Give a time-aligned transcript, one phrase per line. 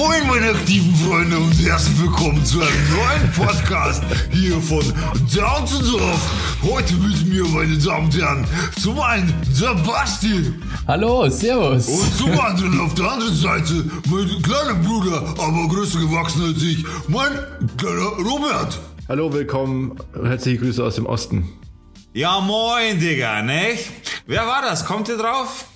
[0.00, 4.02] moin, meine aktiven Freunde und herzlich willkommen zu einem neuen Podcast
[4.32, 4.82] hier von
[5.34, 6.30] Down to Dorf.
[6.62, 8.46] Heute mit mir, meine Damen und Herren,
[8.80, 10.54] zum einen der Basti
[10.88, 11.86] Hallo, servus.
[11.86, 16.82] und zum anderen auf der anderen Seite mein kleiner Bruder, aber größer gewachsen als ich,
[17.08, 17.32] mein
[17.76, 18.80] kleiner Robert.
[19.06, 19.98] Hallo, willkommen.
[20.14, 21.46] Herzliche Grüße aus dem Osten.
[22.14, 23.76] Ja, moin, Digga, ne?
[24.26, 24.86] Wer war das?
[24.86, 25.66] Kommt ihr drauf?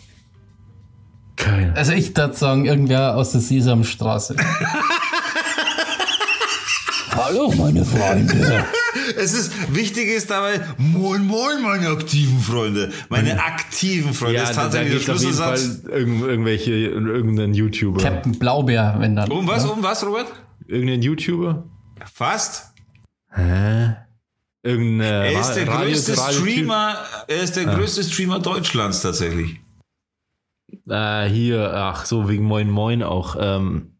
[1.44, 1.76] Kein.
[1.76, 4.34] Also ich würde sagen, irgendwer aus der Sesamstraße.
[7.16, 8.64] Hallo, meine Freunde.
[9.16, 12.92] Es ist, wichtig ist dabei, moin, moin, meine aktiven Freunde.
[13.08, 14.40] Meine aktiven Freunde.
[14.40, 15.82] das ist tatsächlich der geht's auf jeden Schlüsselsatz.
[15.84, 18.02] Fall irgend, irgendwelche, irgendein YouTuber.
[18.02, 19.30] Captain Blaubeer, wenn dann.
[19.30, 20.26] Um was, um was, Robert?
[20.66, 21.64] Irgendein YouTuber?
[22.12, 22.72] Fast.
[24.62, 26.96] Irgendein Er ist der Radio- größte Radio- Streamer,
[27.28, 29.60] er ist der größte Streamer Deutschlands tatsächlich.
[30.88, 33.36] Äh, hier, ach so, wegen Moin Moin auch.
[33.38, 33.92] Ähm,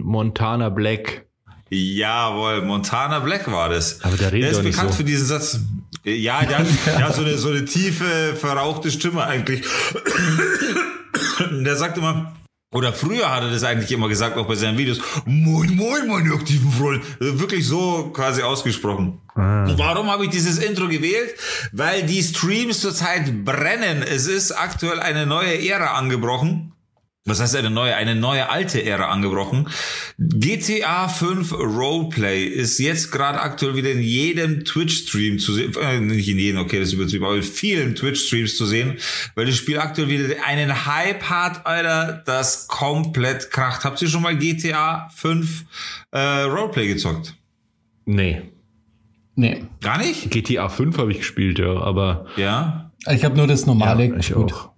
[0.00, 1.26] Montana Black.
[1.70, 4.02] Jawohl, Montana Black war das.
[4.02, 4.96] Aber der redet der ist bekannt so.
[4.96, 5.60] für diesen Satz.
[6.04, 6.66] Ja, der hat,
[7.02, 9.62] hat so, eine, so eine tiefe, verrauchte Stimme eigentlich.
[11.50, 12.32] Der sagt immer,
[12.70, 16.34] oder früher hat er das eigentlich immer gesagt, auch bei seinen Videos, moin, moin, meine
[16.34, 17.06] aktiven Freunde.
[17.18, 19.20] Also Wirklich so quasi ausgesprochen.
[19.34, 21.34] Und warum habe ich dieses Intro gewählt?
[21.72, 24.02] Weil die Streams zurzeit brennen.
[24.02, 26.74] Es ist aktuell eine neue Ära angebrochen.
[27.28, 27.94] Was heißt eine neue?
[27.94, 29.68] Eine neue alte Ära angebrochen.
[30.18, 35.74] GTA 5 Roleplay ist jetzt gerade aktuell wieder in jedem Twitch-Stream zu sehen.
[35.80, 38.98] Äh, nicht in jedem, okay, das ist übertrieben, aber in vielen Twitch-Streams zu sehen,
[39.34, 43.84] weil das Spiel aktuell wieder einen Hype hat, Alter, das komplett kracht.
[43.84, 45.64] Habt ihr schon mal GTA 5
[46.12, 47.34] äh, Roleplay gezockt?
[48.06, 48.42] Nee.
[49.34, 49.64] Nee.
[49.80, 50.30] Gar nicht?
[50.30, 52.90] GTA 5 habe ich gespielt, ja, aber Ja.
[53.06, 54.16] Ich habe nur das normale.
[54.18, 54.52] ich Gut.
[54.52, 54.70] auch.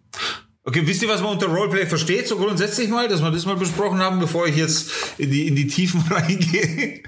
[0.71, 3.57] Okay, wisst ihr, was man unter Roleplay versteht, so grundsätzlich mal, dass wir das mal
[3.57, 7.01] besprochen haben, bevor ich jetzt in die, in die Tiefen reingehe?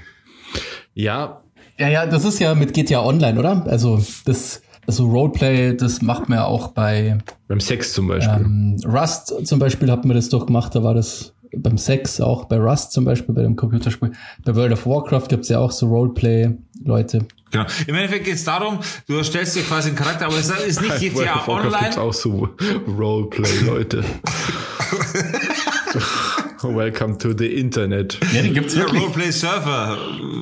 [0.95, 1.43] Ja,
[1.79, 3.65] Ja, ja, das ist ja mit GTA Online, oder?
[3.69, 8.45] Also das, also Roleplay, das macht man ja auch bei beim Sex zum Beispiel.
[8.45, 12.45] ähm, Rust zum Beispiel hat man das doch gemacht, da war das beim Sex auch
[12.47, 14.13] bei Rust zum Beispiel, bei dem Computerspiel.
[14.45, 17.27] Bei World of Warcraft gibt's ja auch so Roleplay-Leute.
[17.51, 17.67] Genau.
[17.87, 20.91] Im Endeffekt geht es darum, du erstellst dir quasi einen Charakter, aber es ist nicht
[21.15, 22.09] World GTA of Warcraft gibt's Online.
[22.09, 22.49] auch so
[22.89, 24.05] Roleplay-Leute.
[26.63, 28.19] Welcome to the Internet.
[28.33, 29.99] Ja, die gibt's Ja, Roleplay Surfer.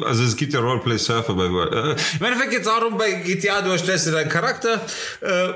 [0.06, 1.72] Also es gibt ja Roleplay Surfer bei World.
[1.72, 4.81] Äh, Im Endeffekt geht es darum, bei GTA, du erstellst dir deinen Charakter
[5.22, 5.53] äh,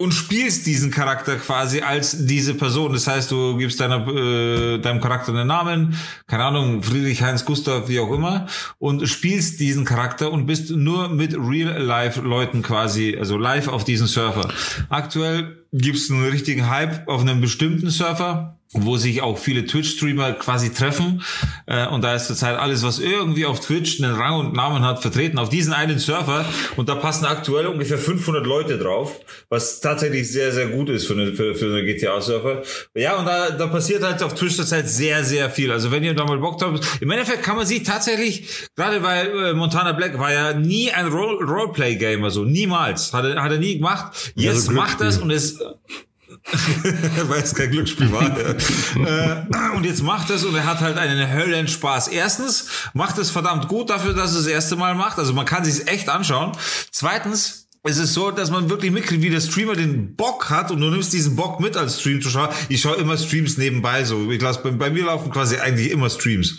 [0.00, 2.94] und spielst diesen Charakter quasi als diese Person.
[2.94, 5.94] Das heißt, du gibst deiner, äh, deinem Charakter einen Namen,
[6.26, 8.46] keine Ahnung, Friedrich, Heinz, Gustav, wie auch immer,
[8.78, 14.48] und spielst diesen Charakter und bist nur mit Real-Life-Leuten quasi, also live auf diesem Server.
[14.88, 20.72] Aktuell gibt's einen richtigen Hype auf einem bestimmten Server wo sich auch viele Twitch-Streamer quasi
[20.72, 21.22] treffen.
[21.66, 25.02] Äh, und da ist zurzeit alles, was irgendwie auf Twitch einen Rang und Namen hat,
[25.02, 26.44] vertreten auf diesen einen Server.
[26.76, 31.14] Und da passen aktuell ungefähr 500 Leute drauf, was tatsächlich sehr, sehr gut ist für
[31.14, 32.62] eine, für, für eine GTA-Server.
[32.94, 35.72] Ja, und da, da passiert halt auf Twitch zurzeit sehr, sehr viel.
[35.72, 39.26] Also wenn ihr da mal Bock habt, im Endeffekt kann man sich tatsächlich, gerade weil
[39.46, 43.12] äh, Montana Black war ja nie ein Role- Roleplay-Gamer, so niemals.
[43.12, 44.32] Hat er, hat er nie gemacht.
[44.36, 45.22] Jetzt so macht er es Glücksspiel.
[45.22, 46.06] und es
[47.28, 48.22] weil es kein Glücksspiel war.
[48.38, 52.08] äh, und jetzt macht es und er hat halt einen Höllenspaß.
[52.08, 55.18] Erstens macht es verdammt gut dafür, dass es das erste Mal macht.
[55.18, 56.52] Also man kann sich echt anschauen.
[56.90, 60.82] Zweitens es ist so, dass man wirklich mitkriegt, wie der Streamer den Bock hat und
[60.82, 62.52] du nimmst diesen Bock mit als Stream-Zuschauer.
[62.68, 64.30] Ich schaue immer Streams nebenbei so.
[64.30, 66.58] Ich lasse bei, bei mir laufen quasi eigentlich immer Streams.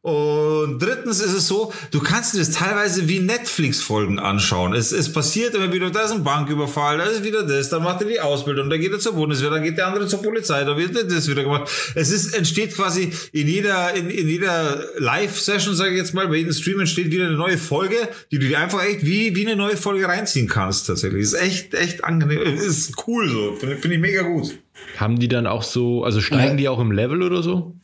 [0.00, 4.72] Und drittens ist es so, du kannst dir das teilweise wie Netflix-Folgen anschauen.
[4.72, 8.00] Es, es passiert immer wieder, da ist ein Banküberfall, da ist wieder das, dann macht
[8.00, 10.78] er die Ausbildung, dann geht er zur Bundeswehr, dann geht der andere zur Polizei, dann
[10.78, 11.70] wird das wieder gemacht.
[11.94, 16.36] Es ist, entsteht quasi in jeder, in, in jeder Live-Session, sage ich jetzt mal, bei
[16.36, 19.56] jedem Stream entsteht wieder eine neue Folge, die du dir einfach echt wie, wie eine
[19.56, 21.22] neue Folge reinziehen kannst, tatsächlich.
[21.22, 22.40] Ist echt, echt angenehm.
[22.42, 23.52] Ist cool so.
[23.54, 24.58] Finde find ich mega gut.
[24.96, 26.56] Haben die dann auch so, also steigen Ja.
[26.56, 27.74] die auch im Level oder so?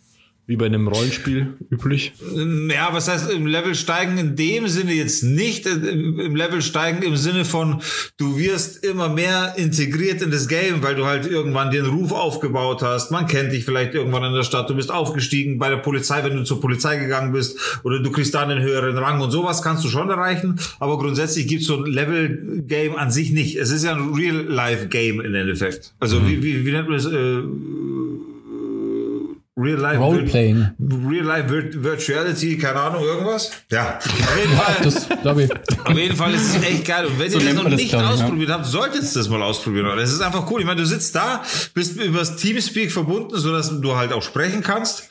[0.49, 2.15] Wie bei einem Rollenspiel üblich?
[2.71, 7.03] Ja, was heißt im Level steigen in dem Sinne jetzt nicht, äh, im Level steigen
[7.03, 7.83] im Sinne von,
[8.17, 12.81] du wirst immer mehr integriert in das Game, weil du halt irgendwann den Ruf aufgebaut
[12.81, 16.25] hast, man kennt dich vielleicht irgendwann in der Stadt, du bist aufgestiegen bei der Polizei,
[16.25, 19.61] wenn du zur Polizei gegangen bist, oder du kriegst dann einen höheren Rang und sowas
[19.61, 23.57] kannst du schon erreichen, aber grundsätzlich gibt's so ein Level-Game an sich nicht.
[23.57, 25.93] Es ist ja ein Real-Life-Game im Endeffekt.
[26.01, 27.05] Also wie, wie, wie nennt man es?
[27.05, 27.43] Äh,
[29.61, 30.71] Real Life Roleplaying.
[31.09, 33.51] Real Life Vir Virtuality, keine Ahnung, irgendwas?
[33.71, 33.99] Ja.
[33.99, 34.77] Auf jeden Ja, Fall.
[34.85, 35.51] das glaube ich.
[35.85, 37.07] Auf jeden Fall ist es echt geil.
[37.07, 38.15] Und wenn So ihr das noch man das, nicht glaub ich, ja.
[38.15, 39.87] ausprobiert habt, solltet ihr das mal ausprobieren.
[39.97, 40.61] Das ist einfach cool.
[40.61, 41.43] Ich meine, du sitzt da,
[41.75, 45.09] bist übers Teamspeak verbunden, sodass du halt auch sprechen kannst.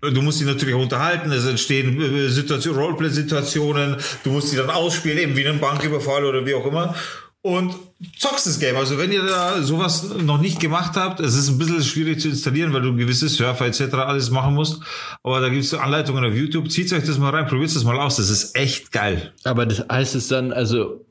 [0.00, 4.70] Du musst dich natürlich auch unterhalten, es entstehen äh, Situationen, Roleplay-Situationen, du musst die dann
[4.70, 6.94] ausspielen, eben wie einen Banküberfall oder wie auch immer.
[7.40, 7.74] Und
[8.18, 8.76] zockst das Game.
[8.76, 12.28] Also wenn ihr da sowas noch nicht gemacht habt, es ist ein bisschen schwierig zu
[12.28, 13.94] installieren, weil du gewisse Surfer etc.
[13.94, 14.82] alles machen musst.
[15.22, 16.70] Aber da gibt es Anleitungen auf YouTube.
[16.70, 18.16] Zieht euch das mal rein, probiert das mal aus.
[18.16, 19.32] Das ist echt geil.
[19.44, 21.04] Aber das heißt es dann, also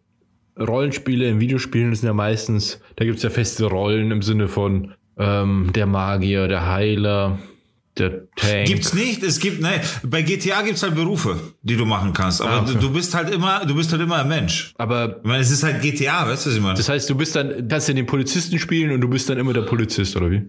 [0.59, 4.93] Rollenspiele in Videospielen sind ja meistens, da gibt es ja feste Rollen im Sinne von
[5.17, 7.39] ähm, der Magier, der Heiler,
[7.99, 8.65] der Tank.
[8.67, 9.23] Gibt's nicht.
[9.23, 12.41] Es gibt, ne, bei GTA gibt's halt Berufe, die du machen kannst.
[12.41, 12.73] Aber Ah, okay.
[12.73, 14.73] du, du bist halt immer, du bist halt immer ein Mensch.
[14.77, 16.75] Aber Ich meine, es ist halt GTA, weißt du, was ich meine?
[16.77, 19.53] das heißt, du bist dann, kannst ja den Polizisten spielen und du bist dann immer
[19.53, 20.43] der Polizist, oder wie?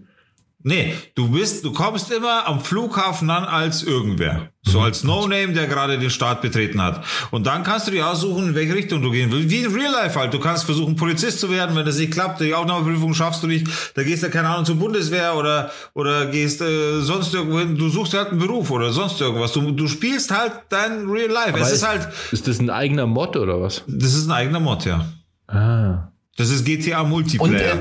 [0.61, 4.49] Nee, du bist, du kommst immer am Flughafen an als irgendwer.
[4.61, 7.01] So als No-Name, der gerade den Staat betreten hat.
[7.31, 9.49] Und dann kannst du dir aussuchen, in welche Richtung du gehen willst.
[9.49, 10.33] Wie in Real Life halt.
[10.33, 11.77] Du kannst versuchen, Polizist zu werden.
[11.77, 14.75] Wenn das nicht klappt, die Aufnahmeprüfung schaffst du nicht, da gehst du, keine Ahnung, zur
[14.75, 17.77] Bundeswehr oder, oder gehst äh, sonst irgendwo hin.
[17.77, 19.53] Du suchst halt einen Beruf oder sonst irgendwas.
[19.53, 21.57] Du, du spielst halt dein Real Life.
[21.57, 23.83] es ist halt, Ist das ein eigener Mod oder was?
[23.87, 25.05] das ist ein eigener Mod, ja.
[25.47, 26.11] Ah.
[26.35, 27.75] Das ist GTA Und, Multiplayer.
[27.75, 27.79] äh,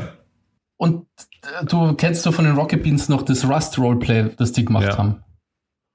[0.76, 1.27] und äh,
[1.66, 4.98] du kennst du von den Rocket Beans noch das Rust Roleplay, das die gemacht Ja.
[4.98, 5.22] haben.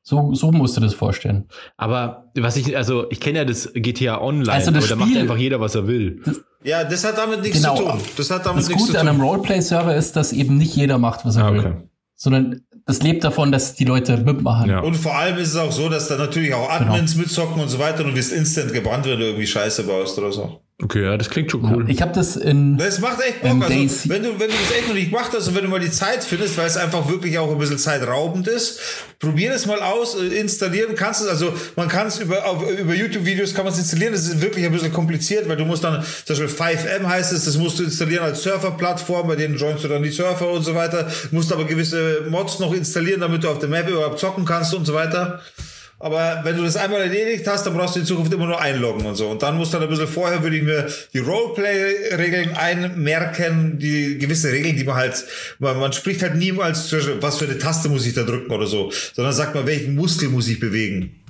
[0.05, 1.45] So, so musst du das vorstellen.
[1.77, 5.09] Aber was ich, also ich kenne ja das GTA Online, Also das aber da macht
[5.11, 6.21] Spiel- einfach jeder, was er will.
[6.63, 7.75] ja, das hat damit nichts Genau.
[7.77, 7.99] zu tun.
[8.17, 9.15] Das hat damit Das nichts zu Gute an tun.
[9.15, 11.59] einem Roleplay-Server ist, dass eben nicht jeder macht, was er Ah, will.
[11.59, 11.73] okay.
[12.15, 14.69] Sondern das lebt davon, dass die Leute mitmachen.
[14.69, 14.81] Ja.
[14.81, 17.79] Und vor allem ist es auch so, dass da natürlich auch Admins mitzocken und so
[17.79, 20.59] weiter und du wirst instant gebannt, wenn du irgendwie Scheiße baust oder so.
[20.83, 21.85] Okay, ja, das klingt schon cool.
[21.87, 23.63] Ich habe das in Das macht echt Bock.
[23.63, 25.79] Also, wenn du, wenn du das echt noch nicht gemacht hast und wenn du mal
[25.79, 28.79] die Zeit findest, weil es einfach wirklich auch ein bisschen zeitraubend ist,
[29.19, 31.31] probier das mal aus, äh, installieren kannst du es.
[31.31, 34.11] Also, man kann es über, auf, über YouTube-Videos kann man es installieren.
[34.11, 37.45] Das ist wirklich ein bisschen kompliziert, weil du musst dann, zum Beispiel 5M heißt es,
[37.45, 40.75] das musst du installieren als Surfer-Plattform, bei denen joinst du dann die Surfer und so
[40.75, 41.07] weiter.
[41.31, 44.85] Musst aber gewisse Mods noch installieren, damit du auf der Map überhaupt zocken kannst und
[44.85, 45.39] so weiter.
[46.03, 49.05] Aber wenn du das einmal erledigt hast, dann brauchst du in Zukunft immer nur einloggen
[49.05, 49.29] und so.
[49.29, 54.17] Und dann musst du dann ein bisschen vorher, würde ich mir die Roleplay-Regeln einmerken, die
[54.17, 55.23] gewisse Regeln, die man halt,
[55.59, 56.91] man, man spricht halt niemals,
[57.21, 60.27] was für eine Taste muss ich da drücken oder so, sondern sagt man, welchen Muskel
[60.27, 61.21] muss ich bewegen.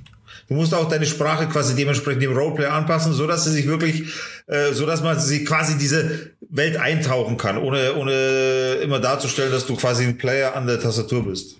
[0.48, 4.02] Du musst auch deine Sprache quasi dementsprechend dem Roleplay anpassen, so dass sie sich wirklich,
[4.48, 9.66] äh, so dass man sie quasi diese Welt eintauchen kann, ohne, ohne immer darzustellen, dass
[9.66, 11.58] du quasi ein Player an der Tastatur bist.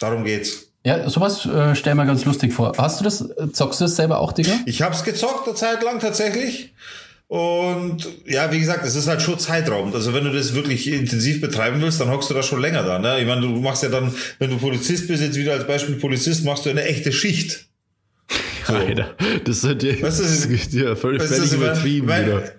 [0.00, 0.69] Darum geht's.
[0.84, 2.72] Ja, sowas äh, stell mir ganz lustig vor.
[2.78, 4.52] Hast du das, äh, zockst du das selber auch, Digga?
[4.66, 6.72] Ich hab's gezockt eine Zeit lang tatsächlich.
[7.28, 9.94] Und ja, wie gesagt, es ist halt schon zeitraubend.
[9.94, 12.98] Also wenn du das wirklich intensiv betreiben willst, dann hockst du da schon länger da.
[12.98, 13.20] Ne?
[13.20, 16.44] Ich meine, du machst ja dann, wenn du Polizist bist, jetzt wieder als Beispiel Polizist,
[16.44, 17.66] machst du eine echte Schicht.
[18.66, 22.52] Alter, das ist ja, Was ist- das ist ja völlig, völlig übertrieben weil- wieder.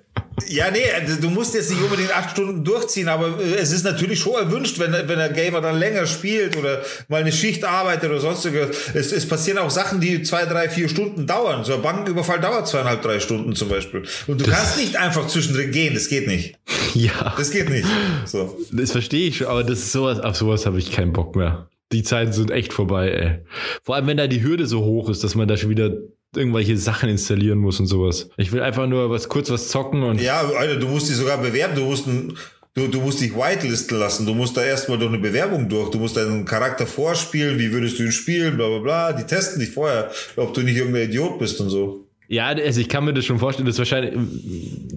[0.48, 0.82] Ja, nee,
[1.22, 4.80] du musst jetzt nicht unbedingt acht Stunden durchziehen, aber äh, es ist natürlich schon erwünscht,
[4.80, 8.70] wenn, wenn der Gamer dann länger spielt oder mal eine Schicht arbeitet oder sonstiges.
[8.94, 11.64] Es, es passieren auch Sachen, die zwei, drei, vier Stunden dauern.
[11.64, 14.04] So ein Bankenüberfall dauert zweieinhalb, drei Stunden zum Beispiel.
[14.28, 16.58] Und du kannst nicht einfach zwischendrin gehen, das geht nicht.
[16.94, 17.88] Ja, Das geht nicht.
[18.26, 18.58] So.
[18.72, 21.70] das verstehe ich schon, aber das ist sowas, auf sowas habe ich keinen Bock mehr.
[21.94, 23.46] Die Zeiten sind echt vorbei, ey.
[23.84, 25.92] Vor allem, wenn da die Hürde so hoch ist, dass man da schon wieder
[26.36, 28.30] irgendwelche Sachen installieren muss und sowas.
[28.38, 31.38] Ich will einfach nur was kurz was zocken und Ja, Alter, du musst dich sogar
[31.38, 32.34] bewerben, du musst ein,
[32.74, 34.26] Du, du musst dich whitelisten lassen.
[34.26, 35.92] Du musst da erstmal durch eine Bewerbung durch.
[35.92, 37.60] Du musst deinen Charakter vorspielen.
[37.60, 38.56] Wie würdest du ihn spielen?
[38.56, 39.12] Bla, bla, bla.
[39.12, 42.06] Die testen dich vorher, ob du nicht irgendein Idiot bist und so.
[42.30, 44.14] Ja, also ich kann mir das schon vorstellen, dass wahrscheinlich,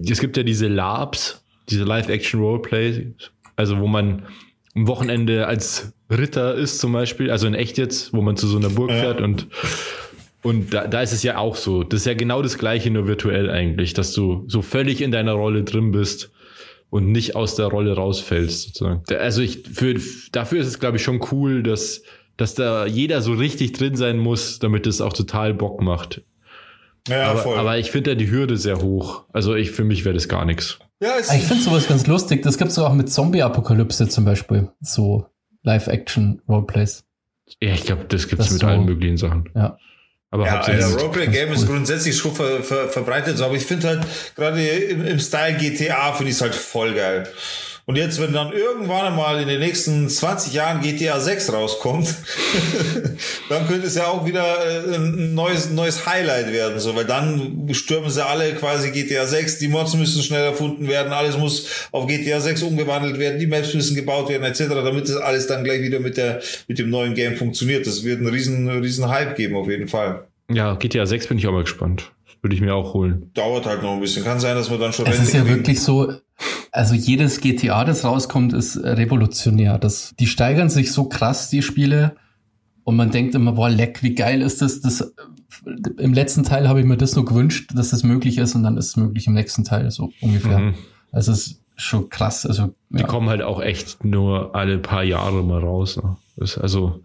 [0.09, 3.07] es gibt ja diese LARPs, diese Live-Action-Roleplay,
[3.57, 4.23] also wo man
[4.73, 8.57] am Wochenende als Ritter ist zum Beispiel, also in echt jetzt, wo man zu so
[8.57, 8.99] einer Burg Ja.
[9.01, 9.47] fährt und,
[10.45, 11.83] und da, da ist es ja auch so.
[11.83, 15.33] Das ist ja genau das Gleiche, nur virtuell eigentlich, dass du so völlig in deiner
[15.33, 16.31] Rolle drin bist
[16.89, 19.03] und nicht aus der Rolle rausfällst, sozusagen.
[19.07, 19.95] Da- Also ich, für,
[20.31, 22.03] dafür ist es, glaube ich, schon cool, dass,
[22.37, 26.21] dass da jeder so richtig drin sein muss, damit es auch total Bock macht.
[27.07, 29.25] Ja, Aber, aber ich finde da die Hürde sehr hoch.
[29.33, 30.79] Also ich, für mich wäre das gar nichts.
[31.01, 32.41] ja, es, Ich finde sowas ganz lustig.
[32.41, 34.69] Das gibt's so auch mit Zombie-Apokalypse zum Beispiel.
[34.81, 35.25] So
[35.63, 37.03] Live-Action-Roleplays.
[37.61, 39.49] Ja, ich glaube, das gibt es mit so- allen möglichen Sachen.
[39.55, 39.77] Ja.
[40.31, 40.59] Aber Ja.
[40.59, 41.75] Alter, Roleplay-Game ist ist cool.
[41.75, 44.05] grundsätzlich schon ver, ver, verbreitet, so, aber ich finde halt,
[44.35, 47.27] gerade im, im Style GTA finde ich es halt voll geil.
[47.87, 52.15] Und jetzt, wenn dann irgendwann mal in den nächsten 20 Jahren GTA 6 rauskommt,
[53.49, 57.69] dann könnte es ja auch wieder äh, ein neues, neues Highlight werden, so, weil dann
[57.73, 62.07] stürmen sie alle quasi GTA 6, die Mods müssen schnell erfunden werden, alles muss auf
[62.07, 65.83] GTA 6 umgewandelt werden, die Maps müssen gebaut werden, etc., damit das alles dann gleich
[65.83, 67.85] wieder mit der, mit dem neuen Game funktioniert.
[67.85, 70.25] Das wird einen riesen, riesen Hype geben, auf jeden Fall.
[70.51, 72.11] Ja, GTA 6 bin ich auch mal gespannt.
[72.41, 73.31] Würde ich mir auch holen.
[73.33, 74.23] Dauert halt noch ein bisschen.
[74.23, 76.13] Kann sein, dass wir dann schon Es ist ja wirklich so,
[76.75, 79.77] also jedes GTA, das rauskommt, ist revolutionär.
[79.77, 82.15] Das, die steigern sich so krass, die Spiele.
[82.83, 84.81] Und man denkt immer, boah, leck, wie geil ist das?
[84.81, 85.13] das
[85.97, 88.77] Im letzten Teil habe ich mir das nur gewünscht, dass das möglich ist und dann
[88.77, 90.59] ist es möglich im nächsten Teil, so ungefähr.
[90.59, 90.75] Mhm.
[91.11, 92.45] Also es ist schon krass.
[92.45, 92.97] Also, ja.
[92.97, 95.97] Die kommen halt auch echt nur alle paar Jahre mal raus.
[95.97, 96.17] Ne?
[96.61, 97.01] also,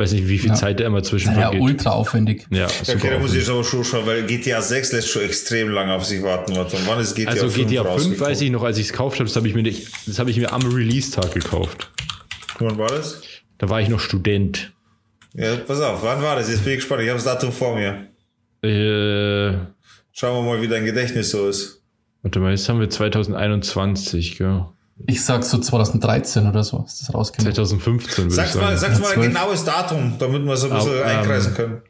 [0.00, 0.56] weiß nicht, wie viel ja.
[0.56, 2.46] Zeit da immer zwischen Ja, ja ultra aufwendig.
[2.50, 5.68] Ja, super okay, da muss ich aber schon schauen, weil GTA 6 lässt schon extrem
[5.68, 6.56] lange auf sich warten.
[6.56, 9.18] Und wann ist GTA also 5 GTA 5 weiß ich noch, als ich es gekauft
[9.18, 11.90] habe, das habe ich mir nicht, das habe ich mir am Release-Tag gekauft.
[12.58, 13.20] Wann war das?
[13.58, 14.72] Da war ich noch Student.
[15.34, 16.50] Ja, pass auf, wann war das?
[16.50, 18.06] Jetzt bin ich gespannt, ich habe das Datum vor mir.
[18.62, 19.56] Äh,
[20.12, 21.82] Schauen wir mal, wie dein Gedächtnis so ist.
[22.22, 24.64] Warte mal, jetzt haben wir 2021, gell?
[25.06, 27.54] Ich sag so 2013 oder so ist das rausgekommen.
[27.54, 28.66] 2015 würde sag's ich sagen.
[28.66, 31.82] Mal, sag's mal ein genaues Datum, damit wir so ein bisschen einkreisen ähm, können.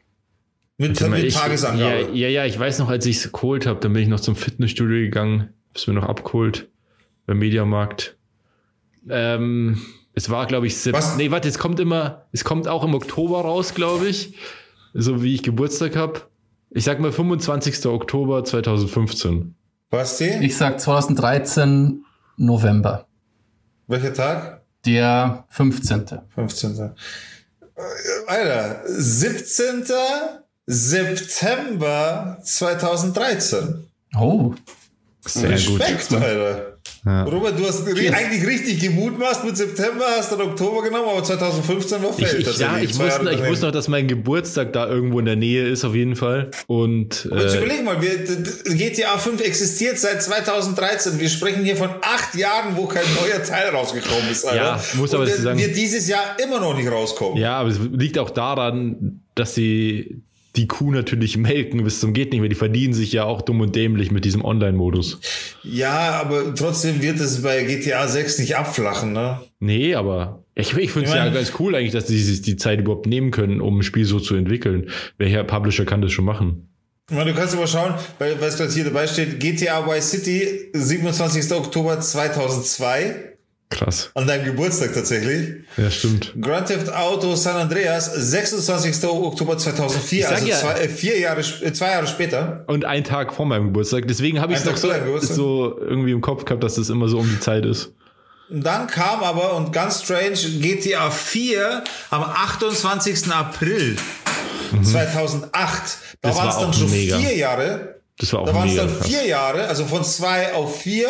[0.77, 2.01] Mit, mit ich, Tagesangabe.
[2.01, 4.19] Ja, ja, ja, ich weiß noch, als ich es geholt habe, dann bin ich noch
[4.19, 6.69] zum Fitnessstudio gegangen, hab's mir noch abgeholt
[7.27, 8.17] beim Mediamarkt.
[9.07, 9.81] Ähm,
[10.13, 11.17] es war, glaube ich, Was?
[11.17, 14.35] nee, warte, es kommt immer, es kommt auch im Oktober raus, glaube ich,
[14.93, 16.21] so wie ich Geburtstag habe.
[16.71, 17.85] Ich sag mal 25.
[17.85, 19.55] Oktober 2015.
[19.89, 22.05] Was Ich sag 2013
[22.41, 23.07] November.
[23.87, 24.61] Welcher Tag?
[24.85, 26.05] Der 15.
[26.33, 26.91] 15.
[28.27, 29.83] Alter, 17.
[30.65, 33.87] September 2013.
[34.17, 34.55] Oh.
[35.25, 36.21] Sehr Respekt, gut.
[36.21, 36.70] Alter.
[37.03, 37.23] Ja.
[37.23, 38.13] Robert, du hast yes.
[38.13, 42.41] eigentlich richtig gemutmaßt mit September, hast dann Oktober genommen, aber 2015 war Feld.
[42.41, 45.35] Ich, ich, ja, ich wusste, ich wusste noch, dass mein Geburtstag da irgendwo in der
[45.35, 46.51] Nähe ist, auf jeden Fall.
[46.67, 48.17] Und, äh, jetzt überleg mal, wir,
[48.75, 51.19] GTA 5 existiert seit 2013.
[51.19, 54.45] Wir sprechen hier von acht Jahren, wo kein neuer Teil rausgekommen ist.
[54.45, 54.55] Alter.
[54.55, 55.57] Ja, muss aber Und sagen.
[55.59, 57.37] wird dieses Jahr immer noch nicht rauskommen.
[57.37, 60.21] Ja, aber es liegt auch daran, dass sie
[60.55, 62.49] die Kuh natürlich melken bis zum geht nicht mehr.
[62.49, 65.19] Die verdienen sich ja auch dumm und dämlich mit diesem Online-Modus.
[65.63, 69.39] Ja, aber trotzdem wird es bei GTA 6 nicht abflachen, ne?
[69.59, 72.81] Nee, aber ich, ich finde es ja ganz cool eigentlich, dass die sich die Zeit
[72.81, 74.89] überhaupt nehmen können, um ein Spiel so zu entwickeln.
[75.17, 76.67] Welcher Publisher kann das schon machen?
[77.07, 81.51] Du kannst aber schauen, weil, es gerade hier dabei steht, GTA Vice City, 27.
[81.51, 83.30] Oktober 2002.
[83.71, 84.11] Krass.
[84.15, 85.63] An deinem Geburtstag tatsächlich.
[85.77, 86.33] Ja, stimmt.
[86.39, 89.03] Grand Theft Auto San Andreas, 26.
[89.05, 92.65] Oktober 2004, also ja, zwei, äh, vier Jahre, äh, zwei Jahre später.
[92.67, 94.07] Und ein Tag vor meinem Geburtstag.
[94.07, 97.19] Deswegen habe ich es doch so, so irgendwie im Kopf gehabt, dass das immer so
[97.19, 97.93] um die Zeit ist.
[98.49, 103.31] Und dann kam aber, und ganz strange, GTA 4 am 28.
[103.31, 103.95] April
[104.73, 104.83] mhm.
[104.83, 105.81] 2008.
[106.21, 107.17] Da waren es dann schon mega.
[107.17, 108.01] vier Jahre.
[108.19, 111.07] Das war auch Da waren es dann vier Jahre, also von zwei auf vier.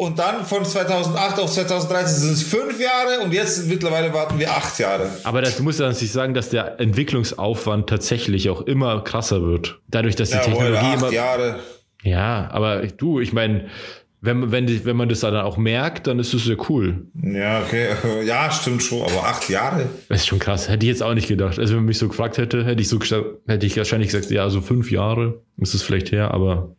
[0.00, 4.50] Und dann von 2008 auf 2013 sind es fünf Jahre und jetzt mittlerweile warten wir
[4.50, 5.10] acht Jahre.
[5.24, 9.82] Aber das, du musst ja natürlich sagen, dass der Entwicklungsaufwand tatsächlich auch immer krasser wird.
[9.88, 11.12] Dadurch, dass die ja, Technologie acht immer.
[11.12, 11.58] Jahre.
[12.02, 13.66] Ja, aber du, ich meine,
[14.22, 17.06] wenn, wenn, wenn man das dann auch merkt, dann ist das ja cool.
[17.22, 17.88] Ja, okay.
[18.24, 19.84] Ja, stimmt schon, aber acht Jahre.
[20.08, 20.70] Das ist schon krass.
[20.70, 21.58] Hätte ich jetzt auch nicht gedacht.
[21.58, 22.98] Also, wenn man mich so gefragt hätte, hätte ich so
[23.46, 26.74] hätte ich wahrscheinlich gesagt, ja, so fünf Jahre ist es vielleicht her, aber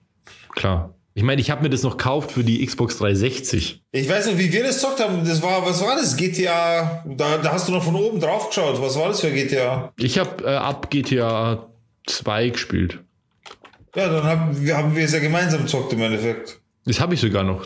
[0.55, 0.95] klar.
[1.13, 3.83] Ich meine, ich habe mir das noch gekauft für die Xbox 360.
[3.91, 5.25] Ich weiß nicht, wie wir das zockt haben.
[5.25, 6.15] Das war, was war das?
[6.15, 7.03] GTA.
[7.05, 8.81] Da, da hast du noch von oben drauf geschaut.
[8.81, 9.91] Was war das für GTA?
[9.97, 11.67] Ich habe äh, ab GTA
[12.07, 12.99] 2 gespielt.
[13.93, 16.61] Ja, dann haben, haben wir es ja gemeinsam gezockt im Endeffekt.
[16.85, 17.65] Das habe ich sogar noch.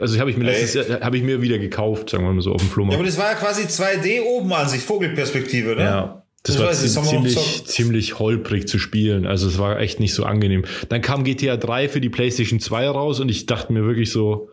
[0.00, 2.52] Also habe ich mir letztes Jahr, habe ich mir wieder gekauft, sagen wir mal so
[2.52, 2.94] auf dem Flohmarkt.
[2.94, 5.84] Ja, aber das war ja quasi 2D oben an sich, Vogelperspektive, ne?
[5.84, 6.21] Ja.
[6.44, 9.26] Das, das war ziemlich, ziemlich holprig zu spielen.
[9.26, 10.64] Also es war echt nicht so angenehm.
[10.88, 14.48] Dann kam GTA 3 für die PlayStation 2 raus und ich dachte mir wirklich so,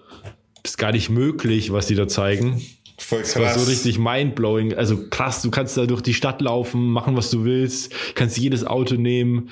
[0.64, 2.62] ist gar nicht möglich, was die da zeigen.
[3.00, 3.34] Voll krass.
[3.34, 4.76] Das war so richtig mindblowing.
[4.76, 8.66] Also krass, du kannst da durch die Stadt laufen, machen, was du willst, kannst jedes
[8.66, 9.50] Auto nehmen,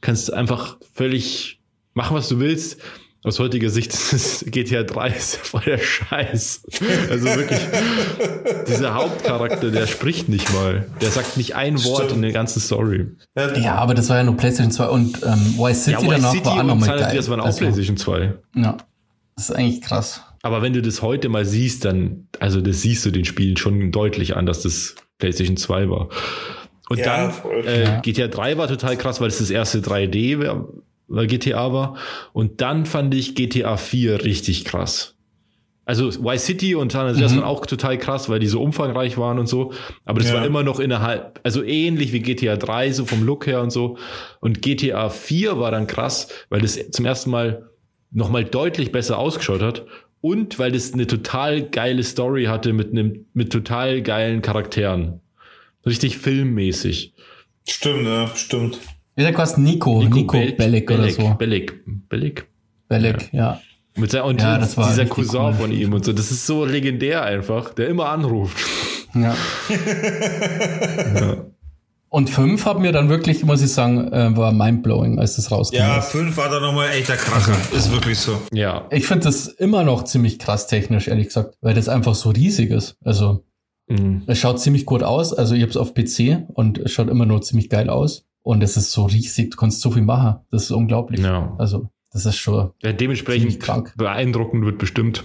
[0.00, 1.60] kannst einfach völlig
[1.94, 2.80] machen, was du willst
[3.26, 6.62] aus heutiger Sicht ist GTA 3 ist ja voll der Scheiß.
[7.10, 7.58] Also wirklich,
[8.68, 10.86] dieser Hauptcharakter, der spricht nicht mal.
[11.00, 12.12] Der sagt nicht ein Wort Stimmt.
[12.12, 13.08] in der ganzen Story.
[13.60, 16.46] Ja, aber das war ja nur PlayStation 2 und ähm, Vice City ja, danach City
[16.46, 17.16] war auch nochmal geil.
[17.16, 18.34] Das waren auch also, PlayStation 2.
[18.54, 18.76] Ja,
[19.34, 20.22] das ist eigentlich krass.
[20.42, 23.90] Aber wenn du das heute mal siehst, dann, also das siehst du den Spielen schon
[23.90, 26.10] deutlich an, dass das PlayStation 2 war.
[26.88, 30.38] Und ja, dann, äh, GTA 3 war total krass, weil es das erste 3D
[31.08, 31.96] weil GTA war.
[32.32, 35.14] Und dann fand ich GTA 4 richtig krass.
[35.84, 39.46] Also Y-City und San Andreas waren auch total krass, weil die so umfangreich waren und
[39.46, 39.72] so.
[40.04, 40.38] Aber das Ja.
[40.38, 43.96] war immer noch innerhalb, also ähnlich wie GTA 3, so vom Look her und so.
[44.40, 47.70] Und GTA 4 war dann krass, weil das zum ersten Mal
[48.10, 49.86] nochmal deutlich besser ausgeschaut hat.
[50.20, 55.20] Und weil das eine total geile Story hatte mit einem, mit total geilen Charakteren.
[55.84, 57.12] Richtig filmmäßig.
[57.68, 58.80] Stimmt, ja, stimmt.
[59.16, 61.34] Wie der heißt Nico, Nico, Bel- Bellic oder so.
[61.38, 61.82] Bellic.
[62.08, 62.46] Bellic.
[62.88, 63.60] Bellic, ja.
[63.96, 65.52] Mit sein, und Ja, das war dieser Cousin cool.
[65.54, 66.12] von ihm und so.
[66.12, 68.58] Das ist so legendär einfach, der immer anruft.
[69.14, 69.34] Ja.
[72.08, 75.76] Und fünf hat mir dann wirklich, muss ich sagen, äh, war mindblowing, als das rauskam.
[75.76, 77.56] Ja, 5 war da nochmal echter Kracher.
[77.76, 78.40] Ist wirklich so.
[78.52, 78.86] Ja.
[78.90, 82.70] Ich finde das immer noch ziemlich krass technisch, ehrlich gesagt, weil das einfach so riesig
[82.70, 82.96] ist.
[83.04, 83.44] Also,
[83.88, 84.22] Mhm.
[84.26, 85.32] es schaut ziemlich gut aus.
[85.32, 88.25] Also, ich habe es auf PC und es schaut immer nur ziemlich geil aus.
[88.46, 90.36] Und es ist so riesig, du kannst so viel machen.
[90.52, 91.18] Das ist unglaublich.
[91.20, 91.56] Ja.
[91.58, 92.70] Also, das ist schon.
[92.80, 92.92] ja.
[92.92, 93.58] Dementsprechend
[93.96, 95.24] beeindruckend wird bestimmt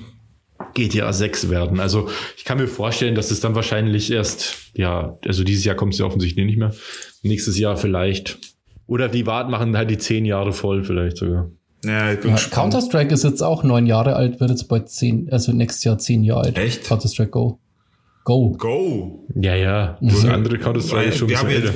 [0.73, 1.79] GTA 6 werden.
[1.79, 5.93] Also ich kann mir vorstellen, dass es dann wahrscheinlich erst, ja, also dieses Jahr kommt
[5.93, 6.73] es ja offensichtlich nicht mehr.
[7.21, 8.39] Nächstes Jahr vielleicht.
[8.87, 11.51] Oder die warten, machen halt die zehn Jahre voll vielleicht sogar.
[11.85, 12.17] Ja, Ja.
[12.35, 16.23] Counter-Strike ist jetzt auch neun Jahre alt, wird jetzt bald zehn, also nächstes Jahr zehn
[16.23, 16.57] Jahre alt.
[16.57, 16.85] Echt?
[16.85, 17.59] Counter-Strike Go.
[18.23, 18.51] Go.
[18.53, 19.27] Go!
[19.35, 19.97] Ja, ja.
[20.01, 20.07] Mhm.
[20.07, 21.73] Das andere Counter-Strike ist schon ein bisschen jetzt, älter.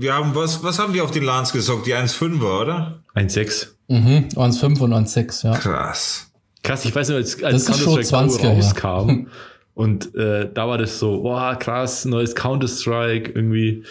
[0.00, 1.86] Wir haben, was, was haben die auf die Lans gesagt?
[1.86, 3.00] Die 1,5er, oder?
[3.14, 3.68] 1,6.
[3.88, 4.28] Mhm.
[4.34, 5.56] 1,5 und 1,6, ja.
[5.56, 6.30] Krass.
[6.62, 8.52] Krass, ich weiß nicht, als, Das als Counter-Strike Go 20er, ja.
[8.52, 9.26] rauskam.
[9.74, 13.84] Und äh, da war das so, boah, krass, neues Counter-Strike, irgendwie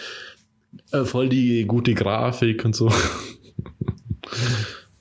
[0.92, 2.92] äh, voll die gute Grafik und so.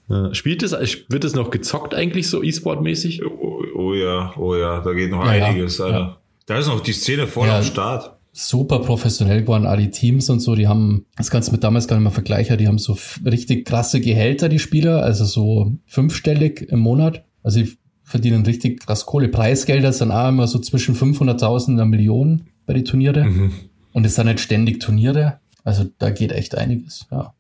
[0.08, 0.72] Ja, Spielt es,
[1.08, 3.24] wird es noch gezockt eigentlich so E-Sport-mäßig?
[3.26, 5.46] Oh, oh ja, oh ja, da geht noch Ja, ja.
[5.46, 6.00] einiges, Alter.
[6.00, 6.18] Ja.
[6.48, 7.58] Da ist noch die Szene voll Ja.
[7.58, 8.18] am Start.
[8.48, 11.88] Super professionell geworden, alle die Teams und so, die haben, das kannst du mit damals
[11.88, 16.62] gar nicht mehr vergleichen, die haben so richtig krasse Gehälter, die Spieler, also so fünfstellig
[16.70, 17.24] im Monat.
[17.44, 19.28] Also die verdienen richtig krass Kohle.
[19.28, 23.26] Preisgelder sind auch immer so zwischen 500.000 und einer Million bei den Turniere.
[23.26, 23.52] Mhm.
[23.94, 25.40] Und es sind nicht ständig Turniere.
[25.64, 27.34] Also da geht echt einiges, ja.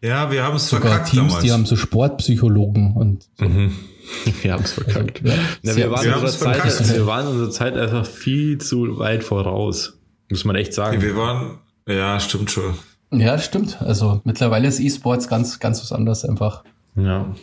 [0.00, 1.44] Ja, wir haben es Sogar verkackt Teams, damals.
[1.44, 3.46] die haben so Sportpsychologen und so.
[3.46, 3.72] Mhm.
[4.42, 5.22] Wir haben es verkackt.
[5.24, 5.32] Ja,
[5.62, 6.94] Na, wir, waren wir Zeit, verkackt.
[6.94, 9.98] wir waren unserer Zeit einfach viel zu weit voraus.
[10.30, 11.00] Muss man echt sagen.
[11.02, 12.74] wir waren, ja, stimmt schon.
[13.12, 13.80] Ja, stimmt.
[13.80, 16.64] Also mittlerweile ist E-Sports ganz, ganz was anderes einfach.
[16.96, 17.34] Ja.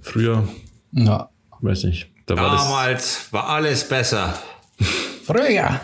[0.00, 0.46] Früher,
[0.92, 1.28] Ja.
[1.60, 2.62] weiß nicht, da war das.
[2.64, 4.34] Damals war alles besser.
[5.24, 5.80] Früher.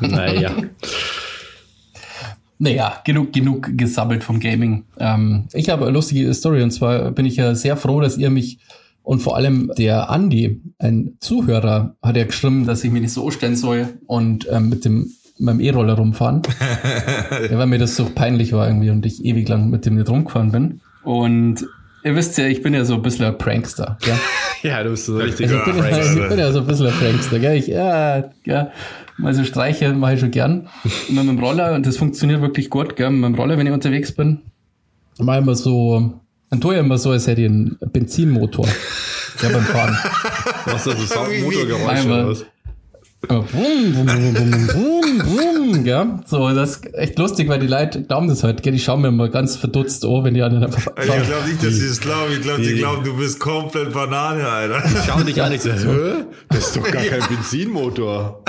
[0.00, 0.54] Naja.
[2.60, 4.84] Naja, genug, genug gesammelt vom Gaming.
[4.98, 8.30] Ähm, ich habe eine lustige Story und zwar bin ich ja sehr froh, dass ihr
[8.30, 8.58] mich
[9.08, 13.24] und vor allem der Andi, ein Zuhörer, hat ja geschrieben, dass ich mich nicht so
[13.24, 16.42] anstellen soll und ähm, mit dem mit dem E-Roller rumfahren.
[17.50, 20.10] ja, weil mir das so peinlich war irgendwie und ich ewig lang mit dem nicht
[20.10, 20.80] rumgefahren bin.
[21.04, 21.64] Und
[22.04, 23.96] ihr wisst ja, ich bin ja so ein bisschen ein Prankster.
[24.02, 24.18] Gell?
[24.70, 25.46] ja, du bist so richtig.
[25.46, 26.12] Also ich bin, ja, Prankster.
[26.22, 27.56] ich bin ja so ein bisschen ein Prankster, gell?
[27.56, 28.72] Ich, ja, ja,
[29.16, 30.68] mal so Streiche mache ich schon gern.
[31.08, 33.08] Und mit dem Roller, und das funktioniert wirklich gut, gell?
[33.08, 34.42] Mit dem Roller, wenn ich unterwegs bin,
[35.14, 38.66] ich immer so, dann tue ich immer so, als hätte ich einen Benzinmotor.
[39.42, 39.96] Ja, beim Fahren.
[40.66, 42.20] Was ist das so Motorgeräusche Einmal.
[42.24, 42.44] oder was?
[43.28, 45.18] Ja, Brumm, brumm, brumm, brumm, brumm,
[45.72, 46.06] brumm, gell?
[46.26, 48.72] So, das ist echt lustig, weil die Leute glauben das halt, gell?
[48.72, 51.22] Die schauen mir immer ganz verdutzt an, wenn die anderen einfach Ich fahren.
[51.26, 52.32] glaube nicht, dass sie es glauben.
[52.32, 54.82] Ich glaube, die die- glauben, du bist komplett Banane, Alter.
[55.04, 56.24] Schau dich an, ich sag, hä?
[56.48, 58.42] Das ist doch gar kein Benzinmotor.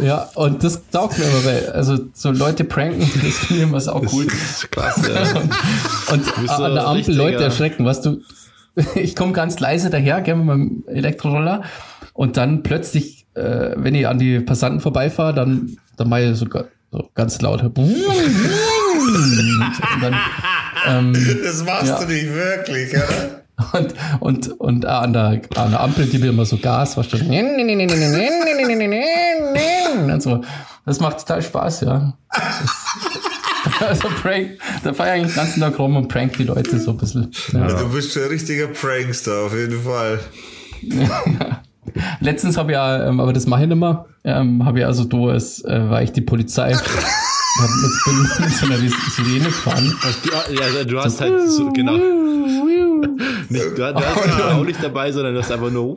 [0.00, 3.80] Ja, und das taugt mir immer, weil, also, so Leute pranken, das finde ich immer
[3.80, 4.26] sau cool.
[4.26, 5.10] Das ist klasse.
[6.12, 8.20] Und so an der Ampel richtiger- Leute erschrecken, was du,
[8.94, 11.62] ich komme ganz leise daher, gell, mit meinem Elektroroller
[12.12, 16.46] und dann plötzlich, äh, wenn ich an die Passanten vorbeifahre, dann, dann mache ich so,
[16.92, 17.62] so ganz laut.
[17.62, 17.76] Und
[20.02, 20.16] dann,
[20.86, 21.12] ähm,
[21.44, 21.98] Das machst Ja.
[22.00, 23.42] du nicht wirklich, oder?
[23.72, 27.08] Und, und, und äh, an, der, an der Ampel gebe ich immer so Gas, was
[27.08, 27.16] du,
[30.12, 30.42] und so.
[30.84, 32.14] Das macht total Spaß, ja.
[33.80, 36.92] Also prank, da fahre ich eigentlich den ganzen Tag rum und prank die Leute so
[36.92, 37.32] ein bisschen.
[37.52, 37.66] Ja.
[37.66, 40.20] Du bist schon ein richtiger Prankster, auf jeden Fall.
[42.20, 45.04] Letztens habe ich ja, ähm, aber das mache ich nicht mehr, ähm, habe ich also
[45.04, 46.68] da, es äh, war ich die Polizei.
[46.68, 46.80] mit,
[48.04, 49.94] bin mit so einer Sirene gefahren.
[50.22, 51.92] Du, ja, also du hast halt so, genau.
[53.48, 55.96] Nicht, du, du hast halt auch nicht dabei, sondern du hast einfach nur.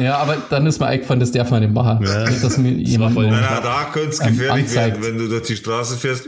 [0.00, 2.04] Ja, aber dann ist mir eingefallen, das darf man nicht machen.
[2.06, 2.28] Ja.
[2.28, 5.02] Nicht, dass mir jemand noch- Na, da könnte es Ähm, gefährlich anzeigt.
[5.02, 6.26] werden, wenn du durch die Straße fährst.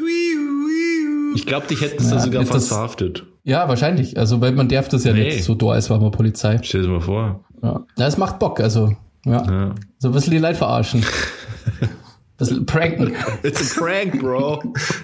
[1.34, 3.24] Ich glaube, dich hätten sie Ja, sogar nicht fast das- verhaftet.
[3.42, 4.16] Ja, wahrscheinlich.
[4.18, 5.24] Also, weil man darf das ja Nee.
[5.24, 6.58] nicht so da, als war man Polizei.
[6.62, 7.44] Stell dir mal vor.
[7.62, 7.84] Ja.
[7.96, 8.94] ja, es macht Bock, also,
[9.26, 9.42] ja.
[9.50, 9.74] Ja.
[9.98, 11.04] So ein bisschen die Leute verarschen.
[12.36, 13.14] bisschen pranken.
[13.42, 14.62] It's a prank, Bro.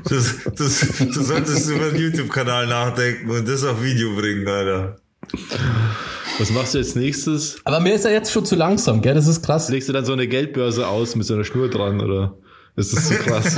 [0.08, 4.96] Das, das, du solltest über den YouTube-Kanal nachdenken und das auf Video bringen, Alter.
[6.38, 7.58] Was machst du jetzt nächstes?
[7.64, 9.14] Aber mir ist er jetzt schon zu langsam, gell?
[9.14, 9.68] Das ist krass.
[9.68, 12.36] Legst du dann so eine Geldbörse aus mit so einer Schnur dran oder
[12.76, 13.56] ist das zu krass?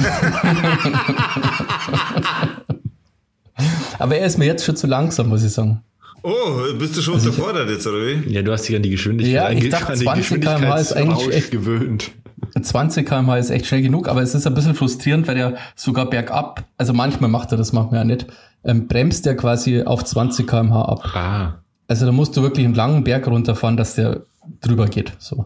[3.99, 5.83] Aber er ist mir jetzt schon zu langsam, muss ich sagen.
[6.25, 8.33] Oh, bist du schon unterfordert jetzt, oder wie?
[8.33, 10.93] ja, du hast dich an die Geschwindigkeit, Ja, ich dachte, an den 20 km/h ist
[10.93, 12.11] eigentlich echt- gewöhnt.
[12.61, 16.09] 20 km/h ist echt schnell genug, aber es ist ein bisschen frustrierend, weil er sogar
[16.09, 18.27] bergab, also manchmal macht er das, manchmal ja nicht,
[18.65, 21.05] ähm, bremst er quasi auf 20 km/h ab.
[21.15, 21.63] Ah.
[21.89, 24.23] Also da musst du wirklich einen langen Berg runterfahren, dass der
[24.61, 25.13] drüber geht.
[25.19, 25.45] So.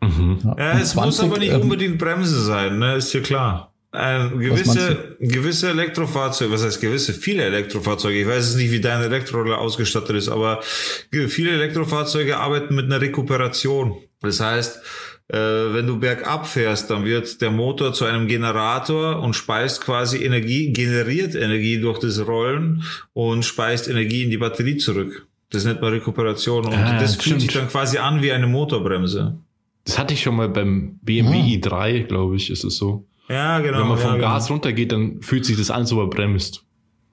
[0.00, 0.08] Ja,
[0.56, 2.96] Ja, und es muss aber nicht ähm, unbedingt Bremse sein, ne?
[2.96, 3.72] Ist dir klar.
[3.92, 7.14] Äh, meinst gewisse, gewisse Elektrofahrzeuge, was heißt gewisse?
[7.14, 8.20] Viele Elektrofahrzeuge.
[8.20, 13.00] Ich weiß es nicht, wie dein Elektroroller ausgestattet ist, aber viele Elektrofahrzeuge arbeiten mit einer
[13.00, 13.96] Rekuperation.
[14.20, 14.80] Das heißt,
[15.28, 20.72] wenn du bergab fährst, dann wird der Motor zu einem Generator und speist quasi Energie,
[20.72, 25.26] generiert Energie durch das Rollen und speist Energie in die Batterie zurück.
[25.50, 29.38] Das nennt man Rekuperation und Ah, das fühlt sich dann quasi an wie eine Motorbremse.
[29.84, 33.06] Das hatte ich schon mal beim BMW i3, glaube ich, ist es so.
[33.28, 33.80] Ja, genau.
[33.80, 34.28] Wenn man vom ja, genau.
[34.28, 36.64] Gas runtergeht, dann fühlt sich das an, so bremst.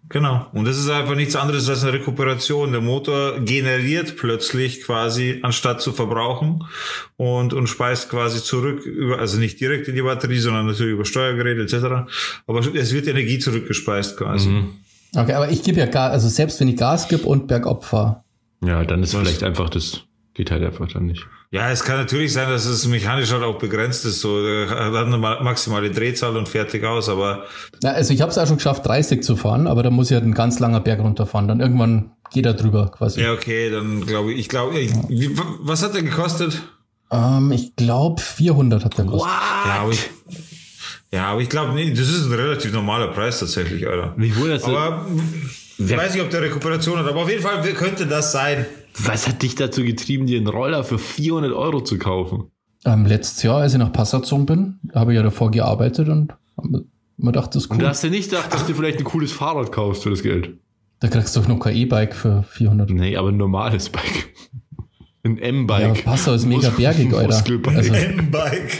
[0.09, 0.45] Genau.
[0.53, 2.71] Und das ist einfach nichts anderes als eine Rekuperation.
[2.71, 6.63] Der Motor generiert plötzlich quasi, anstatt zu verbrauchen
[7.17, 11.05] und, und speist quasi zurück, über, also nicht direkt in die Batterie, sondern natürlich über
[11.05, 12.09] Steuergerät etc.
[12.45, 14.49] Aber es wird Energie zurückgespeist quasi.
[14.49, 14.69] Mhm.
[15.15, 18.23] Okay, aber ich gebe ja Gas, also selbst wenn ich Gas gebe und bergab fahre.
[18.63, 20.03] Ja, dann ist vielleicht einfach das,
[20.35, 21.25] geht halt einfach dann nicht.
[21.51, 24.19] Ja, es kann natürlich sein, dass es mechanisch halt auch begrenzt ist.
[24.21, 27.45] So, er hat eine ma- maximale Drehzahl und fertig aus, aber
[27.81, 30.13] Ja, also ich habe es auch schon geschafft, 30 zu fahren, aber da muss ich
[30.15, 31.47] halt einen ganz langer Berg runterfahren.
[31.47, 33.21] Dann irgendwann geht er drüber quasi.
[33.21, 34.75] ja, okay, dann glaube ich, ich glaube,
[35.61, 36.61] was hat der gekostet?
[37.11, 39.29] Ähm, ich glaube 400 hat der gekostet.
[39.65, 40.09] Ja, aber ich,
[41.11, 44.13] ja, aber ich glaube, nee, das ist ein relativ normaler Preis tatsächlich, Alter.
[44.17, 45.05] Wie wohl das Aber
[45.77, 48.65] ich weiß nicht, ob der Rekuperation hat, aber auf jeden Fall könnte das sein.
[48.97, 52.45] Was hat dich dazu getrieben, dir einen Roller für 400 Euro zu kaufen?
[52.85, 56.33] Ähm, letztes Jahr, als ich nach Passau gezogen bin, habe ich ja davor gearbeitet und
[56.63, 57.83] mir gedacht, das ist Und cool.
[57.83, 60.57] da hast du nicht gedacht, dass du vielleicht ein cooles Fahrrad kaufst für das Geld?
[60.99, 62.89] da kriegst du doch noch kein E-Bike für 400.
[62.89, 64.33] Nee, aber ein normales Bike.
[65.25, 66.05] Ein Ja, M-Bike.
[66.05, 67.43] Passau ist mega bergig, Alter.
[67.75, 68.77] Also, M-Bike.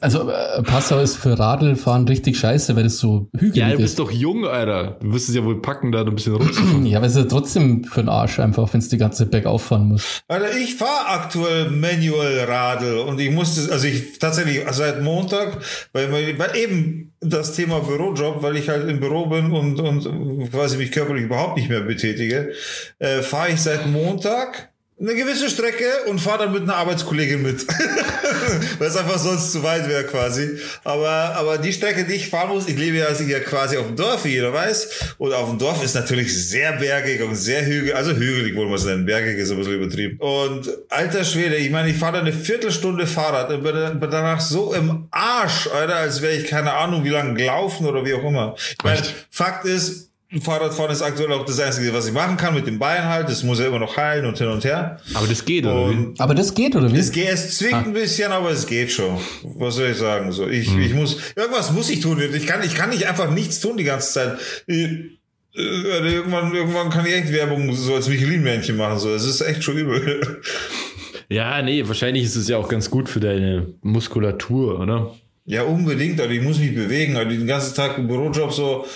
[0.00, 3.80] also äh, Passau ist für Radlfahren richtig scheiße, weil das so hügelig ja, du ist.
[3.82, 4.98] bist doch jung, Alter.
[5.00, 6.84] Du wirst es ja wohl packen, da ein bisschen rumzufahren.
[6.86, 9.30] Ja, aber es ist ja trotzdem für den Arsch einfach, wenn es die ganze Zeit
[9.30, 10.22] bergauf fahren muss.
[10.26, 15.58] Alter, ich fahre aktuell Manual Radl und ich musste, also ich tatsächlich seit Montag,
[15.92, 20.76] weil, weil eben das Thema Bürojob, weil ich halt im Büro bin und, und quasi
[20.76, 22.50] mich körperlich überhaupt nicht mehr betätige,
[22.98, 24.71] äh, fahre ich seit Montag
[25.02, 27.66] eine gewisse Strecke und fahre dann mit einer Arbeitskollegin mit.
[28.78, 30.58] Weil es einfach sonst zu weit wäre quasi.
[30.84, 33.96] Aber, aber die Strecke, die ich fahren muss, ich lebe ja hier quasi auf dem
[33.96, 35.14] Dorf, wie jeder weiß.
[35.18, 38.76] Und auf dem Dorf ist natürlich sehr bergig und sehr hügelig, also hügelig wollen wir
[38.76, 39.04] es nennen.
[39.04, 40.18] Bergig ist ein bisschen übertrieben.
[40.18, 44.72] Und alter Schwede, ich meine, ich fahre da eine Viertelstunde Fahrrad und bin danach so
[44.72, 48.54] im Arsch, Alter, als wäre ich keine Ahnung, wie lange gelaufen oder wie auch immer.
[48.56, 49.02] Ich meine?
[49.30, 53.04] Fakt ist, Fahrradfahren ist aktuell auch das Einzige, was ich machen kann mit dem Bein
[53.04, 53.28] halt.
[53.28, 54.98] Das muss ja immer noch heilen und hin und her.
[55.14, 56.14] Aber das geht, oder wie?
[56.18, 56.96] Aber das geht, oder wie?
[56.96, 59.18] es geht, es zwickt ein bisschen, aber es geht schon.
[59.42, 60.32] Was soll ich sagen?
[60.32, 62.20] So, ich, ich muss, irgendwas muss ich tun.
[62.34, 64.38] Ich kann, ich kann nicht einfach nichts tun die ganze Zeit.
[64.66, 64.88] Ich,
[65.54, 68.98] äh, irgendwann, irgendwann kann ich echt Werbung so als Michelin-Männchen machen.
[68.98, 70.40] So, es ist echt schon übel.
[71.28, 75.14] Ja, nee, wahrscheinlich ist es ja auch ganz gut für deine Muskulatur, oder?
[75.44, 76.20] Ja, unbedingt.
[76.20, 77.16] Also ich muss mich bewegen.
[77.16, 78.86] Also den ganzen Tag im Bürojob so.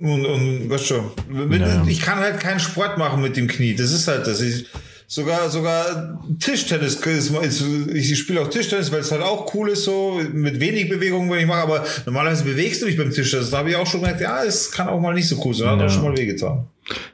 [0.00, 1.84] Und, und weißt schon, mit, Ja.
[1.86, 3.74] ich kann halt keinen Sport machen mit dem Knie.
[3.74, 4.40] Das ist halt das.
[4.40, 4.64] Ich,
[5.06, 9.84] sogar, sogar Tischtennis ist, ist ich spiele auch Tischtennis, weil es halt auch cool ist,
[9.84, 11.60] so mit wenig Bewegung, wenn ich mache.
[11.62, 13.50] Aber normalerweise bewegst du dich beim Tischtennis.
[13.50, 15.68] Da habe ich auch schon gemerkt, ja, es kann auch mal nicht so cool sein.
[15.68, 15.86] Hat Ja.
[15.86, 16.66] auch schon mal wehgetan.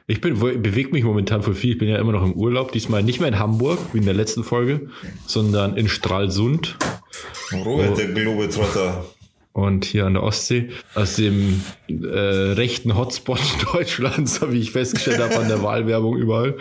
[0.07, 1.73] Ich bin, bewege mich momentan voll viel.
[1.73, 2.71] Ich bin ja immer noch im Urlaub.
[2.71, 4.89] Diesmal nicht mehr in Hamburg, wie in der letzten Folge,
[5.25, 6.77] sondern in Stralsund
[7.53, 9.05] Robert, der Globetrotter.
[9.57, 10.69] Und hier an der Ostsee.
[10.93, 13.39] Aus dem äh, rechten Hotspot
[13.73, 16.57] Deutschlands, wie ich festgestellt habe, an der Wahlwerbung überall.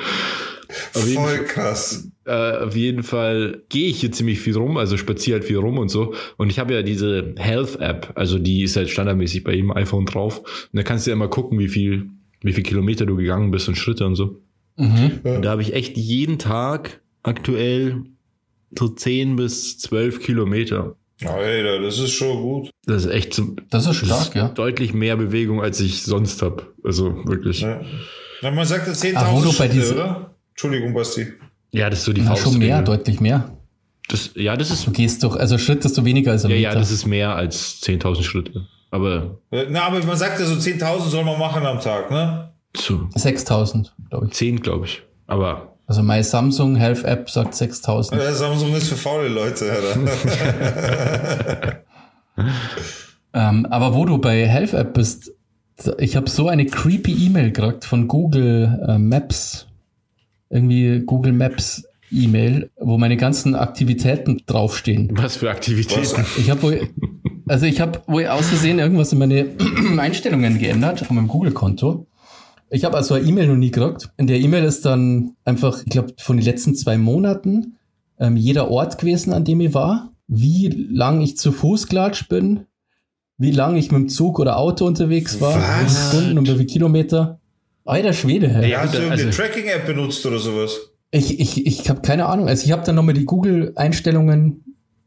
[0.94, 2.10] Auf jeden, Voll krass.
[2.24, 5.76] äh, auf jeden Fall gehe ich hier ziemlich viel rum, also spaziere halt viel rum
[5.76, 6.14] und so.
[6.38, 10.38] Und ich habe ja diese Health-App, also die ist halt standardmäßig bei jedem iPhone drauf.
[10.38, 12.08] Und da kannst du ja immer gucken, wie viel,
[12.40, 14.40] wie viel Kilometer du gegangen bist und Schritte und so.
[14.78, 15.20] Mhm.
[15.22, 18.04] Und da habe ich echt jeden Tag aktuell
[18.76, 20.96] so 10 bis 12 Kilometer.
[21.24, 22.70] Alter, das ist schon gut.
[22.84, 24.48] Das ist echt zum, Das ist stark, ja.
[24.48, 26.66] deutlich mehr Bewegung, als ich sonst habe.
[26.84, 27.60] Also wirklich.
[27.62, 27.80] Ja, Ja.
[28.42, 30.34] Na, man sagt ja 10.000 Ah, wo du bei Schritte, diese- oder?
[30.50, 31.26] Entschuldigung, Basti.
[31.72, 32.52] das ist so die Ja, Faustregel.
[32.52, 33.56] schon mehr, deutlich mehr.
[34.08, 36.72] Das, ja, das ist, Du gehst doch, also schrittest du weniger als ein ja, Meter.
[36.74, 38.66] ja, das ist mehr als 10.000 Schritte.
[38.90, 42.52] Aber Na, aber man sagt ja so 10.000 soll man machen am Tag, ne?
[42.74, 44.32] zu 6000, glaube ich.
[44.34, 45.02] 10, glaube ich.
[45.26, 48.20] Aber Also meine Samsung Health App sagt 6000.
[48.20, 51.82] Ja, Samsung ist für faule Leute, Alter.
[53.36, 55.30] Ähm, aber wo du bei Health App bist,
[55.98, 59.66] ich habe so eine creepy E-Mail gekriegt von Google äh, Maps.
[60.48, 65.10] Irgendwie Google Maps E-Mail, wo meine ganzen Aktivitäten draufstehen.
[65.12, 66.24] was für Aktivitäten?
[66.38, 66.88] Ich habe wohl,
[67.46, 69.48] also ich habe wohl aus Versehen irgendwas in meine
[69.98, 72.06] Einstellungen geändert von meinem Google-Konto.
[72.70, 74.10] Ich habe also eine E-Mail noch nie gekriegt.
[74.16, 77.76] In der E-Mail ist dann einfach, ich glaube, von den letzten zwei Monaten
[78.18, 82.66] ähm, jeder Ort gewesen, an dem ich war, wie lang ich zu Fuß gelatscht bin,
[83.38, 86.08] wie lang ich mit dem Zug oder Auto unterwegs war, wie viele?
[86.08, 87.40] Stunden und wie viele Kilometer.
[87.84, 88.70] Alter Schwede, hey.
[88.70, 90.72] Ja, Hast du irgendeine also- Tracking-App benutzt oder sowas?
[91.12, 92.48] Ich, ich, ich habe keine Ahnung.
[92.48, 94.64] Also ich habe dann nochmal die Google-Einstellungen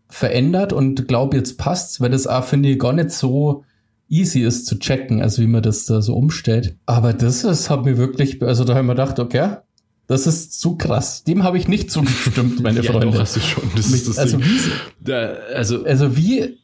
[0.08, 3.64] verändert und glaube, jetzt passt's, weil das auch, finde ich, gar nicht so
[4.10, 6.76] easy ist zu checken, also wie man das da so umstellt.
[6.86, 9.58] Aber das ist, hat mir wirklich, also da habe ich mir gedacht, okay,
[10.08, 11.24] das ist zu krass.
[11.24, 13.12] Dem habe ich nicht zugestimmt, meine ja, Freunde.
[13.12, 13.64] doch, hast du schon.
[13.76, 14.48] Das ist das also Ding.
[15.06, 16.56] wie, also, also wie äh,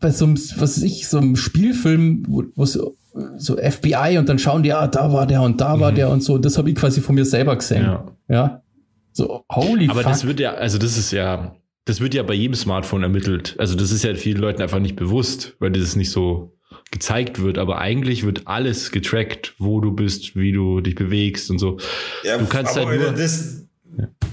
[0.00, 2.96] bei so einem, was weiß ich, so einem Spielfilm, wo, wo so,
[3.36, 6.22] so FBI und dann schauen die, ah, da war der und da war der und
[6.22, 6.38] so.
[6.38, 7.82] Das habe ich quasi von mir selber gesehen.
[7.82, 7.88] Mhm.
[7.88, 8.04] ja.
[8.28, 8.62] Ja.
[9.12, 10.12] So, holy Aber fuck.
[10.12, 13.56] das wird ja, also das ist ja, das wird ja bei jedem Smartphone ermittelt.
[13.58, 16.56] Also das ist ja vielen Leuten einfach nicht bewusst, weil das nicht so
[16.90, 17.58] gezeigt wird.
[17.58, 21.78] Aber eigentlich wird alles getrackt, wo du bist, wie du dich bewegst und so.
[22.24, 23.64] Ja, Du kannst aber halt nur- Alter, das,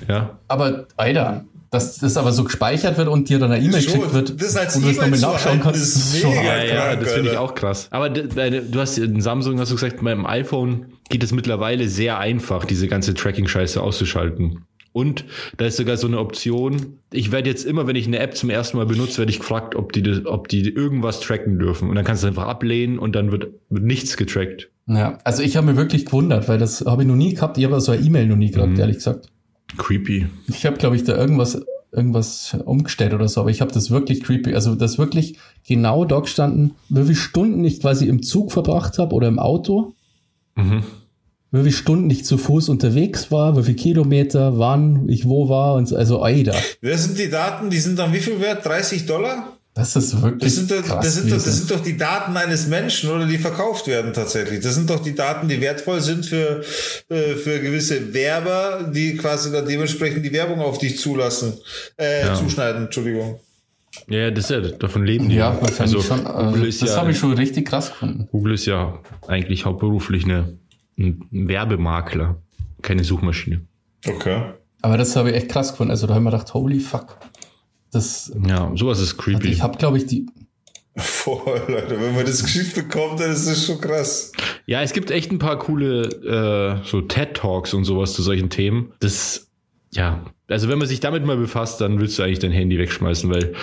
[0.08, 4.13] Ja, Aber, Alter, dass das aber so gespeichert wird und dir dann eine E-Mail geschickt
[4.13, 7.32] wird, das als wo du es nochmal nachschauen kannst, ist schon ja, ja, das finde
[7.32, 7.88] ich auch krass.
[7.91, 12.63] Aber du hast in Samsung, hast du gesagt, beim iPhone geht es mittlerweile sehr einfach,
[12.63, 14.63] diese ganze Tracking-Scheiße auszuschalten.
[14.98, 15.26] Und
[15.58, 16.98] da ist sogar so eine Option.
[17.14, 19.76] Ich werde jetzt immer, wenn ich eine App zum ersten Mal benutze, werde ich gefragt,
[19.76, 21.90] ob die, ob die irgendwas tracken dürfen.
[21.90, 24.70] Und dann kannst du einfach ablehnen und dann wird, wird nichts getrackt.
[24.88, 27.58] Ja, also ich habe mich wirklich gewundert, weil das habe ich noch nie gehabt.
[27.58, 28.80] Ich habe so eine E-Mail noch nie gehabt, Mhm.
[28.80, 29.28] ehrlich gesagt.
[29.78, 30.28] Creepy.
[30.48, 34.24] Ich habe, glaube ich, da irgendwas, irgendwas umgestellt oder so, aber ich habe das wirklich
[34.24, 34.56] creepy.
[34.56, 39.14] Also das wirklich genau da gestanden, wie viele Stunden ich quasi im Zug verbracht habe
[39.14, 39.94] oder im Auto,
[40.56, 40.84] Mhm.
[41.58, 45.76] Wie viele Stunden ich zu Fuß unterwegs war, wie viele Kilometer, wann ich wo war
[45.76, 45.96] und so.
[45.96, 48.65] Also, Alter, das sind die Daten, die sind dann wie viel wert?
[48.65, 49.54] 30 Dollar?
[49.74, 51.06] das ist wirklich Das sind, doch, krass.
[51.06, 54.60] das, sind doch, das sind doch die Daten eines Menschen, oder die verkauft werden tatsächlich.
[54.62, 56.63] Das sind doch die Daten, die wertvoll sind für,
[57.10, 61.54] äh, für gewisse Werber, die quasi dann dementsprechend die Werbung auf dich zulassen,
[61.98, 62.34] äh, Ja.
[62.34, 63.39] zuschneiden, Entschuldigung.
[64.10, 65.36] Ja, das ist ja, davon leben die.
[65.36, 66.24] ja, also, schon.
[66.24, 68.28] Google Äh, ist das ja, habe ich schon richtig krass gefunden.
[68.32, 70.58] Google ist ja eigentlich hauptberuflich eine,
[70.98, 72.42] ein Werbemakler,
[72.82, 73.62] keine Suchmaschine.
[74.06, 74.54] Okay.
[74.82, 75.92] Aber das habe ich echt krass gefunden.
[75.92, 77.18] Also da habe ich mir gedacht, holy fuck.
[77.92, 79.48] Das, Ja, sowas ist creepy.
[79.50, 80.26] ich habe, glaube ich, die,
[80.98, 82.02] Voll, Leute.
[82.02, 84.32] Wenn man das geschickt bekommt, dann ist das schon krass.
[84.66, 88.94] Ja, es gibt echt ein paar coole äh, so TED-Talks und sowas zu solchen Themen.
[89.00, 89.48] Das,
[89.94, 93.30] ja, also wenn man sich damit mal befasst, dann willst du eigentlich dein Handy wegschmeißen,
[93.30, 93.54] weil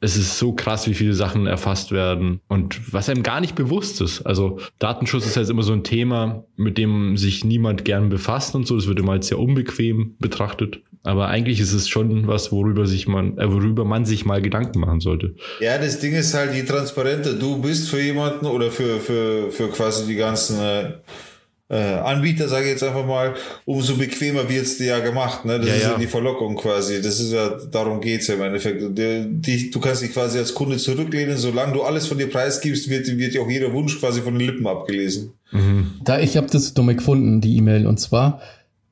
[0.00, 4.00] es ist so krass, wie viele Sachen erfasst werden und was einem gar nicht bewusst
[4.00, 4.22] ist.
[4.22, 8.66] Also Datenschutz ist halt immer so ein Thema, mit dem sich niemand gern befasst und
[8.66, 8.74] so.
[8.74, 10.80] Das wird immer als sehr unbequem betrachtet.
[11.04, 14.80] Aber eigentlich ist es schon was, worüber sich man, äh, worüber man sich mal Gedanken
[14.80, 15.36] machen sollte.
[15.60, 19.68] Ja, das Ding ist halt, je transparenter du bist für jemanden oder für, für, für
[19.68, 20.92] quasi die ganzen äh,
[21.72, 23.32] äh, Anbieter, sage ich jetzt einfach mal,
[23.64, 25.46] umso bequemer wird's dir ja gemacht.
[25.46, 25.58] Ne?
[25.58, 25.98] Das Ja, ist ja.
[25.98, 27.00] die Verlockung quasi.
[27.00, 28.98] Das ist ja, darum geht's ja im Endeffekt.
[28.98, 32.90] Der, die, du kannst dich quasi als Kunde zurücklehnen, solange du alles von dir preisgibst,
[32.90, 35.32] wird, wird dir auch jeder Wunsch quasi von den Lippen abgelesen.
[36.04, 37.86] Da, ich habe das dumme gefunden, die E-Mail.
[37.86, 38.40] Und zwar,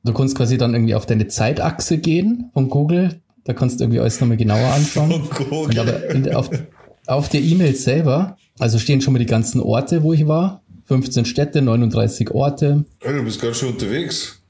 [0.03, 3.21] du kannst quasi dann irgendwie auf deine Zeitachse gehen von Google.
[3.43, 5.11] Da kannst du irgendwie alles nochmal genauer anschauen.
[5.11, 5.59] Und Google.
[5.65, 6.49] Und aber in, auf,
[7.05, 10.61] auf der E-Mail selber, also stehen schon mal die ganzen Orte, wo ich war.
[10.91, 12.83] 15 Städte, 39 Orte.
[13.01, 14.43] Hey, du bist ganz schön unterwegs.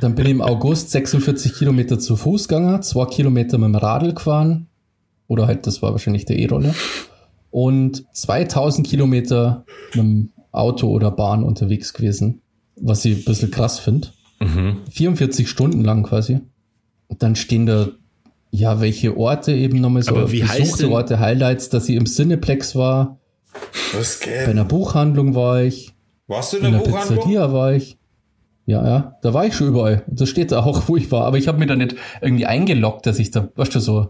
[0.00, 4.14] Dann bin ich im August 46 Kilometer zu Fuß gegangen, 2 Kilometer mit dem Radl
[4.14, 4.68] gefahren.
[5.26, 6.74] Oder halt, das war wahrscheinlich der E-Roller.
[7.50, 12.40] Und 2000 Kilometer mit dem Auto oder Bahn unterwegs gewesen.
[12.80, 14.08] Was ich ein bisschen krass finde.
[14.40, 14.78] Mhm.
[14.90, 16.40] 44 Stunden lang quasi.
[17.08, 17.88] Und dann stehen da,
[18.50, 21.96] ja, welche Orte eben nochmal so Aber wie heißt besuchte denn- Orte, Highlights, dass ich
[21.96, 23.18] im Cineplex war,
[23.92, 24.48] Was bei geht?
[24.48, 25.92] einer Buchhandlung war ich,
[26.26, 27.18] Warst du in in der der Buchhandlung?
[27.18, 27.98] Pizzeria war ich.
[28.66, 30.04] Ja, ja, da war ich schon überall.
[30.06, 31.24] Das steht da auch, wo ich war.
[31.26, 34.08] Aber ich habe mir da nicht irgendwie eingeloggt, dass ich da, weißt du, so,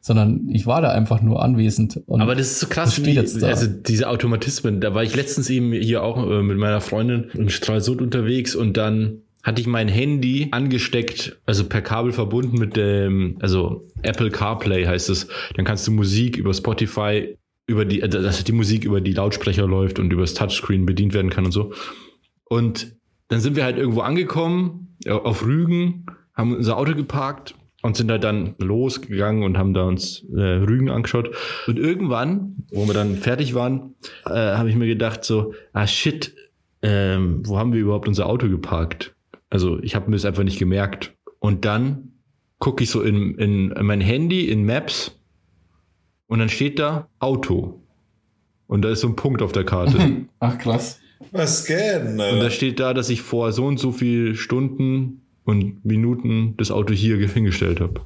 [0.00, 2.00] sondern ich war da einfach nur anwesend.
[2.06, 3.48] Und Aber das ist so krass, steht wie, jetzt da.
[3.48, 4.80] also diese Automatismen.
[4.80, 8.76] Da war ich letztens eben hier auch äh, mit meiner Freundin in Stralsund unterwegs und
[8.76, 14.84] dann hatte ich mein Handy angesteckt, also per Kabel verbunden mit dem, also Apple CarPlay
[14.86, 15.26] heißt es.
[15.56, 17.36] Dann kannst du Musik über Spotify,
[17.72, 21.14] über die, also dass die Musik über die Lautsprecher läuft und über das Touchscreen bedient
[21.14, 21.72] werden kann und so.
[22.44, 22.94] Und
[23.28, 28.24] dann sind wir halt irgendwo angekommen, auf Rügen, haben unser Auto geparkt und sind halt
[28.24, 31.34] dann losgegangen und haben da uns äh, Rügen angeschaut.
[31.66, 33.94] Und irgendwann, wo wir dann fertig waren,
[34.26, 36.34] äh, habe ich mir gedacht so, ah shit,
[36.82, 39.14] ähm, wo haben wir überhaupt unser Auto geparkt?
[39.50, 41.14] Also ich habe mir das einfach nicht gemerkt.
[41.40, 42.12] Und dann
[42.58, 45.18] gucke ich so in, in mein Handy, in Maps
[46.32, 47.82] und dann steht da Auto.
[48.66, 50.24] Und da ist so ein Punkt auf der Karte.
[50.40, 50.98] Ach krass.
[51.30, 52.00] Was geht?
[52.06, 56.70] Und da steht da, dass ich vor so und so viel Stunden und Minuten das
[56.70, 58.00] Auto hier hingestellt habe.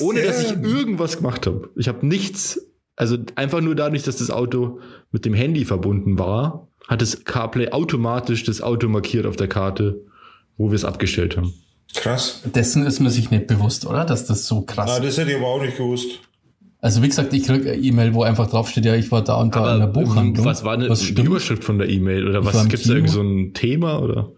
[0.00, 1.70] Ohne dass ich irgendwas gemacht habe.
[1.76, 2.60] Ich habe nichts,
[2.96, 4.80] also einfach nur dadurch, dass das Auto
[5.12, 10.04] mit dem Handy verbunden war, hat das CarPlay automatisch das Auto markiert auf der Karte,
[10.56, 11.54] wo wir es abgestellt haben.
[11.94, 12.42] Krass.
[12.54, 14.04] Dessen ist man sich nicht bewusst, oder?
[14.04, 16.06] Dass das so krass Na, das hätte ich aber auch nicht gewusst.
[16.80, 19.54] Also wie gesagt, ich krieg eine E-Mail, wo einfach draufsteht, ja, ich war da und
[19.54, 20.44] da in der Buchhandlung.
[20.44, 21.12] Was war eine Was die?
[21.22, 22.28] Überschrift von der E-Mail?
[22.28, 24.32] Oder Ich was im gibt es da irgendwie so ein Thema oder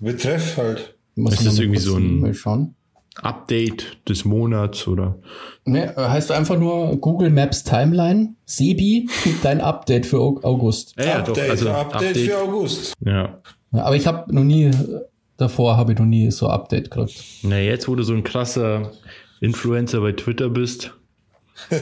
[0.00, 0.94] Betreff halt.
[1.16, 2.74] Muss Ist das irgendwie so ein-.
[3.20, 5.18] Update des Monats oder?
[5.64, 9.08] Ne, heißt einfach nur Google Maps Timeline, Sebi,
[9.42, 10.94] dein Update für Au- August.
[10.98, 12.94] Ja, ja, Update, doch, also Update, für August.
[13.04, 13.38] Ja.
[13.72, 14.70] Ja, aber ich habe noch nie,
[15.36, 17.22] davor habe ich noch nie so Update gekriegt.
[17.42, 18.92] Na, jetzt, wo du so ein krasser
[19.40, 20.92] Influencer bei Twitter bist.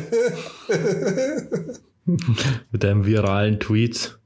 [2.04, 4.18] Mit deinen viralen Tweets.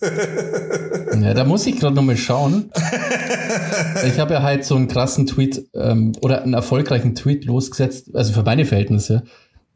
[0.00, 2.70] Ja, da muss ich gerade noch mal schauen.
[4.06, 8.32] Ich habe ja halt so einen krassen Tweet ähm, oder einen erfolgreichen Tweet losgesetzt, also
[8.32, 9.24] für meine Verhältnisse.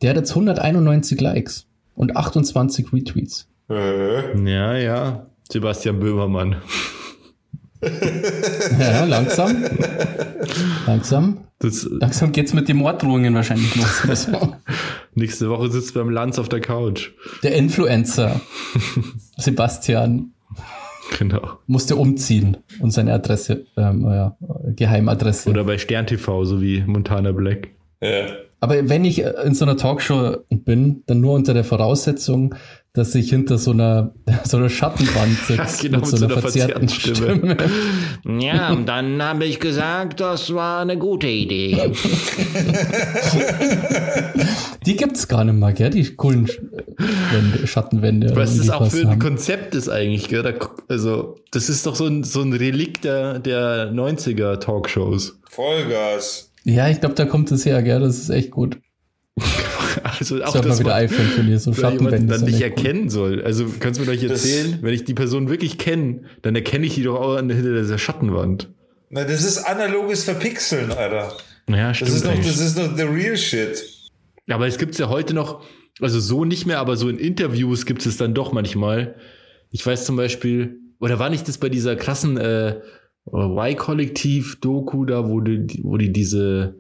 [0.00, 3.48] Der hat jetzt 191 Likes und 28 Retweets.
[3.68, 5.26] Äh, Ja, ja.
[5.50, 6.56] Sebastian Böhmermann.
[8.78, 9.56] Ja, langsam.
[10.86, 11.38] langsam.
[11.58, 14.28] Das, Langsam geht's mit den Morddrohungen wahrscheinlich los.
[15.14, 17.10] nächste Woche sitzt beim Lanz auf der Couch.
[17.44, 18.40] Der Influencer
[19.36, 20.32] Sebastian
[21.18, 21.58] Genau.
[21.66, 24.36] musste umziehen und seine Adresse, ähm, ja,
[24.74, 25.50] Geheimadresse.
[25.50, 27.68] Oder bei Stern TV, so wie Montana Black.
[28.00, 28.26] ja.
[28.60, 32.54] Aber wenn ich äh, in so einer Talkshow bin, dann nur unter der Voraussetzung,
[32.94, 34.12] dass ich hinter so einer,
[34.44, 35.82] so einer Schattenwand sitze.
[35.88, 37.56] genau, mit so einer verzerrten Stimme.
[38.38, 41.92] Ja, und dann habe ich gesagt, das war eine gute Idee.
[44.86, 45.90] Die gibt's gar nicht mehr, gell?
[45.90, 46.60] Die coolen Sch-
[47.32, 48.34] Wände, Schattenwände.
[48.36, 49.18] Was das auch für ein haben.
[49.18, 50.42] Konzept ist eigentlich, gell?
[50.42, 50.52] Da,
[50.88, 55.38] also, das ist doch so ein, so ein Relikt der, der 90er Talkshows.
[55.48, 56.50] Vollgas.
[56.64, 58.00] Ja, ich glaube, da kommt es her, gell?
[58.00, 58.78] Das ist echt gut.
[60.04, 62.32] Also auch Sollte das mal wieder iPhone für die, so Schattenwände.
[62.38, 63.42] dann nicht erkennen soll.
[63.42, 66.54] Also kannst du mir doch nicht Das- erzählen, wenn ich die Person wirklich kenne, dann
[66.54, 68.70] erkenne ich die doch auch an- hinter dieser Schattenwand.
[69.10, 71.32] Na, das ist analoges Verpixeln, Alter.
[71.68, 72.10] Ja, Das stimmt.
[72.12, 72.46] ist noch, eigentlich.
[72.46, 73.82] das ist noch the real shit.
[74.48, 75.62] Aber es gibt's ja heute noch,
[76.00, 79.14] also so nicht mehr, aber so in Interviews gibt es dann doch manchmal.
[79.70, 82.76] Ich weiß zum Beispiel, oder war nicht das bei dieser krassen äh,
[83.32, 86.74] Y-Kollektiv-Doku da, wo die, wo die diese,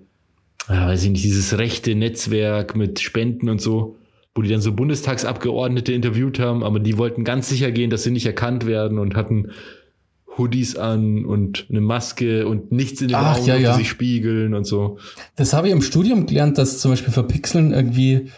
[0.68, 3.96] ja, weiß ich nicht, dieses rechte Netzwerk mit Spenden und so,
[4.34, 8.10] wo die dann so Bundestagsabgeordnete interviewt haben, aber die wollten ganz sicher gehen, dass sie
[8.10, 9.50] nicht erkannt werden und hatten
[10.38, 13.74] Hoodies an und eine Maske und nichts in den Ach, Augen, ja, ja.
[13.74, 14.98] sich spiegeln und so.
[15.36, 18.30] Das habe ich im Studium gelernt, dass zum Beispiel Verpixeln irgendwie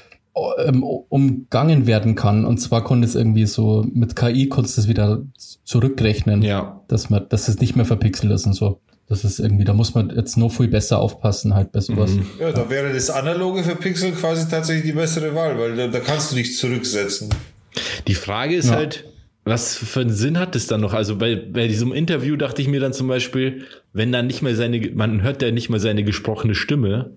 [0.65, 2.45] ähm, umgangen werden kann.
[2.45, 5.23] Und zwar konnte es irgendwie so mit KI konntest du es wieder
[5.63, 8.81] zurückrechnen, Ja, dass man, dass es nicht mehr verpixelt ist und so.
[9.07, 12.11] Das ist irgendwie, da muss man jetzt noch viel besser aufpassen halt bei sowas.
[12.13, 12.27] Mhm.
[12.41, 16.33] Ja, da wäre das analoge Verpixeln quasi tatsächlich die bessere Wahl, weil da, da kannst
[16.33, 17.29] du nichts zurücksetzen.
[18.09, 18.77] Die Frage ist Ja.
[18.77, 19.05] halt,
[19.45, 20.95] was für einen Sinn hat es dann noch?
[20.95, 24.57] Also bei, bei diesem Interview dachte ich mir dann zum Beispiel, wenn dann nicht mehr
[24.57, 27.11] seine, man hört ja nicht mal seine gesprochene Stimme,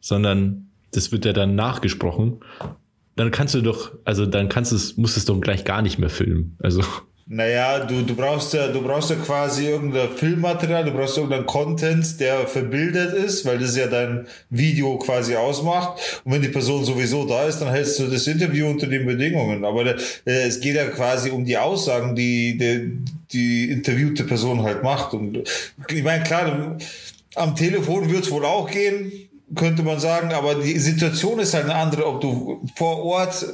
[0.00, 2.40] sondern das wird ja dann nachgesprochen,
[3.14, 5.82] dann kannst du doch, also dann kannst du es, musst du es doch gleich gar
[5.82, 6.56] nicht mehr filmen.
[6.60, 6.82] Also
[7.28, 12.20] Naja, du, du brauchst ja, du brauchst ja quasi irgendein Filmmaterial, du brauchst irgendeinen Content,
[12.20, 16.22] der verbildet ist, weil das ja dein Video quasi ausmacht.
[16.22, 19.64] Und wenn die Person sowieso da ist, dann hältst du das Interview unter den Bedingungen.
[19.64, 22.96] Aber äh, es geht ja quasi um die Aussagen, die die,
[23.32, 25.12] die interviewte Person halt macht.
[25.12, 25.42] Und
[25.88, 26.76] ich meine, klar,
[27.34, 29.25] am Telefon wird es wohl auch gehen.
[29.54, 33.46] Könnte man sagen, aber die Situation ist halt eine andere, ob du vor Ort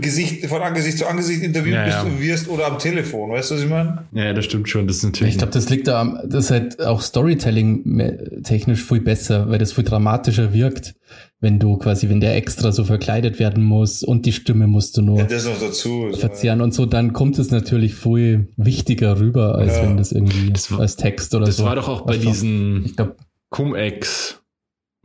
[0.00, 2.02] Gesicht, von Angesicht zu Angesicht interviewt Ja, bist ja.
[2.02, 4.04] und wirst oder am Telefon, weißt du, was ich meine?
[4.12, 4.86] Ja, das stimmt schon.
[4.88, 5.34] Das ist natürlich.
[5.34, 9.58] Ich glaube, das liegt da am, das ist halt auch Storytelling technisch viel besser, weil
[9.58, 10.94] das viel dramatischer wirkt,
[11.40, 15.02] wenn du quasi, wenn der extra so verkleidet werden muss und die Stimme musst du
[15.02, 16.08] nur Ja, das noch dazu.
[16.10, 19.82] so, verzehren und so, dann kommt es natürlich viel wichtiger rüber, als Ja.
[19.82, 21.64] wenn das irgendwie Das war- als Text oder das so.
[21.64, 23.14] war doch auch bei diesen Ich glaube,
[23.50, 24.40] Cum-Ex.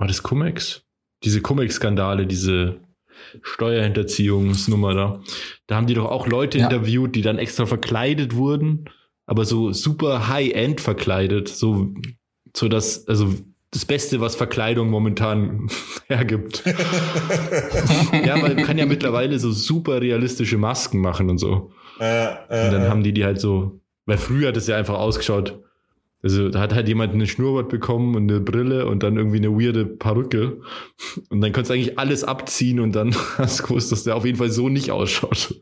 [0.01, 0.81] War das Cum-Ex?
[1.23, 2.79] Diese Cum-Ex-Skandale, diese
[3.43, 5.21] Steuerhinterziehungsnummer da.
[5.67, 6.65] Da haben die doch auch Leute Ja.
[6.65, 8.85] interviewt, die dann extra verkleidet wurden,
[9.27, 11.93] aber so super High-End verkleidet, so,
[12.57, 13.31] so dass, also
[13.69, 15.69] das Beste, was Verkleidung momentan
[16.07, 16.63] hergibt.
[18.25, 21.71] ja, man kann ja mittlerweile so super realistische Masken machen und so.
[21.99, 24.95] äh, äh, Und dann haben die die halt so, weil früher hat es ja einfach
[24.97, 25.61] ausgeschaut.
[26.23, 29.49] Also da hat halt jemand einen Schnurrbart bekommen und eine Brille und dann irgendwie eine
[29.51, 30.61] weirde Perücke.
[31.29, 34.25] Und dann konntest du eigentlich alles abziehen und dann hast du gewusst, dass der auf
[34.25, 35.55] jeden Fall so nicht ausschaut.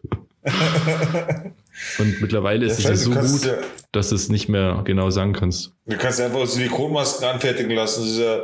[1.99, 3.57] und mittlerweile ist es ja so gut, ja-
[3.91, 5.73] dass du es nicht mehr genau sagen kannst.
[5.85, 8.05] Du kannst einfach Silikonmasken anfertigen lassen.
[8.21, 8.39] Ja,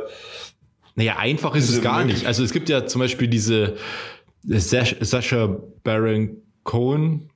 [0.94, 2.26] Naja, einfach ist Diese es gar nicht.
[2.26, 3.76] Also es gibt ja zum Beispiel diese
[4.44, 7.30] Sasha Baron Cohen.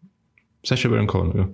[0.65, 1.49] Sasha Baron Cohen, ja.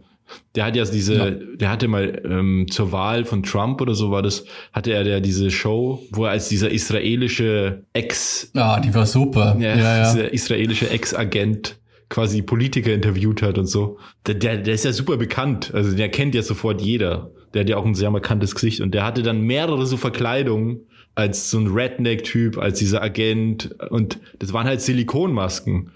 [0.55, 1.31] Der hat ja diese, Ja.
[1.31, 5.21] der hatte mal ähm, zur Wahl von Trump oder so war das, hatte er ja
[5.21, 9.57] diese Show, wo er als dieser israelische Ex, ah, die war super.
[9.59, 10.13] ja, Ja, ja.
[10.13, 13.99] dieser israelische Ex-Agent quasi Politiker interviewt hat und so.
[14.27, 15.73] Der, der, der ist ja super bekannt.
[15.75, 17.31] Also der kennt ja sofort jeder.
[17.55, 20.81] Der hat ja auch ein sehr markantes Gesicht und der hatte dann mehrere so Verkleidungen
[21.15, 25.91] als so ein Redneck-Typ, als dieser Agent und das waren halt Silikonmasken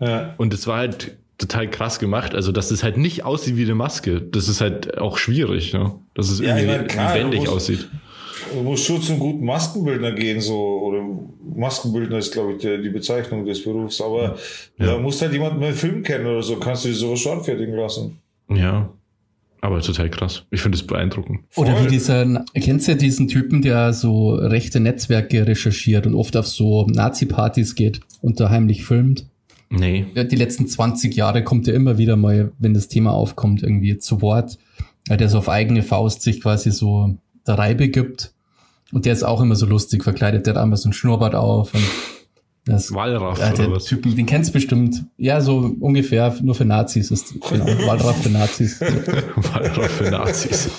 [0.00, 0.34] ja.
[0.38, 2.34] und das war halt total krass gemacht.
[2.34, 4.20] Also, dass es halt nicht aussieht wie eine Maske.
[4.20, 5.92] Das ist halt auch schwierig, ne?
[6.14, 7.88] Dass es Ja, irgendwie meine, klar, lebendig musst- aussieht.
[8.54, 11.04] Du musst schon zum guten Maskenbildner gehen, so, oder
[11.54, 14.36] Maskenbildner ist, glaube ich, der, die Bezeichnung des Berufs, aber
[14.78, 17.74] da musst halt jemanden mit Film kennen oder so, kannst du dir sowas schon anfertigen
[17.76, 18.18] lassen.
[18.48, 18.92] Ja.
[19.60, 20.44] Aber total krass.
[20.50, 21.40] Ich finde es beeindruckend.
[21.54, 21.84] Oder Voll.
[21.84, 26.46] wie dieser, kennst du ja diesen Typen, der so rechte Netzwerke recherchiert und oft auf
[26.48, 29.26] so Nazi-Partys geht und da heimlich filmt?
[29.70, 30.04] Nee.
[30.14, 34.20] Die letzten 20 Jahre kommt er immer wieder mal, wenn das Thema aufkommt, irgendwie zu
[34.20, 34.58] Wort,
[35.06, 37.16] weil der so auf eigene Faust sich quasi so
[37.46, 38.32] der Reibe gibt.
[38.92, 41.72] Und der ist auch immer so lustig verkleidet, der hat einmal so ein Schnurrbart auf
[41.72, 41.84] und
[42.64, 43.84] das, Wallraff ja, oder der was?
[43.84, 45.04] Typen, den kennst du bestimmt.
[45.16, 48.80] Ja, so ungefähr, nur für Nazis ist, genau, Wallraff für Nazis
[49.36, 50.70] Wallraff für Nazis.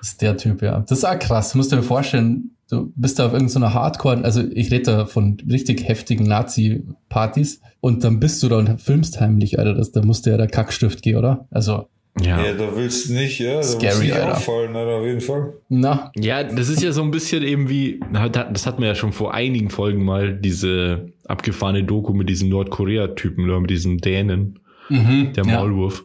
[0.00, 0.80] ist der Typ, ja.
[0.80, 4.42] Das ist auch krass, musst du dir vorstellen, du bist da auf irgendeiner Hardcore, also
[4.52, 9.58] ich rede da von richtig heftigen Nazi-Partys und dann bist du da und filmst heimlich,
[9.58, 11.46] Alter, das, da musste ja der Kackstift gehen, oder?
[11.50, 11.88] Also,
[12.20, 12.42] Ja.
[12.44, 14.32] Ja, da willst du nicht, ja, da willst Scary, du nicht Alter.
[14.36, 15.54] auffallen, Alter, auf jeden Fall.
[15.68, 19.12] na, Ja, das ist ja so ein bisschen eben wie, das hatten wir ja schon
[19.12, 25.32] vor einigen Folgen mal, diese abgefahrene Doku mit diesem Nordkorea-Typen, oder mit diesem Dänen, mhm,
[25.34, 25.58] der ja.
[25.58, 26.04] Maulwurf.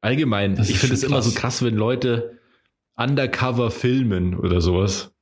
[0.00, 1.40] Allgemein, Das ich finde es immer so krass.
[1.40, 2.38] krass, wenn Leute
[2.96, 5.13] undercover filmen oder sowas.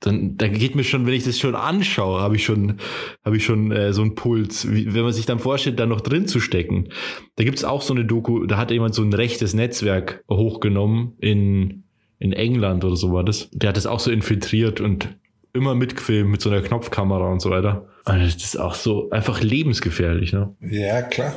[0.00, 2.78] Dann, da geht mir schon, wenn ich das schon anschaue, habe ich schon,
[3.24, 4.70] habe ich schon äh, so einen Puls.
[4.70, 6.88] Wie, wenn man sich dann vorstellt, da noch drin zu stecken.
[7.36, 11.84] Da gibt's auch so eine Doku, da hat jemand so ein rechtes Netzwerk hochgenommen in,
[12.18, 13.48] in England oder so war das.
[13.52, 15.08] Der hat das auch so infiltriert und
[15.54, 17.86] immer mitgefilmt mit so einer Knopfkamera und so weiter.
[18.04, 20.54] Also das ist auch so einfach lebensgefährlich, ne?
[20.60, 21.34] Ja, klar.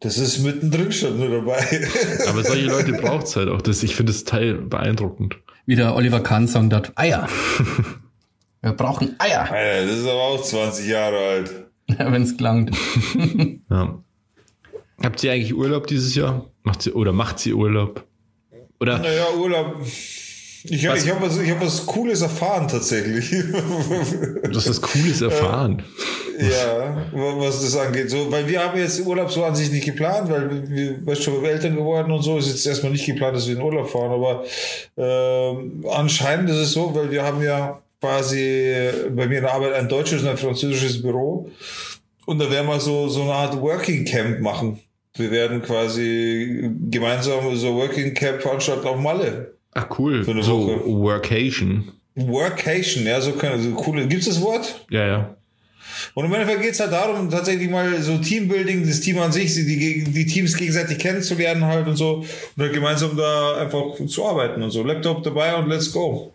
[0.00, 1.64] Das ist mittendrin schon nur dabei.
[2.28, 3.60] Aber solche Leute braucht's halt auch.
[3.60, 5.36] Das, ich finde das Teil beeindruckend.
[5.68, 7.28] Wie der Oliver Kahn sagt, hat, Eier.
[8.62, 11.66] Wir brauchen Eier, Alter, das ist aber auch 20 Jahre alt.
[11.88, 12.74] wenn es klangt.
[13.70, 14.02] Ja.
[15.02, 16.46] Habt ihr eigentlich Urlaub dieses Jahr?
[16.62, 18.06] Macht sie, oder macht sie Urlaub?
[18.80, 19.76] Oder Naja, Urlaub.
[20.70, 23.30] Ich habe Was- ich hab was, ich hab was Cooles erfahren tatsächlich.
[23.30, 25.82] du hast was Cooles erfahren?
[26.38, 28.10] ja, wa- was das angeht.
[28.10, 31.44] So, weil wir haben jetzt Urlaub so an sich nicht geplant, weil wir, weißt schon,
[31.44, 32.38] Eltern geworden und so.
[32.38, 34.44] Ist jetzt erstmal nicht geplant, dass wir in Urlaub fahren, aber
[34.96, 39.72] ähm, anscheinend ist es so, weil wir haben ja quasi bei mir in der Arbeit
[39.74, 41.50] ein deutsches und ein französisches Büro.
[42.26, 44.78] Und da werden wir so, so eine Art Working Camp machen.
[45.16, 49.54] Wir werden quasi gemeinsam so Working Camp veranstalten auf Malle.
[49.78, 50.24] Ach cool.
[50.24, 50.86] Für eine so Woche.
[50.86, 51.92] Workation.
[52.16, 54.08] Workation, ja, so kann so coole.
[54.08, 54.84] Gibt's das Wort?
[54.90, 55.36] Ja, ja.
[56.14, 60.04] Und im Endeffekt geht's halt darum, tatsächlich mal so Teambuilding, das Team an sich, die,
[60.04, 62.16] die, Teams gegenseitig kennenzulernen halt und so.
[62.16, 62.26] Und
[62.56, 64.82] dann gemeinsam da einfach zu arbeiten und so.
[64.82, 66.34] Laptop dabei und let's go.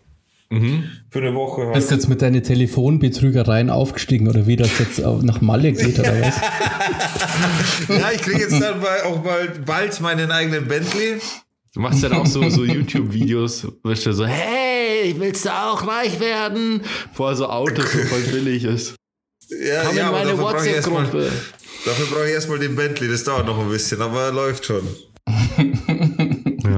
[0.50, 0.84] Mhm.
[1.10, 2.00] Für eine Woche Bist halt.
[2.00, 6.34] jetzt mit deinen Telefonbetrügereien aufgestiegen oder wie das jetzt auch nach Malle geht oder was?
[7.88, 11.18] Ja, ich kriege jetzt dann auch bald, bald meinen eigenen Bentley.
[11.74, 16.20] Du machst dann auch so, so YouTube-Videos, weißt du, so, hey, willst du auch reich
[16.20, 16.82] werden?
[17.12, 18.94] Vor so Autos so voll billig ist.
[19.48, 21.32] Ja, Komm in aber meine dafür brauche ich erstmal WhatsApp-Gruppe.
[21.84, 24.86] dafür brauche ich erstmal den Bentley, das dauert noch ein bisschen, aber er läuft schon.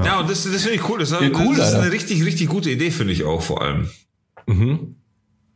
[0.03, 0.19] ja.
[0.19, 0.97] und das, das finde ich cool.
[0.99, 1.81] Das, Ja, cool, das ist Alter.
[1.81, 3.91] eine richtig, richtig gute Idee, finde ich auch vor allem.
[4.47, 4.95] Mhm.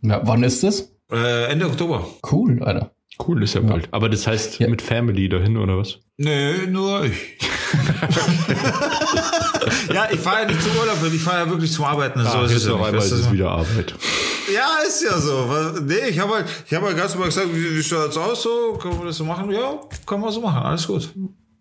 [0.04, 0.94] Ja, wann ist das?
[1.12, 2.08] Äh, Ende Oktober.
[2.32, 2.92] Cool, Alter.
[3.28, 3.88] Cool, ist ja bald.
[3.92, 4.68] Aber das heißt Ja.
[4.68, 6.00] mit Family dahin, oder was?
[6.18, 7.38] Nee, nur ich.
[9.94, 12.22] ja, ich fahre ja nicht zum Urlaub, ich fahre ja wirklich zum Arbeiten.
[12.24, 12.76] So Ah, ist es ja nicht.
[12.78, 13.94] einmal Das ist es wieder Arbeit.
[14.54, 15.46] Ja, ist ja so.
[15.48, 18.44] Was- Nee, ich habe halt, ich habe halt ganz normal gesagt, wie, wie schaut's aus
[18.44, 18.78] so?
[18.82, 19.52] Können wir das so machen?
[19.52, 20.64] Ja, können wir so machen.
[20.64, 21.10] Alles gut.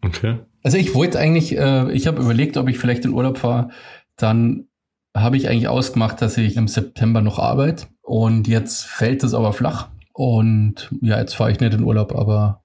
[0.02, 0.38] Okay.
[0.62, 3.70] Also ich wollte eigentlich, äh, ich habe überlegt, ob ich vielleicht in Urlaub fahre.
[4.16, 4.66] Dann
[5.16, 7.86] habe ich eigentlich ausgemacht, dass ich im September noch arbeite.
[8.02, 9.88] Und jetzt fällt es aber flach.
[10.12, 12.62] Und ja, jetzt fahre ich nicht in Urlaub, aber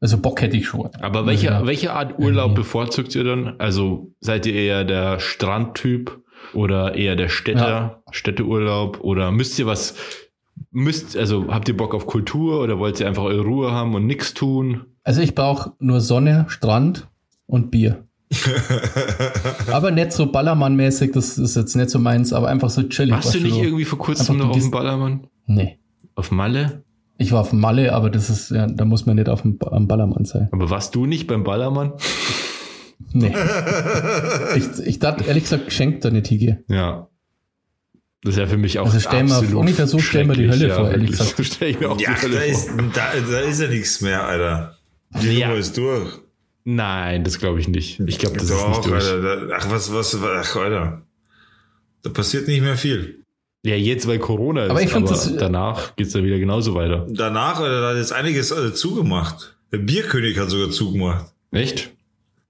[0.00, 0.90] also Bock hätte ich schon.
[1.00, 1.66] Aber welche, Ja.
[1.66, 2.54] welche Art Urlaub Mhm.
[2.56, 3.54] bevorzugt ihr dann?
[3.58, 6.20] Also seid ihr eher der Strandtyp
[6.54, 9.94] oder eher der Städter, Städteurlaub oder müsst ihr was,
[10.72, 14.06] müsst, also habt ihr Bock auf Kultur oder wollt ihr einfach eure Ruhe haben und
[14.06, 14.86] nichts tun?
[15.04, 17.06] Also ich brauche nur Sonne, Strand
[17.46, 18.04] und Bier.
[19.72, 23.12] aber nicht so Ballermann-mäßig, das ist jetzt nicht so meins, aber einfach so chillig.
[23.14, 25.26] Warst du nicht so- irgendwie vor kurzem noch auf dem diesen- Ballermann?
[25.46, 25.78] Nee.
[26.22, 26.84] Auf Malle?
[27.18, 29.88] Ich war auf Malle, aber das ist, ja, da muss man nicht auf dem, am
[29.88, 30.48] Ballermann sein.
[30.52, 31.94] Aber warst du nicht beim Ballermann?
[33.12, 33.34] Nee.
[34.54, 36.62] ich, ich dachte, ehrlich gesagt, geschenkt da nicht hingehe.
[36.68, 37.08] Ja.
[38.22, 40.72] Das ist ja für mich auch Also stell absolut ungefähr so stell mir die Hölle
[40.72, 41.34] vor, ehrlich gesagt.
[41.38, 42.82] So stell ich mir auch Ja, die Hölle da ist, vor.
[42.94, 43.02] da,
[43.32, 44.76] da ist ja nichts mehr, Alter.
[45.20, 45.48] Die Ja.
[45.48, 46.08] Nummer ist durch.
[46.62, 47.98] Nein, das glaube ich nicht.
[48.06, 49.04] Ich glaube, das ist Doch, nicht durch.
[49.04, 49.46] Alter.
[49.48, 51.02] Da, ach, was, was, ach, Alter.
[52.02, 53.21] Da passiert nicht mehr viel.
[53.64, 57.06] Ja, jetzt, weil Corona ist, Aber ich find das- danach geht's ja wieder genauso weiter.
[57.10, 59.56] Danach, Alter, da hat jetzt einiges äh, zugemacht.
[59.70, 61.26] Der Bierkönig hat sogar zugemacht.
[61.52, 61.90] Echt?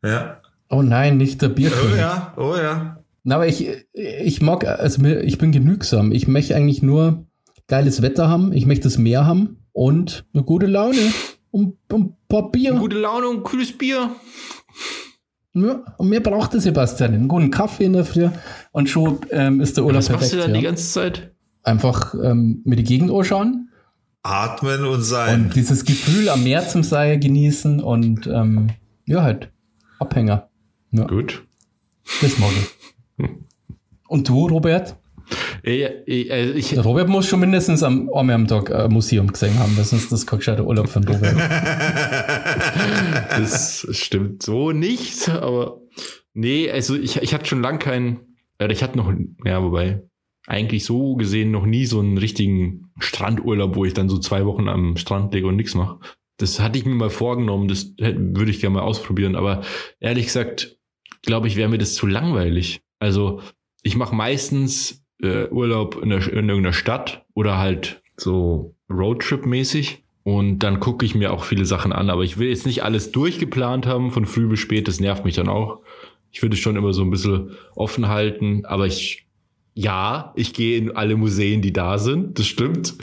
[0.03, 0.41] Ja.
[0.71, 1.99] Oh nein, nicht der Oh Bierkönig.
[1.99, 2.99] ja, oh ja.
[3.25, 6.13] Na, aber ich, ich mag, also mir, ich bin genügsam.
[6.13, 7.27] Ich möchte eigentlich nur
[7.69, 8.53] geiles Wetter haben.
[8.53, 11.13] Ich möchte das Meer haben und eine gute Laune
[11.51, 12.73] und, und ein paar Bier.
[12.73, 14.11] Gute Laune und kühles Bier.
[15.55, 17.15] Ja, und mehr braucht der Sebastian.
[17.15, 18.29] Einen guten Kaffee in der Früh
[18.73, 20.43] und schon ähm, ist der Urlaub Was machst perfekt.
[20.43, 20.71] du dann die ja.
[20.71, 21.33] ganze Zeit?
[21.63, 23.69] Einfach ähm, mir die Gegend anschauen
[24.23, 25.45] Atmen und sein.
[25.45, 28.71] und dieses Gefühl am Meer zum Sei genießen und ähm,
[29.07, 29.53] ja, halt
[29.99, 30.49] Abhänger.
[30.91, 31.45] Ja, Gut.
[32.21, 33.29] das mag ich.
[34.09, 34.97] Und du, Robert?
[35.63, 39.59] Ich, ich, also ich, Robert muss schon mindestens am, einmal am Tag ein Museum gesehen
[39.59, 41.35] haben, sonst ist das kein gescheiter Urlaub von Robert.
[43.31, 45.81] das stimmt so nicht, aber
[46.35, 49.13] nee, also ich, ich hatte schon lang keinen, oder ich hatte noch,
[49.45, 50.03] ja, wobei,
[50.47, 54.69] eigentlich so gesehen noch nie so einen richtigen Strandurlaub, wo ich dann so zwei Wochen
[54.69, 55.99] am Strand lege und nichts mache.
[56.39, 59.63] Das hatte ich mir mal vorgenommen, das hätte- würde ich gerne mal ausprobieren, aber
[60.01, 60.79] ehrlich gesagt,
[61.23, 62.81] glaube ich, wäre mir das zu langweilig.
[62.99, 63.41] Also
[63.83, 69.99] ich mache meistens äh, Urlaub in, der, in irgendeiner Stadt oder halt so Roadtrip-mäßig.
[70.25, 72.11] Und dann gucke ich mir auch viele Sachen an.
[72.11, 74.87] Aber ich will jetzt nicht alles durchgeplant haben, von früh bis spät.
[74.87, 75.81] Das nervt mich dann auch.
[76.31, 78.65] Ich würde es schon immer so ein bisschen offen halten.
[78.65, 79.27] Aber ich,
[79.75, 82.39] ja, ich gehe in alle Museen, die da sind.
[82.39, 82.95] Das stimmt.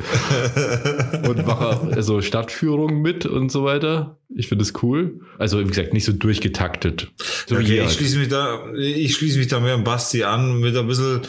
[1.28, 4.20] und mache also Stadtführungen mit und so weiter.
[4.36, 5.22] Ich finde es cool.
[5.40, 7.12] Also, wie gesagt, nicht so durchgetaktet.
[7.48, 7.92] So Okay, ich halt.
[7.92, 11.22] schließe mich da, ich schließe mich da mehr an Basti an mit ein bisschen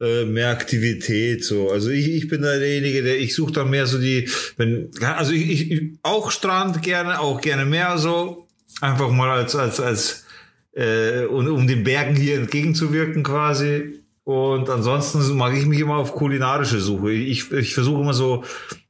[0.00, 1.44] äh, mehr Aktivität.
[1.44, 4.90] So, also ich, ich bin da derjenige, der ich suche dann mehr so die, wenn,
[5.02, 8.48] also ich, ich, ich auch Strand gerne, auch gerne mehr so,
[8.80, 10.24] einfach mal als als als
[10.72, 14.05] äh, um, um den Bergen hier entgegenzuwirken quasi.
[14.26, 17.12] Und ansonsten mag ich mich immer auf kulinarische Suche.
[17.12, 18.42] Ich, ich versuche immer so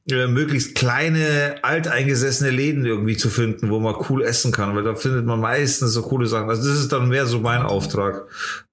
[0.09, 4.95] äh, möglichst kleine, alteingesessene Läden irgendwie zu finden, wo man cool essen kann, weil da
[4.95, 6.49] findet man meistens so coole Sachen.
[6.49, 8.25] Also das ist dann mehr so mein Auftrag,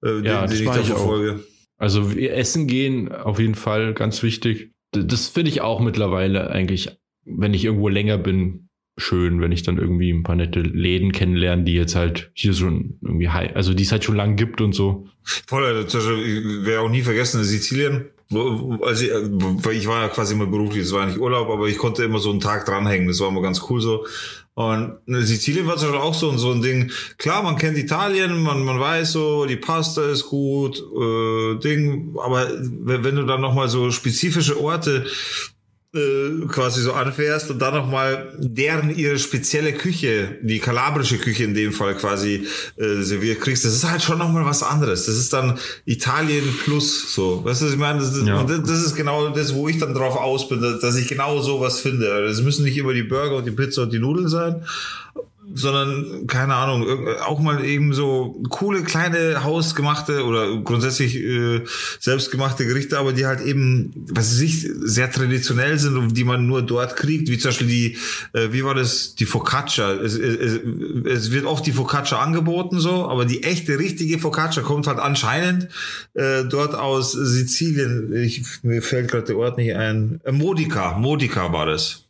[0.03, 1.43] äh, Ja, den, den ich da verfolge.
[1.77, 4.71] Also wir essen gehen auf jeden Fall ganz wichtig.
[4.91, 8.64] Das finde ich auch mittlerweile eigentlich, wenn ich irgendwo länger bin,
[8.97, 12.97] schön, wenn ich dann irgendwie ein paar nette Läden kennenlerne, die jetzt halt hier schon
[13.01, 15.07] irgendwie also die es halt schon lange gibt und so.
[15.23, 19.11] Voll, also zum Beispiel, ich werde auch nie vergessen, Sizilien, also ich,
[19.71, 22.31] ich war ja quasi immer beruflich, es war nicht Urlaub, aber ich konnte immer so
[22.31, 24.05] einen Tag dranhängen, das war immer ganz cool so.
[24.55, 28.79] Und Sizilien war zum auch so, so ein Ding, klar, man kennt Italien, man, man
[28.79, 34.59] weiß so, die Pasta ist gut, äh, Ding, aber wenn du dann nochmal so spezifische
[34.59, 35.05] Orte
[35.95, 41.53] äh, quasi so anfährst und dann nochmal deren ihre spezielle Küche, die kalabrische Küche in
[41.53, 42.45] dem Fall quasi
[42.77, 45.05] äh, serviert kriegst, das ist halt schon nochmal was anderes.
[45.05, 47.43] Das ist dann Italien plus so.
[47.45, 47.99] Weißt du, was ich meine?
[47.99, 48.39] Das ist, Ja.
[48.41, 51.07] und das das ist genau das, wo ich dann drauf aus bin, dass, dass ich
[51.07, 52.25] genau sowas finde.
[52.27, 54.63] Das müssen nicht immer die Burger und die Pizza und die Nudeln sein.
[55.53, 61.61] Sondern keine Ahnung, auch mal eben so coole kleine hausgemachte oder grundsätzlich äh,
[61.99, 66.47] selbstgemachte Gerichte, aber die halt eben, was weiß ich, sehr traditionell sind und die man
[66.47, 67.97] nur dort kriegt, wie zum Beispiel die,
[68.33, 69.93] äh, wie war das, die Focaccia.
[69.93, 70.59] Es, es,
[71.05, 75.69] es wird oft die Focaccia angeboten so, aber die echte, richtige Focaccia kommt halt anscheinend
[76.13, 78.13] äh, dort aus Sizilien.
[78.15, 80.19] Ich, mir fällt gerade der Ort nicht ein.
[80.31, 82.03] Modica, Modica war das.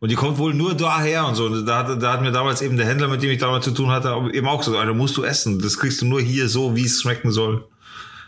[0.00, 1.46] Und die kommt wohl nur daher und so.
[1.46, 3.70] Und da hat, da hat mir damals eben der Händler, mit dem ich damals zu
[3.70, 5.60] tun hatte, eben auch gesagt, da musst du essen.
[5.60, 7.66] Das kriegst du nur hier so, wie es schmecken soll.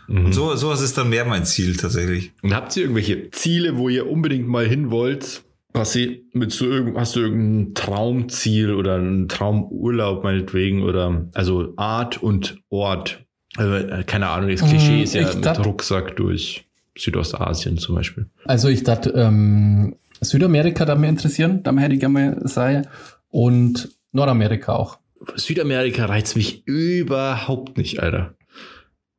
[0.07, 2.33] Und so, sowas ist dann mehr mein Ziel tatsächlich.
[2.41, 5.43] Und habt ihr irgendwelche Ziele, wo ihr unbedingt mal hin wollt?
[5.71, 11.73] Was sie mit so irgend, hast du irgendein Traumziel oder einen Traumurlaub meinetwegen oder also
[11.77, 13.25] Art und Ort?
[13.57, 16.65] Äh, keine Ahnung, das Klischee Mm, ist ja ich mit Rucksack durch
[16.97, 18.27] Südostasien zum Beispiel.
[18.45, 22.87] Also ich dachte, ähm, Südamerika da mir interessieren, da hätte ich gerne mal sein.
[23.29, 24.99] Und Nordamerika auch.
[25.35, 28.35] Südamerika reizt mich überhaupt nicht, Alter.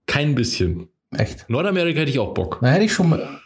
[0.06, 0.88] Kein bisschen.
[1.16, 1.48] Echt.
[1.48, 2.58] Nordamerika hätte ich auch Bock.
[2.60, 3.40] Da hätte ich schon mal.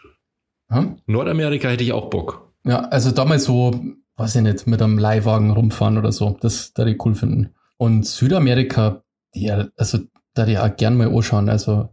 [0.71, 0.99] Hm?
[1.07, 2.53] Nordamerika hätte ich auch Bock.
[2.65, 3.81] Ja, also damals so,
[4.17, 6.37] weiß ich nicht, mit einem Leihwagen rumfahren oder so.
[6.41, 7.55] Das da ich cool finden.
[7.77, 9.99] Und Südamerika, ja, also
[10.35, 11.49] da die auch gern mal anschauen.
[11.49, 11.89] Also,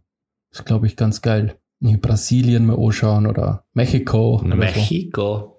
[0.52, 1.60] ist glaube ich ganz geil.
[1.80, 4.42] Brasilien mal anschauen oder Mexiko.
[4.44, 5.55] Oder So.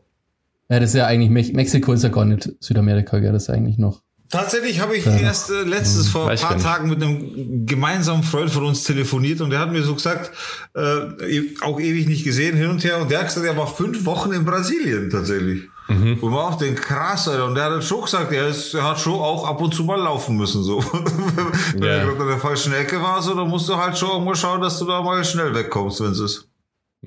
[0.69, 0.73] Mexiko.
[0.75, 3.51] Ja, das ist ja eigentlich, Mex Mexiko ist ja gar nicht Südamerika, gell, das ist
[3.51, 4.03] eigentlich noch.
[4.29, 5.17] Tatsächlich habe ich Ja.
[5.17, 6.59] erst äh, letztes vor ein paar.
[6.59, 10.33] Tagen mit einem gemeinsamen Freund von uns telefoniert und der hat mir so gesagt,
[10.75, 13.01] äh, auch ewig nicht gesehen, hin und her.
[13.01, 15.63] Und der hat gesagt, er war fünf Wochen in Brasilien tatsächlich.
[15.89, 16.15] Mhm.
[16.21, 17.45] Und man auch den krass, Alter.
[17.47, 19.95] Und der hat schon gesagt, er, ist, er hat schon auch ab und zu mal
[20.01, 20.65] laufen müssen.
[20.65, 20.83] so.
[21.75, 21.89] Wenn Ja.
[21.91, 24.61] er gerade in der falschen Ecke war, so, dann musst du halt schon irgendwo schauen,
[24.61, 26.49] dass du da mal schnell wegkommst, wenn es ist.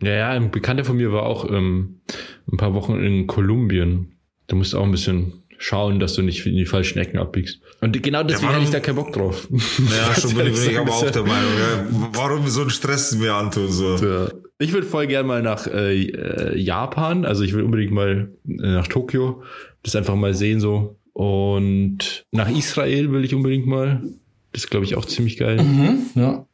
[0.02, 2.02] Ja, ja, ein Bekannter von mir war auch ähm,
[2.52, 4.14] ein paar Wochen in Kolumbien.
[4.47, 7.60] Da musst du auch ein bisschen schauen, dass du nicht in die falschen Ecken abbiegst.
[7.82, 9.47] Und genau deswegen warum- hätte ich da keinen Bock drauf.
[9.52, 11.52] Ja, schon bin, ich aber auch der Meinung.
[11.60, 11.86] Ja.
[12.14, 13.70] Warum so einen Stress mir antun?
[13.70, 13.95] So.
[13.97, 14.30] Ja.
[14.58, 18.52] Ich würde voll gern mal nach äh, äh, Japan, also ich will unbedingt mal äh,
[18.56, 19.43] nach Tokio,
[19.84, 20.97] das einfach mal sehen so.
[21.14, 24.02] Und nach Israel will ich unbedingt mal.
[24.54, 25.64] Das glaube ich auch ziemlich geil.
[26.16, 26.45] Ja.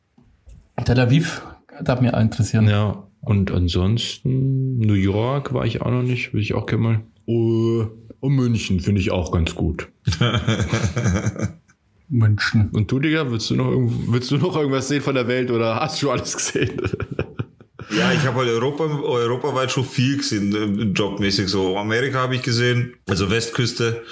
[0.83, 1.41] Tel Aviv
[1.83, 2.67] darf mir auch interessieren.
[2.67, 3.04] Ja.
[3.25, 7.01] Und ansonsten New York war ich auch noch nicht, will ich auch gerne mal.
[7.25, 7.87] Oh,
[8.19, 9.89] und München finde ich auch ganz gut.
[12.07, 12.69] München.
[12.71, 15.79] Und du, Digga, willst du noch, willst du noch irgendwas sehen von der Welt oder
[15.79, 16.79] hast du alles gesehen?
[17.95, 21.77] Ja, ich habe halt Europa, europaweit schon viel gesehen, äh, jobmäßig so.
[21.77, 24.03] Amerika habe ich gesehen, also Westküste.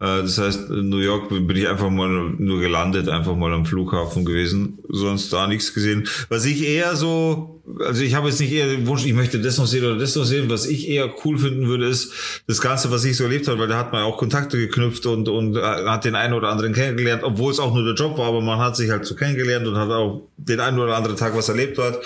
[0.00, 3.66] Äh, Das heißt, in New York bin ich einfach mal nur gelandet, einfach mal am
[3.66, 6.06] Flughafen gewesen, sonst da nichts gesehen.
[6.28, 9.58] Was ich eher so, also ich habe jetzt nicht eher den Wunsch, ich möchte das
[9.58, 10.48] noch sehen oder das noch sehen.
[10.48, 12.12] Was ich eher cool finden würde, ist
[12.46, 15.28] das Ganze, was ich so erlebt habe, weil da hat man auch Kontakte geknüpft und,
[15.28, 18.28] und äh, hat den einen oder anderen kennengelernt, obwohl es auch nur der Job war,
[18.28, 21.36] aber man hat sich halt so kennengelernt und hat auch den einen oder anderen Tag
[21.36, 21.98] was erlebt dort.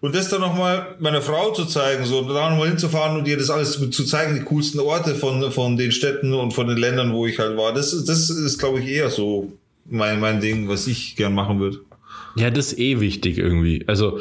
[0.00, 3.50] Und das dann nochmal meiner Frau zu zeigen, so da nochmal hinzufahren und ihr das
[3.50, 7.12] alles zu, zu zeigen, die coolsten Orte von, von den Städten und von den Ländern,
[7.12, 9.52] wo ich halt war, das, ist- das ist, glaube ich, eher so
[9.88, 11.80] mein, mein Ding, was ich gern machen würde.
[12.36, 13.84] Ja, das ist eh wichtig irgendwie.
[13.88, 14.20] Also,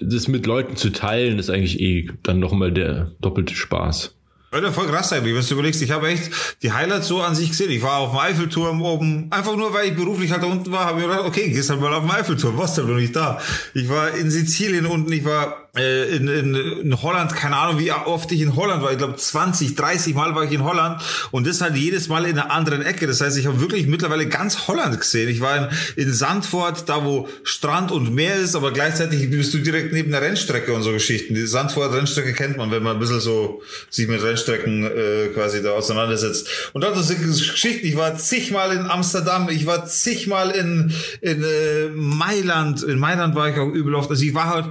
[0.00, 4.14] das mit Leuten zu teilen, ist eigentlich eh dann nochmal der doppelte Spaß.
[4.50, 6.30] Alter, voll krass eigentlich, wenn du überlegst, ich habe echt
[6.62, 7.70] die Highlights so an sich gesehen.
[7.72, 10.84] Ich war auf dem Eiffelturm oben, einfach nur weil ich beruflich halt da unten war,
[10.86, 13.40] habe ich gedacht, okay, gehst halt mal auf den Eiffelturm, warst du noch nicht da.
[13.74, 18.30] Ich war in Sizilien unten, ich war in, in, in Holland, keine Ahnung, wie oft
[18.30, 18.92] ich in Holland war.
[18.92, 21.02] Ich glaube 20, 30 Mal war ich in Holland
[21.32, 23.08] und das halt jedes Mal in einer anderen Ecke.
[23.08, 25.28] Das heißt, ich habe wirklich mittlerweile ganz Holland gesehen.
[25.28, 29.58] Ich war in, in Sandford, da wo Strand und Meer ist, aber gleichzeitig bist du
[29.58, 31.34] direkt neben der Rennstrecke und so Geschichten.
[31.34, 33.60] Die Sandford-Rennstrecke kennt man, wenn man ein bisschen so
[33.90, 36.70] sich mit Rennstrecken äh, quasi da auseinandersetzt.
[36.72, 37.84] Und das sind Geschichten.
[37.84, 42.84] Ich war zigmal in Amsterdam, ich war zigmal in, in äh, Mailand.
[42.84, 44.10] In Mailand war ich auch übel oft.
[44.10, 44.66] Also ich war halt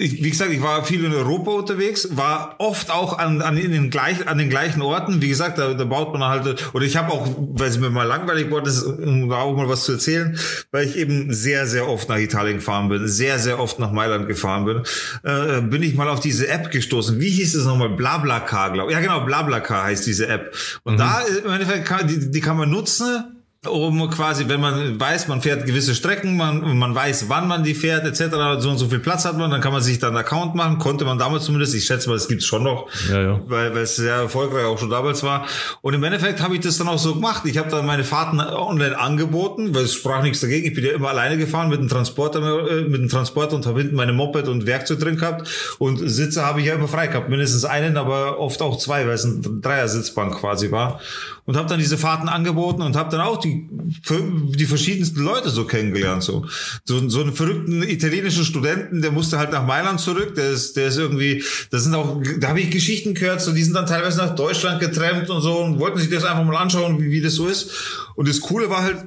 [0.00, 3.72] ich, wie gesagt, ich war viel in Europa unterwegs, war oft auch an, an, in
[3.72, 5.20] den, gleich, an den gleichen Orten.
[5.20, 8.04] Wie gesagt, da, da baut man halt, oder ich habe auch, weil es mir mal
[8.04, 10.38] langweilig geworden ist, um da auch mal was zu erzählen,
[10.70, 14.26] weil ich eben sehr, sehr oft nach Italien gefahren bin, sehr, sehr oft nach Mailand
[14.26, 14.82] gefahren bin,
[15.22, 17.20] äh, bin ich mal auf diese App gestoßen.
[17.20, 17.90] Wie hieß es nochmal?
[17.90, 18.96] Blablacar, glaube ich.
[18.96, 20.54] Ja, genau, Blablacar heißt diese App.
[20.82, 25.28] Und da, im Endeffekt, kann, die, die kann man nutzen, um quasi, wenn man weiß,
[25.28, 28.88] man fährt gewisse Strecken, man, man weiß, wann man die fährt, etc., so und so
[28.88, 31.44] viel Platz hat man, dann kann man sich dann einen Account machen, konnte man damals
[31.44, 33.40] zumindest, ich schätze mal, das gibt's schon noch, Ja, ja.
[33.48, 35.44] weil, weil es sehr erfolgreich auch schon damals war.
[35.82, 37.42] Und im Endeffekt habe ich das dann auch so gemacht.
[37.44, 40.66] Ich habe dann meine Fahrten online angeboten, weil es sprach nichts dagegen.
[40.66, 43.80] Ich bin ja immer alleine gefahren mit dem Transporter, äh, mit dem Transporter und habe
[43.80, 45.76] hinten meine Moped und Werkzeug drin gehabt.
[45.78, 49.14] Und Sitze habe ich ja immer frei gehabt, mindestens einen, aber oft auch zwei, weil
[49.14, 50.98] es ein Dreier-Sitzbank quasi war.
[51.50, 53.68] Und habe dann diese Fahrten angeboten und habe dann auch die,
[54.54, 56.22] die verschiedensten Leute so kennengelernt.
[56.22, 56.46] So,
[56.84, 60.36] so, so einen verrückten italienischen Studenten, der musste halt nach Mailand zurück.
[60.36, 61.42] Der ist, der ist irgendwie,
[61.72, 64.78] das sind auch, da habe ich Geschichten gehört, so die sind dann teilweise nach Deutschland
[64.78, 67.72] getrennt und so und wollten sich das einfach mal anschauen, wie, wie das so ist.
[68.14, 68.98] Und das Coole war halt,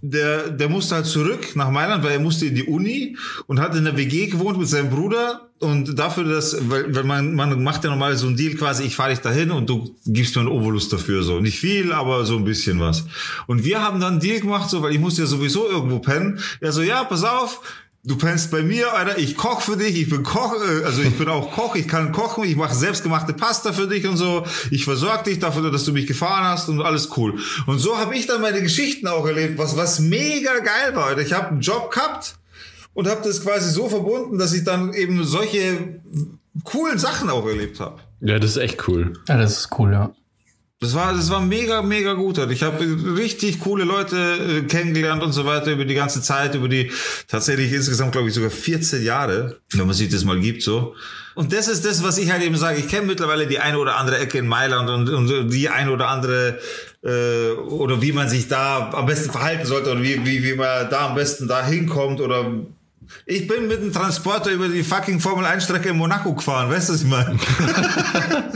[0.00, 3.74] der, der musste halt zurück nach Mailand, weil er musste in die Uni und hat
[3.74, 7.82] in der WG gewohnt mit seinem Bruder und dafür, dass, weil, weil man, man macht
[7.82, 10.50] ja normal so einen Deal quasi, ich fahre dich dahin und du gibst mir einen
[10.50, 11.40] Obolus dafür, so.
[11.40, 13.04] Nicht viel, aber so ein bisschen was.
[13.46, 16.38] Und wir haben dann einen Deal gemacht, so, weil ich musste ja sowieso irgendwo pennen.
[16.60, 17.60] Er so, ja, pass auf,
[18.04, 21.18] Du pennst bei mir, Alter, ich koch für dich, ich bin Koch, äh, also ich
[21.18, 24.44] bin auch Koch, ich kann kochen, ich mache selbstgemachte Pasta für dich und so.
[24.70, 27.38] Ich versorge dich dafür, dass du mich gefahren hast und alles cool.
[27.66, 31.06] Und so habe ich dann meine Geschichten auch erlebt, was was mega geil war.
[31.06, 31.22] Alter.
[31.22, 32.36] Ich habe einen Job gehabt
[32.94, 36.00] und habe das quasi so verbunden, dass ich dann eben solche
[36.64, 38.00] coolen Sachen auch erlebt habe.
[38.20, 39.18] Ja, das ist echt cool.
[39.28, 40.12] Ja, das ist cool, ja.
[40.80, 42.38] Das war, das war mega, mega gut.
[42.50, 42.84] Ich habe
[43.16, 46.92] richtig coole Leute äh, kennengelernt und so weiter über die ganze Zeit, über die
[47.26, 50.94] tatsächlich insgesamt, glaube ich, sogar 14 Jahre, wenn man sich das mal gibt, so.
[51.34, 52.78] Und das ist das, was ich halt eben sage.
[52.78, 56.08] Ich kenne mittlerweile die eine oder andere Ecke in Mailand und, und die eine oder
[56.08, 56.60] andere
[57.02, 60.88] äh, oder wie man sich da am besten verhalten sollte oder wie, wie, wie man
[60.90, 62.52] da am besten da hinkommt oder
[63.26, 66.88] ich bin mit dem Transporter über die fucking Formel 1 Strecke in Monaco gefahren, weißt
[66.88, 67.30] du, was ich meine?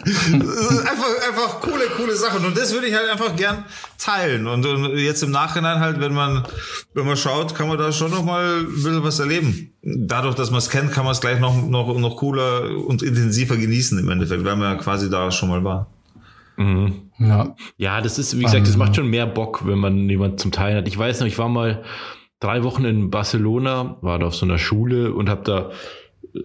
[0.04, 2.44] einfach, einfach coole, coole Sachen.
[2.44, 3.64] Und das würde ich halt einfach gern
[3.98, 4.46] teilen.
[4.46, 6.44] Und, und, jetzt im Nachhinein halt, wenn man,
[6.94, 9.72] wenn man schaut, kann man da schon noch mal ein bisschen was erleben.
[9.82, 13.56] Dadurch, dass man es kennt, kann man es gleich noch, noch, noch cooler und intensiver
[13.56, 15.88] genießen im Endeffekt, weil man ja quasi da schon mal war.
[16.56, 17.10] Mhm.
[17.18, 17.54] Ja.
[17.76, 20.78] Ja, das ist, wie gesagt, das macht schon mehr Bock, wenn man jemand zum Teilen
[20.78, 20.88] hat.
[20.88, 21.82] Ich weiß noch, ich war mal
[22.42, 25.70] drei Wochen in Barcelona, war da auf so einer Schule und habe da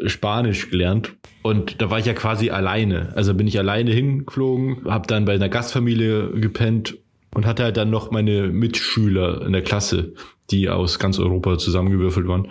[0.06, 1.16] Spanisch gelernt.
[1.42, 3.14] Und da war ich ja quasi alleine.
[3.16, 6.98] Also bin ich alleine hingeflogen, habe dann bei einer Gastfamilie gepennt
[7.34, 10.14] und hatte halt dann noch meine Mitschüler in der Klasse,
[10.52, 12.50] die aus ganz Europa zusammengewürfelt waren.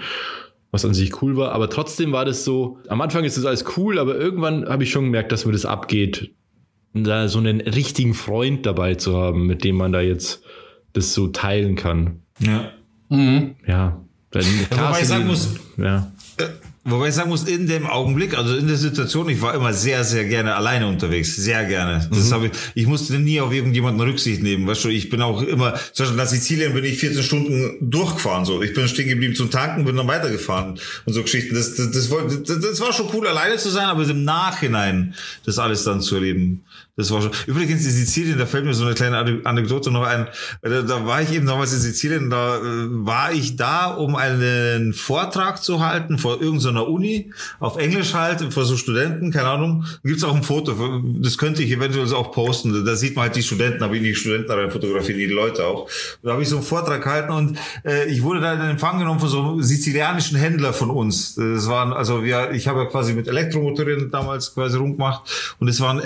[0.73, 1.53] Was an sich cool war.
[1.53, 4.91] Aber trotzdem war das so, am Anfang ist das alles cool, aber irgendwann habe ich
[4.91, 6.33] schon gemerkt, dass mir das abgeht,
[6.95, 10.43] da so einen richtigen Freund dabei zu haben, mit dem man da jetzt
[10.95, 12.23] das so teilen kann.
[12.41, 12.73] Ja.
[13.09, 13.55] Mhm.
[13.67, 14.01] Ja.
[14.31, 16.13] Dann, klar wobei ich sagen muss- ja.
[16.89, 20.05] Wobei ich sagen muss, in dem Augenblick, also in der Situation, ich war immer sehr,
[20.05, 21.35] sehr gerne alleine unterwegs.
[21.35, 22.09] Sehr gerne.
[22.13, 24.69] Das habe ich, ich musste nie auf irgendjemanden Rücksicht nehmen.
[24.69, 28.45] Weißt du, ich bin auch immer, zum Beispiel nach Sizilien bin ich 14 Stunden durchgefahren,
[28.45, 28.63] so.
[28.63, 31.57] Ich bin stehen geblieben zum Tanken, bin dann weitergefahren und so Geschichten.
[31.57, 35.15] Das, das, das, war- das, das war schon cool, alleine zu sein, aber im Nachhinein
[35.45, 36.63] das alles dann zu erleben.
[36.99, 37.31] Das war schon.
[37.47, 40.29] Übrigens in Sizilien, da fällt mir so eine kleine Ane- Anekdote noch ein.
[40.63, 44.95] Da, da war ich eben damals in Sizilien, da äh, war ich da, um einen
[44.95, 49.85] Vortrag zu halten vor irgendeiner Uni, auf Englisch halt, vor so Studenten, keine Ahnung.
[50.05, 50.75] Gibt's auch ein Foto,
[51.21, 52.87] das könnte ich eventuell auch posten.
[52.87, 55.91] Da sieht man halt die Studenten, aber die Studenten rein fotografieren, die Leute auch.
[56.23, 59.21] Da habe ich so einen Vortrag gehalten und äh, ich wurde da in Empfang genommen
[59.21, 61.35] von so einem sizilianischen Händler von uns.
[61.35, 65.79] Das waren, also wir, ich habe ja quasi mit Elektromotoren damals quasi rumgemacht und es
[65.81, 66.01] war ein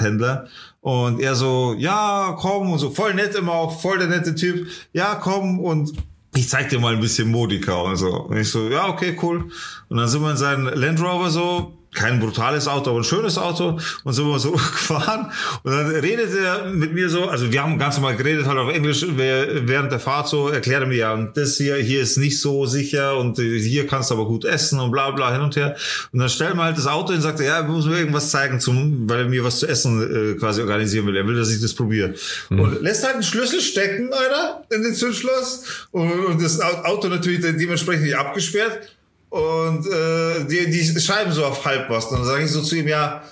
[0.00, 0.48] Elektromotorradhändler.
[0.80, 4.66] Und er so, ja, komm, und so voll nett immer auch, voll der nette Typ.
[4.92, 5.92] Ja, komm und
[6.34, 8.10] ich zeig dir mal ein bisschen Modica und so.
[8.10, 9.50] Und ich so, ja, okay, cool.
[9.88, 13.36] Und dann sind wir in seinen Land Rover so, kein brutales Auto, aber ein schönes
[13.36, 13.78] Auto.
[14.04, 15.32] Und sind wir so gefahren.
[15.62, 18.72] Und dann redet er mit mir so, also wir haben ganz normal geredet halt auf
[18.72, 22.40] Englisch während der Fahrt so, erklärt er mir ja, und das hier, hier ist nicht
[22.40, 25.76] so sicher und hier kannst du aber gut essen und bla bla hin und her.
[26.12, 27.98] Und dann stellen wir halt das Auto hin und sagt er, ja, wir müssen mir
[27.98, 31.36] irgendwas zeigen, zum, weil er mir was zu essen äh, quasi organisieren will, er will,
[31.36, 32.14] dass ich das probiere.
[32.50, 35.88] Und lässt halt einen Schlüssel stecken, Alter, in den Zündschloss.
[35.90, 38.90] Und, und das Auto natürlich dementsprechend nicht abgesperrt
[39.30, 42.10] und äh, die, die Scheiben so auf halb was.
[42.10, 43.22] Dann sage ich so zu ihm, ja,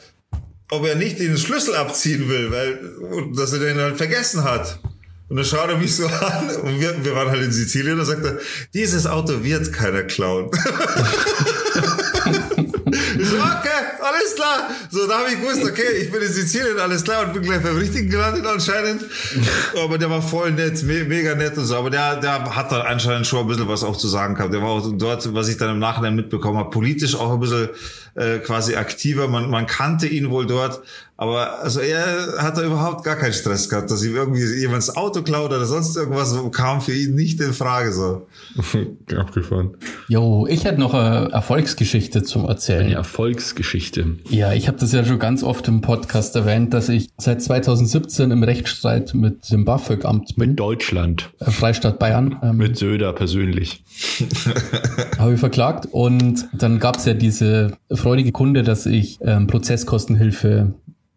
[0.70, 4.78] ob er nicht den Schlüssel abziehen will, weil dass er den halt vergessen hat.
[5.28, 7.98] Und dann schaut er mich so an und wir, wir waren halt in Sizilien und
[7.98, 8.38] dann sagt er,
[8.72, 10.50] dieses Auto wird keiner klauen.
[13.30, 14.70] so, okay, alles klar.
[14.90, 17.62] So, da habe ich gewusst, okay, ich bin in Sizilien, alles klar und bin gleich
[17.62, 19.04] beim Richtigen gelandet anscheinend.
[19.76, 21.76] Aber der war voll nett, me mega nett und so.
[21.76, 24.52] Aber der, der hat da anscheinend schon ein bisschen was auch zu sagen gehabt.
[24.52, 27.68] Der war auch dort, was ich dann im Nachhinein mitbekommen habe, politisch auch ein bisschen
[28.18, 29.28] äh, quasi aktiver.
[29.28, 30.80] Man, man kannte ihn wohl dort.
[31.20, 34.96] Aber also er hat da überhaupt gar keinen Stress gehabt, dass ihm irgendwie jemand das
[34.96, 38.28] Auto klaut oder sonst irgendwas kam für ihn nicht in Frage so.
[39.16, 39.76] Abgefahren.
[40.06, 42.86] Jo, ich hätte noch eine Erfolgsgeschichte zum Erzählen.
[42.86, 44.18] Eine Erfolgsgeschichte.
[44.30, 48.30] Ja, ich habe das ja schon ganz oft im Podcast erwähnt, dass ich seit 2017
[48.30, 50.50] im Rechtsstreit mit dem BAföG-Amt bin.
[50.50, 51.30] Mit Deutschland.
[51.40, 52.38] Äh, Freistaat Bayern.
[52.44, 53.82] Ähm, Mit Söder persönlich.
[55.18, 57.76] habe ich verklagt und dann gab es ja diese
[58.08, 60.72] freudige Kunde, dass ich ähm, Prozesskostenhilfe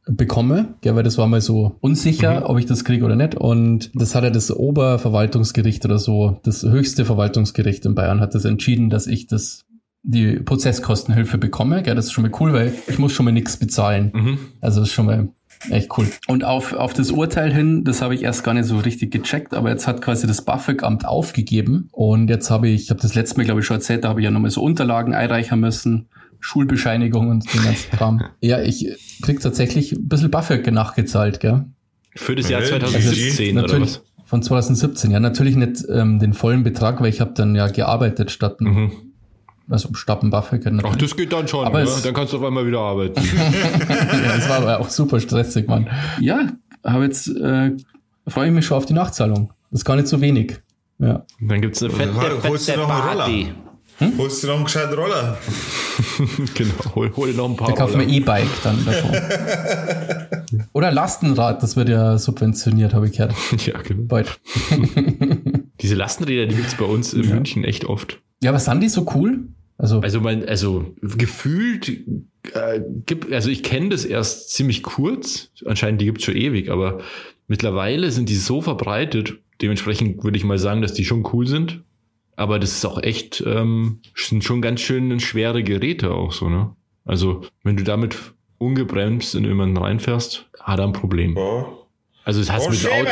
[0.08, 2.46] bekomme, ja, weil das war mal so unsicher, Mhm.
[2.48, 3.36] ob ich das kriege oder nicht.
[3.36, 8.44] Und das hat ja das Oberverwaltungsgericht oder so, das höchste Verwaltungsgericht in Bayern hat das
[8.44, 9.64] entschieden, dass ich das
[10.04, 11.84] die Prozesskostenhilfe bekomme.
[11.86, 14.12] Ja, das ist schon mal cool, weil ich muss schon mal nichts bezahlen.
[14.14, 14.38] Mhm.
[14.60, 15.30] Also das ist schon mal
[15.70, 16.08] echt cool.
[16.28, 19.54] Und auf, auf das Urteil hin, das habe ich erst gar nicht so richtig gecheckt,
[19.54, 21.88] aber jetzt hat quasi das BAföG-Amt aufgegeben.
[21.92, 24.20] Und jetzt habe ich, ich habe das letzte Mal, glaube ich, schon erzählt, da habe
[24.20, 26.08] ich ja nochmal so Unterlagen einreichen müssen.
[26.42, 28.22] Schulbescheinigung und den ganzen Kram.
[28.42, 28.88] Ja, ich
[29.22, 31.66] krieg tatsächlich ein bisschen BAföG nachgezahlt, gell?
[32.16, 34.04] Für das Jahr Also, 2017 oder natürlich was?
[34.26, 35.12] von 2017.
[35.12, 38.92] Ja, natürlich nicht ähm, den vollen Betrag, weil ich habe dann ja gearbeitet statt Mhm.
[39.70, 40.64] also statt BAföG.
[40.68, 40.98] Ach, natürlich.
[40.98, 41.86] das geht dann schon, Aber ja?
[41.86, 43.22] es- Dann kannst du auf einmal wieder arbeiten.
[43.38, 45.88] ja, das war aber auch super stressig, Mann.
[46.20, 46.48] Ja,
[46.86, 47.72] habe jetzt äh,
[48.28, 49.54] freue ich mich schon auf die Nachzahlung.
[49.70, 50.60] Das ist gar nicht so wenig.
[51.00, 51.26] Ja.
[51.40, 52.88] dann gibt's eine fette, du fette noch
[54.02, 54.18] Party.
[54.18, 55.38] Holst du noch einen gescheiten Roller?
[56.56, 58.08] Genau, hol, hol dir noch ein paar Da kaufen wir.
[58.08, 59.12] E-Bike dann davon.
[60.74, 63.34] Oder Lastenrad, das wird ja subventioniert, habe ich gehört.
[63.66, 64.04] Ja, genau.
[64.04, 64.40] Bald.
[65.82, 68.20] Diese Lastenräder, die gibt's bei uns in München echt oft.
[68.44, 69.48] Ja, aber sind die so cool?
[69.78, 75.50] Also, Also mein, also gefühlt äh, gibt, also ich kenne das erst ziemlich kurz.
[75.66, 77.00] Anscheinend die gibt's schon ewig, aber
[77.48, 79.40] mittlerweile sind die so verbreitet.
[79.62, 81.82] Dementsprechend würde ich mal sagen, dass die schon cool sind.
[82.36, 86.76] Aber das ist auch echt, ähm, sind schon ganz schön schwere Geräte auch so, ne?
[87.06, 88.18] Also wenn du damit
[88.58, 91.36] ungebremst in jemanden reinfährst, hat er ein Problem.
[91.38, 91.66] Ja.
[92.24, 93.10] Also das hast du Oh, mit dem Auto,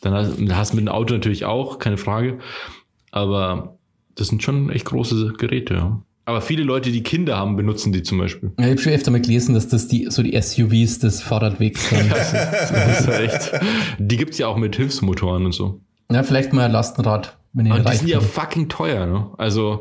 [0.00, 2.38] dann hast, hast du mit dem Auto natürlich auch, keine Frage.
[3.10, 3.76] Aber
[4.14, 6.02] das sind schon echt große Geräte, ja.
[6.26, 8.50] Aber viele Leute, die Kinder haben, benutzen die zum Beispiel.
[8.58, 12.10] ich habe schon öfter mal gelesen, dass das die so die SUVs des Fahrradwegs sind.
[12.10, 13.52] Das ist echt.
[13.98, 15.80] Die gibt's ja auch mit Hilfsmotoren und so.
[16.10, 19.30] ja, vielleicht mal ein Lastenrad, wenn Und die sind ja fucking teuer, ne?
[19.38, 19.80] Also,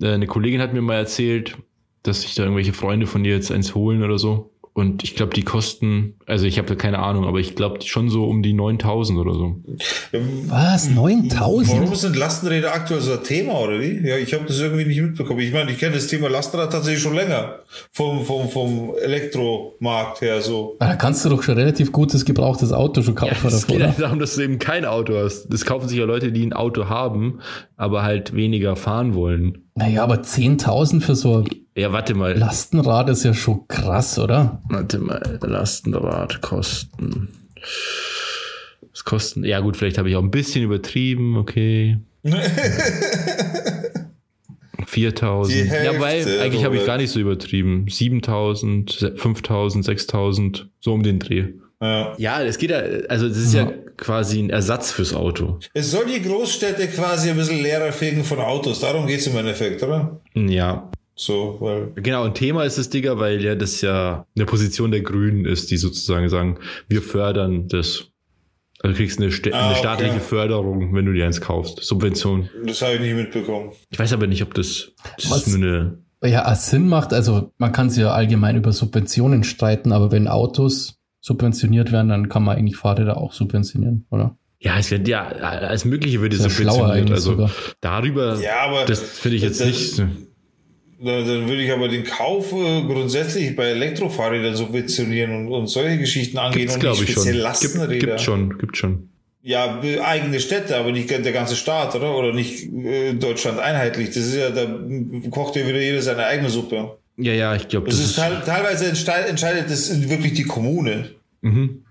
[0.00, 1.58] äh, eine Kollegin hat mir mal erzählt,
[2.02, 4.52] dass sich da irgendwelche Freunde von dir jetzt eins holen oder so.
[4.78, 8.10] Und ich glaube, die kosten, also ich habe da keine Ahnung, aber ich glaube schon
[8.10, 9.56] so um die 9000 oder so.
[10.46, 10.88] Was?
[10.88, 11.80] 9000?
[11.80, 14.06] Warum sind Lastenräder aktuell so ein Thema, oder wie?
[14.06, 15.40] Ja, ich habe das irgendwie nicht mitbekommen.
[15.40, 17.58] Ich meine, ich kenne das Thema Lastenrad tatsächlich schon länger.
[17.90, 20.76] Vom, vom, vom Elektromarkt her so.
[20.78, 23.76] Ah, Da kannst du doch schon relativ gutes gebrauchtes Auto schon kaufen es davor, geht
[23.78, 23.86] oder?
[23.88, 25.48] halt darum, dass du eben kein Auto hast.
[25.52, 27.40] Das kaufen sich ja Leute, die ein Auto haben,
[27.76, 29.67] aber halt weniger fahren wollen.
[29.78, 32.36] Naja, aber 10.000 für so ein Ja, warte mal.
[32.36, 34.60] Lastenrad ist ja schon krass, oder?
[34.68, 37.28] Warte mal, Lastenrad kosten.
[38.90, 39.44] Was kosten?
[39.44, 41.98] Ja, gut, vielleicht habe ich auch ein bisschen übertrieben, okay.
[44.84, 45.54] 4000.
[45.54, 47.86] Die Hälfte, Ja, weil eigentlich habe ich gar nicht so übertrieben.
[47.88, 51.48] 7000, 5000, 6000, so um den Dreh.
[51.80, 52.14] Ja.
[52.18, 53.72] Ja, es geht ja, also das ist ja, Ja.
[53.96, 55.58] quasi ein Ersatz fürs Auto.
[55.74, 58.80] Es soll die Großstädte quasi ein bisschen leerer fegen von Autos.
[58.80, 60.20] Darum geht's im Endeffekt, oder?
[60.34, 61.92] Ja, So, weil.
[61.96, 65.70] Genau, ein Thema ist es, Digga, weil ja das ja eine Position der Grünen ist,
[65.70, 66.58] die sozusagen sagen,
[66.88, 68.04] wir fördern das.
[68.80, 69.78] Also du kriegst eine, sta- Ah, eine okay.
[69.80, 71.82] staatliche Förderung, wenn du dir eins kaufst.
[71.82, 72.48] Subvention.
[72.64, 73.72] Das habe ich nicht mitbekommen.
[73.90, 75.46] Ich weiß aber nicht, ob das, das Was?
[75.48, 75.98] ist nur eine.
[76.24, 80.97] Ja, Sinn macht, also man kann sich ja allgemein über Subventionen streiten, aber wenn Autos
[81.28, 84.36] subventioniert werden, dann kann man eigentlich Fahrräder auch subventionieren, oder?
[84.60, 86.18] Ja, es wird ja als Mögliche
[86.50, 86.90] schlauer subventioniert.
[86.96, 87.50] eigentlich Also sogar.
[87.80, 89.98] darüber, Ja, aber das finde ich jetzt das- nicht.
[91.00, 95.96] Da- Dann würde ich aber den Kauf äh, grundsätzlich bei Elektrofahrrädern subventionieren und, und solche
[95.98, 97.22] Geschichten angehen Gibt's, und glaube nicht ich schon.
[97.22, 97.98] speziell Gibt, Lastenräder.
[98.06, 99.08] gibt schon, gibt schon.
[99.42, 102.16] Ja, eigene Städte, aber nicht der ganze Staat, oder?
[102.18, 104.08] Oder nicht äh, Deutschland einheitlich.
[104.08, 104.66] Das ist ja, da
[105.30, 106.98] kocht ja wieder jeder seine eigene Suppe.
[107.16, 108.16] Ja, ja, ich glaube, Das, das, ist ist.
[108.18, 111.10] teil, teilweise entscheidet, entscheidet das wirklich die Kommune.
[111.40, 111.84] Mhm.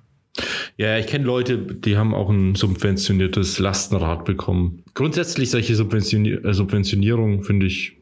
[0.78, 4.84] Ja, ich kenne Leute, die haben auch ein subventioniertes Lastenrad bekommen.
[4.93, 7.97] Grundsätzlich solche Subventioni äh, Subventionierung finde ich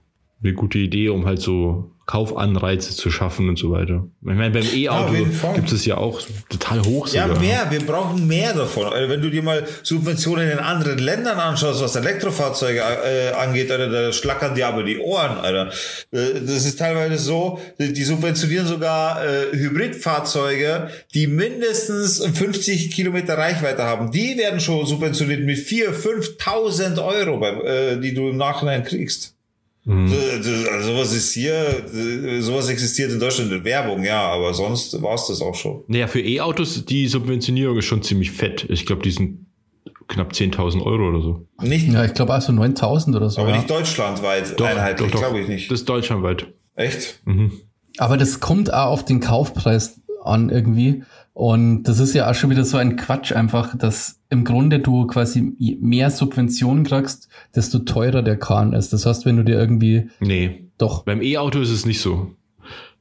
[0.45, 4.05] eine gute Idee, um halt so Kaufanreize zu schaffen und so weiter.
[4.21, 5.55] Ich meine, beim E-Auto Fall.
[5.55, 7.41] gibt es ja auch total hoch Ja, sogar.
[7.41, 7.65] mehr.
[7.71, 8.85] Wir brauchen mehr davon.
[8.93, 13.89] Also wenn du dir mal Subventionen in anderen Ländern anschaust, was Elektrofahrzeuge äh, angeht, Alter,
[13.89, 15.71] da schlackern dir aber die Ohren, Alter.
[16.11, 23.35] Äh, das ist teilweise so, die die subventionieren sogar äh, Hybridfahrzeuge, die mindestens 50 Kilometer
[23.35, 24.11] Reichweite haben.
[24.11, 29.31] Die werden schon subventioniert mit 4.000, 5.000 Euro, beim, äh, die du im Nachhinein kriegst.
[29.87, 31.53] So, das- also sowas ist hier,
[31.93, 35.83] äh, sowas existiert in Deutschland in Werbung, ja, aber sonst war es das auch schon.
[35.87, 38.65] Naja, für E-Autos, die Subventionierung ist schon ziemlich fett.
[38.69, 39.45] Ich glaube, die sind
[40.07, 41.47] knapp 10.000 Euro oder so.
[41.61, 43.41] Nicht, Ja, ich glaube also 9000 oder so.
[43.41, 43.57] aber ja.
[43.57, 45.69] nicht deutschlandweit einheitlich, glaube ich nicht.
[45.69, 46.47] Das ist deutschlandweit.
[46.75, 47.21] Echt?
[47.97, 51.03] Aber das kommt auch auf den Kaufpreis an irgendwie.
[51.35, 55.05] Und das ist ja auch schon wieder so ein Quatsch einfach, dass im Grunde du
[55.05, 58.93] quasi je mehr Subventionen kriegst, desto teurer der Kahn ist.
[58.93, 62.31] Das heißt, wenn du dir irgendwie Nee, doch beim E-Auto ist es nicht so.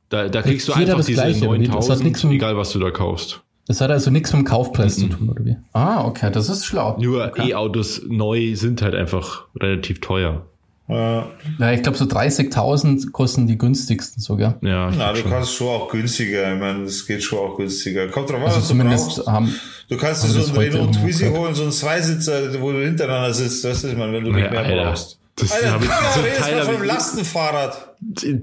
[0.08, 1.66] Da, da kriegst du einfach das diese Gleiche, oder wie?
[1.68, 3.40] Das hat nichts 9000, mit- egal was du da kaufst.
[3.68, 5.56] Das hat also nichts mit dem Kaufpreis zu tun, oder wie?
[5.72, 6.98] Ah, okay, das ist schlau.
[7.00, 7.50] Nur okay.
[7.50, 10.44] E-Autos neu sind halt einfach relativ teuer.
[10.86, 14.56] Ja, ich glaube, so 30.000 kosten die günstigsten sogar.
[14.60, 15.30] Ja, na, du schon.
[15.30, 16.52] kannst schon auch günstiger.
[16.52, 18.08] Ich meine, das geht schon auch günstiger.
[18.08, 19.26] Kommt drauf an, Also was du zumindest brauchst.
[19.26, 19.54] haben.
[19.88, 23.64] Du kannst dir so einen Renault Twizy holen, so einen Zweisitzer, wo du hintereinander sitzt.
[23.64, 24.84] Das ist man, wenn du Ja, nicht mehr Alter.
[24.90, 25.18] brauchst.
[25.36, 27.88] Das Alter, hab ich- ja, so redest Teil mal vom ich- Lastenfahrrad.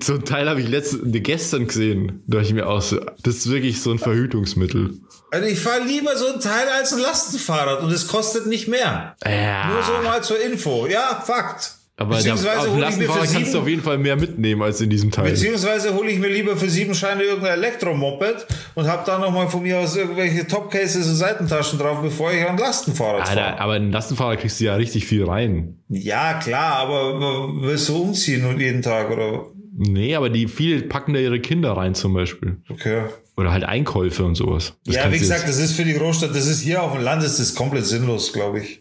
[0.03, 2.23] So ein Teil habe ich letzte, ne, gestern gesehen.
[2.27, 4.95] Da ich mir auch so, das ist wirklich so ein Verhütungsmittel.
[5.31, 9.15] Also ich fahre lieber so ein Teil als ein Lastenfahrrad und es kostet nicht mehr.
[9.25, 9.69] Ja.
[9.71, 10.87] Nur so mal zur Info.
[10.87, 11.75] Ja, Fakt.
[12.02, 13.82] Aber da, Beziehungsweise auf dem hole ich mir für Lastenfahrrad kannst du sieben- auf jeden
[13.84, 15.30] Fall mehr mitnehmen als in diesem Teil.
[15.30, 19.62] Beziehungsweise hole ich mir lieber für sieben Scheine irgendein Elektromoped und habe dann nochmal von
[19.64, 23.60] mir aus irgendwelche Topcases und Seitentaschen drauf, bevor ich ein Lastenfahrrad Alter, fahre.
[23.60, 25.78] aber in Lastenfahrrad kriegst du ja richtig viel rein.
[25.89, 29.45] Ja, klar, aber willst du umziehen und jeden Tag oder?
[29.78, 32.58] Nee, aber die viele packen da ihre Kinder rein zum Beispiel.
[32.70, 33.04] Okay.
[33.38, 34.74] Oder halt Einkäufe und sowas.
[34.86, 37.02] Das ja, wie du gesagt, das ist für die Großstadt, das ist hier auf dem
[37.04, 38.80] Land, ist das komplett sinnlos, glaube ich.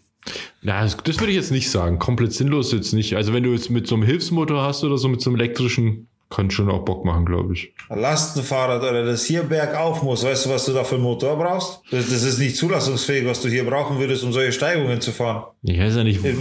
[0.63, 1.99] Ja, das, das würde ich jetzt nicht sagen.
[1.99, 3.17] Komplett sinnlos jetzt nicht.
[3.17, 6.07] Also wenn du jetzt mit so einem Hilfsmotor hast oder so, mit so einem elektrischen,
[6.29, 7.73] kann schon auch Bock machen, glaube ich.
[7.89, 11.81] Lastenfahrrad oder das hier bergauf muss, weißt du, was du da für einen Motor brauchst?
[11.91, 15.45] Das, das ist nicht zulassungsfähig, was du hier brauchen würdest, um solche Steigungen zu fahren.
[15.63, 16.35] Ich weiß ja nicht, Ich-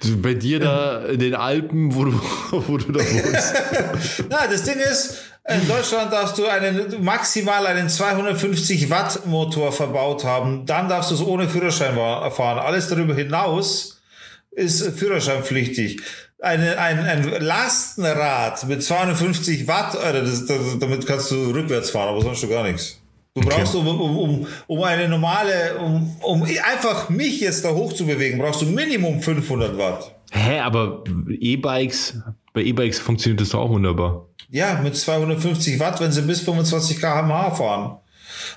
[0.00, 2.12] du- bei dir da in den Alpen, wo du,
[2.52, 3.54] wo du da wohnst.
[4.30, 10.24] Na, das Ding ist, in Deutschland darfst du einen, maximal einen 250 Watt Motor verbaut
[10.24, 10.64] haben.
[10.64, 12.58] Dann darfst du es ohne Führerschein fahren.
[12.58, 14.00] Alles darüber hinaus
[14.50, 16.00] ist führerscheinpflichtig.
[16.40, 22.08] Eine, ein, ein Lastenrad mit 250 Watt, Alter, das, das, damit kannst du rückwärts fahren,
[22.08, 23.00] aber sonst schon gar nichts.
[23.34, 27.92] Du brauchst, um, um, um, um eine normale, um, um einfach mich jetzt da hoch
[27.92, 30.14] zu bewegen, brauchst du Minimum 500 Watt.
[30.30, 32.18] Hä, aber E-Bikes,
[32.54, 34.28] bei E-Bikes funktioniert das doch auch wunderbar.
[34.48, 37.98] Ja, mit 250 Watt, wenn sie bis 25 km/h fahren.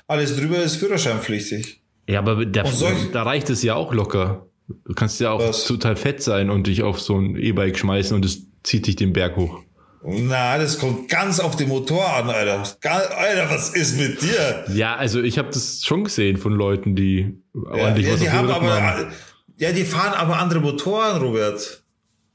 [0.06, 1.82] Alles drüber ist führerscheinpflichtig.
[2.08, 2.36] Ja, aber
[2.72, 4.46] solch- da reicht es ja auch locker.
[4.86, 5.64] Du kannst ja auch Was?
[5.64, 9.12] total fett sein und dich auf so ein E-Bike schmeißen und es zieht dich den
[9.12, 9.60] Berg hoch.
[10.04, 12.62] Na, das kommt ganz auf den Motor an, Alter.
[12.82, 14.64] Alter, was ist mit dir?
[14.72, 18.30] Ja, also ich habe das schon gesehen von Leuten, die Ja, ordentlich ja, was die
[18.30, 19.06] haben aber, haben.
[19.56, 21.82] ja, die fahren aber andere Motoren, Robert.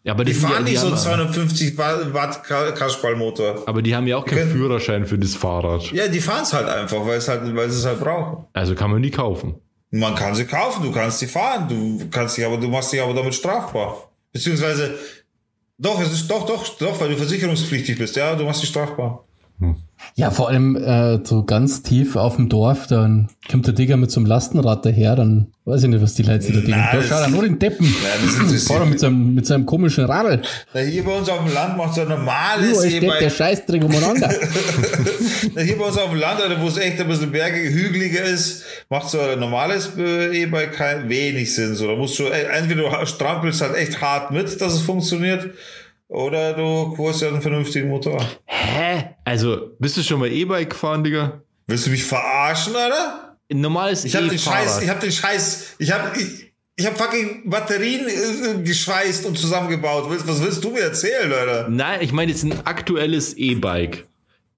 [0.06, 3.64] Ja, aber Die sind fahren ja, nicht so einen haben, 250 Watt Ka- Kasperlmotor.
[3.66, 5.91] Aber die haben ja auch keinen Führerschein für das Fahrrad.
[5.91, 8.45] Ja, die fahren es halt einfach, weil es halt, weil sie es halt brauchen.
[8.51, 9.56] Also kann man die kaufen.
[9.91, 13.01] Man kann sie kaufen, du kannst sie fahren, du kannst dich aber, du machst dich
[13.01, 14.10] aber damit strafbar.
[14.34, 14.95] Beziehungsweise,
[15.78, 19.24] doch, es ist doch, doch, doch, weil du versicherungspflichtig bist, ja, du machst dich strafbar.
[20.16, 24.12] Ja, vor allem äh, so ganz tief auf dem Dorf, dann kommt der Digger mit
[24.12, 26.72] so einem Lastenrad daher, dann weiß ich nicht, was die Leute da denken.
[26.72, 27.86] Da schaut er nur den Deppen.
[27.86, 30.41] Ja, das Fahr doch mit seinem, mit seinem komischen Radl.
[30.74, 33.30] Na, hier bei uns auf dem Land macht so ein normales Überall steht der.
[33.30, 34.30] Scheißdreck umeinander.
[35.56, 38.64] Na, Hier bei uns auf dem Land, wo es echt ein bisschen bergig, hügeliger ist,
[38.89, 41.76] macht so ein normales äh, E-Bike kein wenig Sinn.
[41.76, 45.49] So, da musst du, äh, entweder du strampelst halt echt hart mit, dass es funktioniert,
[46.14, 48.24] oder du holst ja einen vernünftigen Motor.
[48.45, 49.16] Hä?
[49.26, 51.41] Also, bist du schon mal E-Bike gefahren, Digga?
[51.68, 53.38] Willst du mich verarschen, Alter?
[53.51, 54.64] Ein normales Ich hab den E-Fahrrad.
[54.64, 59.38] Scheiß, ich hab den Scheiß, ich hab, ich, ich hab fucking Batterien äh, geschweißt und
[59.38, 60.05] zusammengebaut.
[60.26, 61.68] Was willst du mir erzählen, Alter?
[61.70, 64.07] Nein, ich meine jetzt ein aktuelles E-Bike.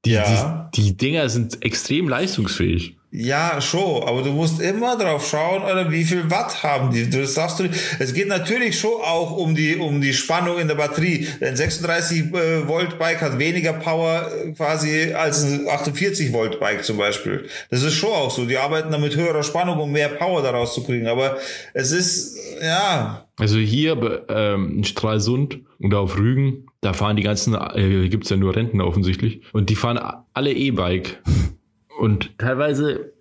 [0.05, 0.69] Die, Ja.
[0.75, 2.97] die, die Dinger sind extrem leistungsfähig.
[3.17, 7.09] Ja, schon, aber du musst immer drauf schauen, Alter, wie viel Watt haben die.
[7.09, 7.69] Das darfst du.
[7.99, 11.25] Es geht natürlich schon auch um die, um die Spannung in der Batterie.
[11.39, 16.83] Ein 36 äh, Volt Bike hat weniger Power äh, quasi als ein 48 Volt Bike
[16.83, 17.47] zum Beispiel.
[17.69, 18.45] Das ist schon auch so.
[18.45, 21.07] Die arbeiten da mit höherer Spannung, um mehr Power daraus zu kriegen.
[21.07, 21.37] Aber
[21.73, 27.55] es ist, ja, Also hier ähm, in Stralsund oder auf Rügen, da fahren die ganzen,
[27.55, 29.99] äh, gibt's ja nur Renten offensichtlich, und die fahren
[30.33, 31.21] alle E-Bike.
[31.99, 33.13] Und teilweise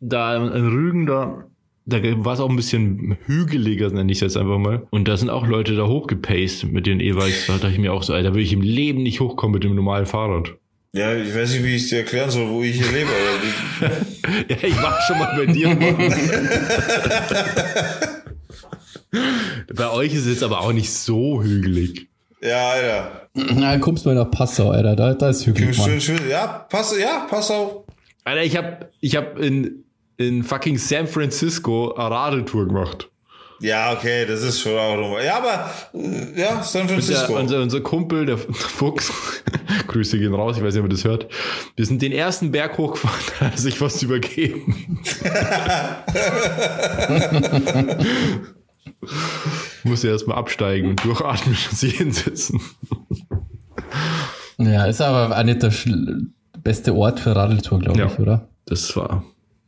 [0.00, 1.44] da in Rügen, da,
[1.86, 4.86] da war es auch ein bisschen hügeliger, nenne ich es jetzt einfach mal.
[4.90, 7.46] Und da sind auch Leute da hochgepaced mit den E-Bikes.
[7.46, 9.74] Da dachte ich mir auch so, Alter, will ich im Leben nicht hochkommen mit dem
[9.74, 10.50] normalen Fahrrad.
[10.92, 13.10] ja, ich weiß nicht, wie ich dir erklären soll, wo ich hier lebe.
[14.48, 15.74] Ja, ich war schon mal bei dir.
[19.74, 22.08] Bei euch ist es jetzt aber auch nicht so hügelig.
[22.42, 23.28] Ja, Alter.
[23.34, 24.96] Na, kommst mal nach Passau, Alter.
[24.96, 26.18] Da, da ist hügelig, Schön, schön.
[26.28, 27.84] Ja, pass, ja, pass auf.
[28.28, 29.84] Alter, ich hab, ich hab in,
[30.18, 33.08] in fucking San Francisco eine Radeltour gemacht.
[33.60, 35.24] Ja, okay, das ist schon auch nochmal.
[35.24, 35.68] Ja, aber
[36.36, 37.36] ja, San Der, Francisco.
[37.36, 39.10] unser, unser Kumpel, der Fuchs,
[39.88, 41.26] Grüße gehen raus, ich weiß nicht, ob ihr das hört.
[41.74, 45.00] Wir sind den ersten Berg hochgefahren, da hat er sich was übergeben.
[49.82, 52.60] Muss ja erstmal absteigen und durchatmen und sich hinsetzen.
[54.58, 55.72] Ja, ist aber auch nicht der
[56.68, 58.06] beste Ort für Radeltour, glaube Ja.
[58.06, 58.48] ich, oder?
[58.66, 59.24] Das war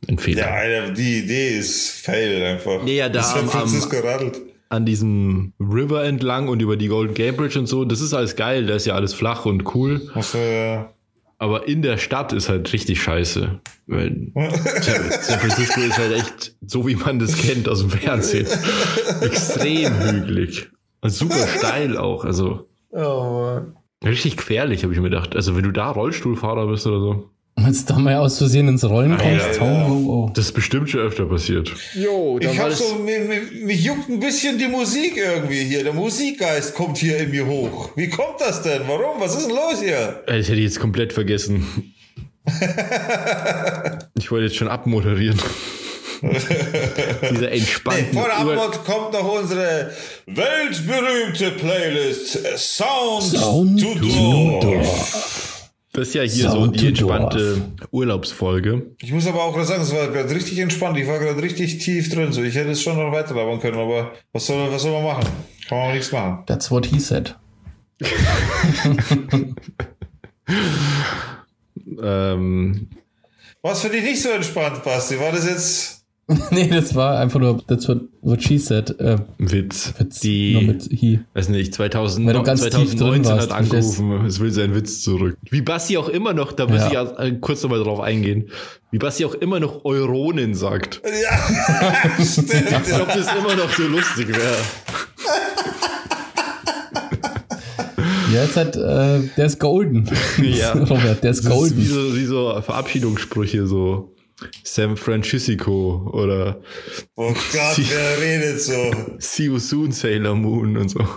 [0.07, 0.41] ein Fehler.
[0.43, 2.85] ja, Alter, die Idee ist fail einfach.
[2.85, 4.39] Ja, ja, da San am- Francisco radelt.
[4.69, 8.35] An diesem River entlang und über die Golden Gate Bridge und so, das ist alles
[8.35, 10.09] geil, da ist ja alles flach und cool.
[10.13, 10.91] Achso, ja.
[11.39, 13.59] Aber in der Stadt ist halt richtig scheiße.
[13.87, 14.27] Weil
[14.81, 18.45] San Francisco ist halt echt so, wie man das kennt aus dem Fernsehen.
[19.21, 20.69] Extrem hügelig.
[21.01, 22.23] Und super steil auch.
[22.25, 23.75] Also Oh Mann.
[24.03, 25.35] Richtig gefährlich, habe ich mir gedacht.
[25.35, 27.29] Also wenn du da Rollstuhlfahrer bist oder so.
[27.55, 29.87] Wenn du da mal aus Versehen ins Rollen kommst, ja, ja.
[29.87, 30.31] oh, oh.
[30.33, 31.71] Das ist bestimmt schon öfter passiert.
[31.93, 35.83] Jo, Ich hab so, mich, mich, mich juckt ein bisschen die Musik irgendwie hier.
[35.83, 37.91] Der Musikgeist kommt hier in mir hoch.
[37.95, 38.83] Wie kommt das denn?
[38.87, 39.19] Warum?
[39.19, 40.23] Was ist denn los hier?
[40.25, 41.93] Das hätte ich jetzt komplett vergessen.
[44.17, 45.39] ich wollte jetzt schon abmoderieren.
[47.31, 49.91] Diese Nee, entspannten vor der Ur- Abmod kommt noch unsere
[50.27, 54.59] weltberühmte Playlist Sound, Sound to.
[54.61, 54.83] Door.
[55.93, 57.61] Das ist ja hier Sound so die entspannte
[57.91, 58.91] Urlaubsfolge.
[59.01, 60.97] Ich muss aber auch gerade sagen, es war gerade richtig entspannt.
[60.97, 62.31] Ich war gerade richtig tief drin.
[62.31, 65.03] So, ich hätte es schon noch weiter labern können, aber was soll, was soll man
[65.03, 65.25] machen?
[65.67, 66.43] Kann man auch nichts machen.
[66.45, 67.35] That's what he said.
[72.01, 72.87] Ähm,
[73.61, 75.19] Was für dich nicht so entspannt, Basti?
[75.19, 76.00] War das jetzt.
[76.51, 78.99] nee, das war einfach nur, that's what, what she said.
[78.99, 79.93] Äh, Witz.
[79.97, 81.19] Witz, Die, nur mit he.
[81.33, 84.75] weiß nicht, 2000, Weil du ganz tief drin 2019 warst, hat angerufen, es will seinen
[84.75, 85.37] Witz zurück.
[85.49, 86.87] Wie Basti auch immer noch, da muss Ja.
[86.87, 88.49] ich ja, äh, kurz nochmal drauf eingehen,
[88.91, 91.01] wie Basti auch immer noch Euronen sagt.
[91.05, 92.73] Ja, stimmt.
[92.73, 94.57] Als ob das immer noch so lustig wäre.
[98.33, 100.09] Ja, jetzt hat, äh, der ist golden.
[100.41, 100.71] Ja.
[100.89, 101.85] Robert, der ist Das ist wie golden.
[101.85, 104.13] so, wie so Verabschiedungssprüche, so
[104.63, 106.61] San Francisco oder
[107.15, 108.91] Oh Gott, Sie- wer redet so?
[109.19, 110.99] See you soon, Sailor Moon und so.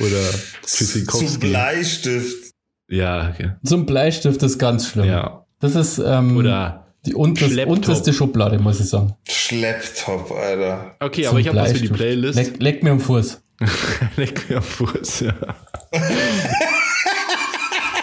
[0.00, 0.30] oder
[0.62, 1.38] Zum Tschüssikowski.
[1.48, 2.52] Bleistift.
[2.88, 3.52] Ja, okay.
[3.64, 5.06] Zum Bleistift ist ganz schlimm.
[5.06, 5.44] ja.
[5.60, 7.76] Das ist ähm, Oder die unterste, Schlepptop.
[7.76, 9.14] unterste Schublade, muss ich sagen.
[9.28, 10.96] Schlepptop, Alter.
[11.00, 12.00] Okay, Zum aber ich habe was für die Bleistift.
[12.00, 12.36] Playlist.
[12.38, 13.42] Leck, leck mir am Fuß.
[14.16, 15.34] Leck mir am Fuß, ja.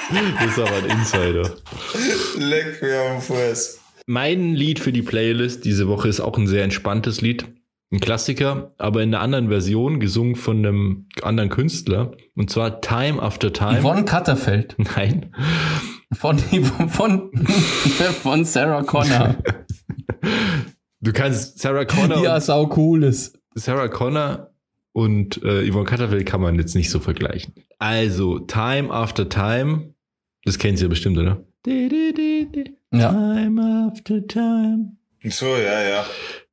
[0.09, 1.55] Das ist aber ein Insider.
[2.37, 3.79] Leck mir am Fuß.
[4.05, 7.45] Mein Lied für die Playlist diese Woche ist auch ein sehr entspanntes Lied.
[7.91, 12.11] Ein Klassiker, aber in einer anderen Version, gesungen von einem anderen Künstler.
[12.35, 13.79] Und zwar Time After Time.
[13.81, 14.75] Yvonne Katterfeld.
[14.77, 15.33] Nein.
[16.13, 17.31] Von, von,
[18.21, 19.35] von Sarah Connor.
[20.99, 23.39] Du kannst Sarah Connor, Die ja sau cool ist.
[23.55, 24.51] Sarah Connor
[24.93, 27.53] und äh, Yvonne Katterfeld kann man jetzt nicht so vergleichen.
[27.79, 29.93] Also, Time After Time.
[30.47, 31.43] Das kennen Sie ja bestimmt, oder?
[31.65, 33.09] Ja.
[33.09, 34.93] Time After Time.
[35.25, 36.05] So, ja, ja.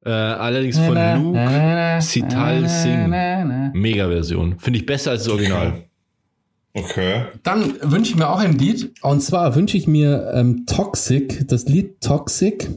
[0.05, 3.71] Äh, allerdings von Luke Sital Singh.
[3.73, 4.59] Mega-Version.
[4.59, 5.85] Finde ich besser als das Original.
[6.73, 7.27] Okay.
[7.45, 8.91] Dann wünsche ich mir auch ein Lied.
[9.03, 12.69] Und zwar wünsche ich mir ähm, Toxic, das Lied Toxic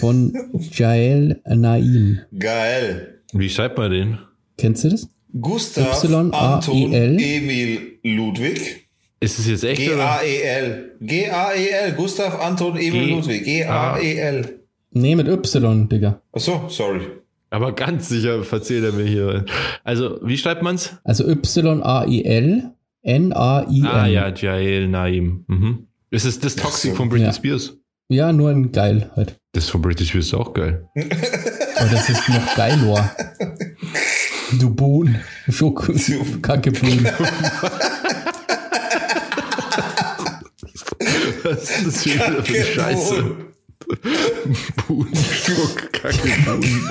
[0.00, 0.34] von
[0.72, 2.22] Jael Naim.
[2.36, 3.20] Geil.
[3.32, 4.18] Wie schreibt man den?
[4.58, 5.08] Kennst du das?
[5.40, 7.20] Gustav Y, A, Anton I, L.
[7.20, 8.89] Emil Ludwig.
[9.20, 9.96] Ist es jetzt echt oder?
[10.22, 10.96] G-A-E-L.
[11.00, 11.92] G-A-E-L.
[11.92, 13.44] Gustav Anton Emil G- Ludwig.
[13.44, 14.60] G-A-E-L.
[14.92, 16.20] Nee, mit Y, Digga.
[16.32, 17.02] Achso, sorry.
[17.50, 19.44] Aber ganz sicher verzählt er mir hier.
[19.84, 20.96] Also, wie schreibt man's?
[21.04, 22.70] Also Y-A-I-L
[23.02, 23.86] N-A-I-M.
[23.86, 25.44] Ah ja, Jael Naim.
[25.48, 25.86] Mhm.
[26.10, 26.96] Ist es das Toxic so.
[26.96, 27.32] von Britney Ja.
[27.32, 27.76] Spears?
[28.08, 29.36] Ja, nur ein geil halt.
[29.52, 30.88] Das von Britney Spears ist auch geil.
[30.94, 33.14] Aber das ist noch geiler.
[34.58, 35.20] Du Bohnen.
[35.48, 35.92] Schoko.
[36.42, 37.06] Kacke Bohnen.
[41.50, 43.36] Was ist das wieder für eine Scheiße?
[44.86, 46.90] Buhn, Schmuck, Kacke, Buhn.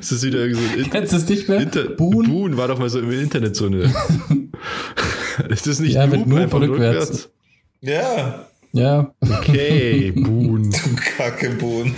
[0.00, 1.60] Ist das wieder irgendwie so ein Kennst du es nicht mehr?
[1.60, 1.84] Inter?
[1.84, 3.82] Buhn war doch mal so im Internet so eine.
[5.48, 7.28] ist das nicht Ja, mit Noob Noob einfach rückwärts.
[7.80, 8.46] Ja.
[8.72, 9.14] Ja.
[9.20, 10.70] Okay, Buhn.
[10.70, 10.78] Du
[11.16, 11.94] Kackebohnen.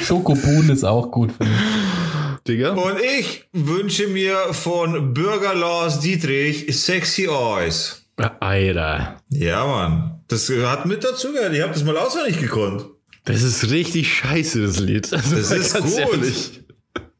[0.00, 1.32] Schokobohnen ist auch gut.
[1.32, 2.05] finde ich.
[2.48, 2.72] Digga.
[2.72, 8.02] Und ich wünsche mir von Bürger Lars Dietrich Sexy Eyes.
[8.40, 9.18] Alter.
[9.30, 10.20] Ja, Mann.
[10.28, 11.52] Das hat mit dazu gehört.
[11.54, 12.86] Ich habe das mal auswendig gekonnt.
[13.24, 15.08] Das ist richtig scheiße, das Lied.
[15.12, 15.98] Also Das ist gut.
[15.98, 16.60] ehrlich.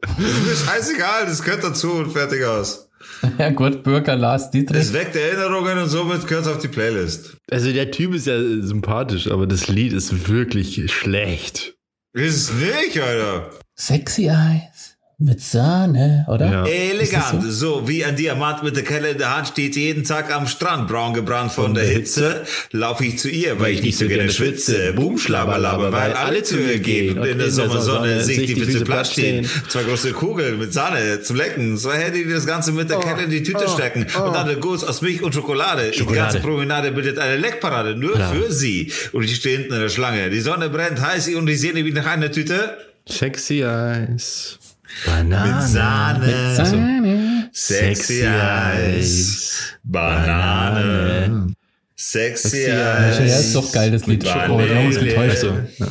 [0.00, 2.82] Das ist mir scheißegal, das gehört dazu und fertig aus.
[3.38, 4.78] Ja gut, Bürger Lars Dietrich.
[4.80, 7.36] Es weckt Erinnerungen und somit gehört es auf die Playlist.
[7.50, 11.74] Also der Typ ist ja sympathisch, aber das Lied ist wirklich schlecht.
[12.12, 13.50] Ist es nicht, Alter.
[13.76, 16.50] Sexy Eyes mit Sahne, oder?
[16.50, 16.66] Ja.
[16.66, 17.88] Elegant, Ist so?
[17.88, 21.14] wie ein Diamant mit der Kelle in der Hand steht jeden Tag am Strand, braun
[21.14, 22.42] gebrannt von der Hitze.
[22.72, 24.92] Laufe ich zu ihr, weil ich nicht so gerne schwitze.
[24.92, 27.18] Boom, schlabberlabber, weil alle zu ihr gehen.
[27.18, 29.48] Und in der Sommersonne sehe ich die Füße platt stehen.
[29.68, 31.78] Zwei große Kugeln mit Sahne zum Lecken.
[31.78, 34.02] Zwei Hände, die das Ganze mit der Kelle in die Tüte stecken.
[34.22, 35.92] Und dann der Guss aus Milch und Schokolade.
[35.92, 36.20] Die Schokolade.
[36.34, 38.34] ganze Promenade bildet eine Leckparade, nur Klar.
[38.34, 38.92] für sie.
[39.12, 40.28] Und ich stehe hinten in der Schlange.
[40.28, 42.76] Die Sonne brennt heiß und ich sehne wie nach einer Tüte.
[43.08, 44.58] Sexy Eyes.
[45.04, 45.52] Banane.
[45.52, 46.54] Mit Sahne.
[46.56, 47.50] Sahne.
[47.52, 49.74] Sexy Eyes.
[49.82, 51.54] Banane.
[51.94, 53.18] Sexy Sexy Eyes.
[53.18, 54.22] Ja, ist doch geil, das Lied.
[54.22, 55.00] Mit Schoko, uns Vanille.
[55.00, 55.30] getäuscht.
[55.30, 55.48] Also,
[55.78, 55.86] ja.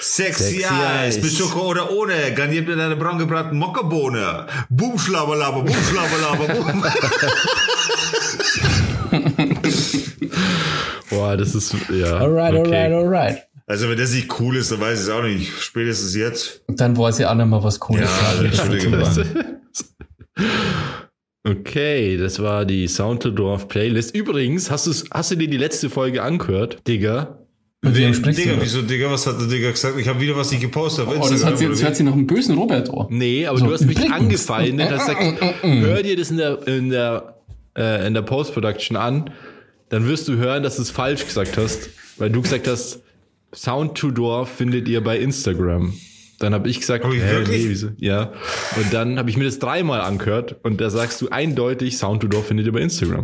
[0.00, 0.64] Sexy.
[0.64, 1.22] Eyes.
[1.22, 2.32] Mit Schoko oder ohne.
[2.34, 4.46] Garniert mit einer braun gebratenen Mockerbohne.
[4.68, 6.84] Boom, schlabberlaber, boom, schlabberlaber, boom.
[11.10, 12.18] Boah, das ist, ja.
[12.18, 12.84] Alright, okay.
[12.86, 13.42] alright, alright.
[13.66, 15.50] Also wenn das nicht cool ist, dann weiß ich es auch nicht.
[15.60, 16.62] Spätestens jetzt.
[16.68, 18.60] Dann weiß ich auch nicht mehr, was cool Ja, ist.
[18.60, 19.02] Entschuldigung.
[21.46, 24.14] Okay, das war die Soundledorf Playlist.
[24.16, 27.38] Übrigens, hast, du's, hast du dir die letzte Folge angehört, Digga?
[27.82, 28.62] Mit wem sprichst Digga, du?
[28.62, 29.98] wieso, Digga, was hat der Digga gesagt?
[29.98, 31.52] Ich habe wieder was nicht gepostet auf Oh, das Instagram.
[31.52, 31.84] hat sie, das wie?
[31.84, 33.06] hört sich nach einem bösen Robert an.
[33.10, 34.14] Nee, aber So, du hast mich übrigens.
[34.14, 37.34] angefeindet, hast gesagt, hör dir das in der, in der,
[37.76, 39.30] äh, in der Post-Production an,
[39.90, 43.00] dann wirst du hören, dass du es falsch gesagt hast, weil du gesagt hast,
[43.54, 45.94] Sound to Door findet ihr bei Instagram.
[46.40, 47.68] Dann habe ich gesagt, Hab ich wirklich?
[47.68, 47.88] wieso?
[47.98, 48.32] Ja.
[48.76, 52.28] Und dann habe ich mir das dreimal angehört und da sagst du eindeutig, Sound to
[52.28, 53.22] Door findet ihr bei Instagram.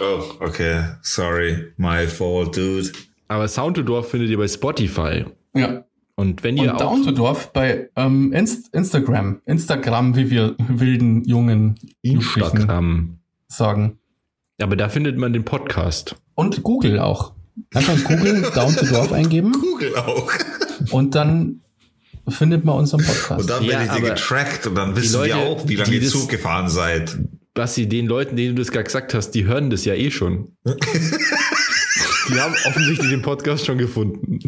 [0.00, 0.84] Oh, okay.
[1.02, 1.72] Sorry.
[1.76, 2.92] My fault, dude.
[3.28, 5.24] Aber Sound to Door findet ihr bei Spotify.
[5.54, 5.84] Ja.
[6.14, 9.40] Und wenn ihr Und auch Down to Dorf bei ähm, Inst Instagram.
[9.44, 13.18] Instagram, wie wir wilden jungen Instagram,
[13.48, 13.98] sagen.
[14.62, 16.16] aber da findet man den Podcast.
[16.34, 17.35] Und Google auch.
[17.74, 20.30] Einfach in Google Down to Dorf eingeben Google auch.
[20.90, 21.60] und dann
[22.28, 23.40] findet man unseren Podcast.
[23.40, 25.98] Und dann Ja, werdet ihr getrackt und dann wissen Leute, wir auch, wie lange die
[25.98, 27.16] ihr Zug gefahren seid.
[27.54, 30.56] Basti, den Leuten, denen du das gerade gesagt hast, die hören das ja eh schon.
[30.64, 34.40] die haben offensichtlich den Podcast schon gefunden.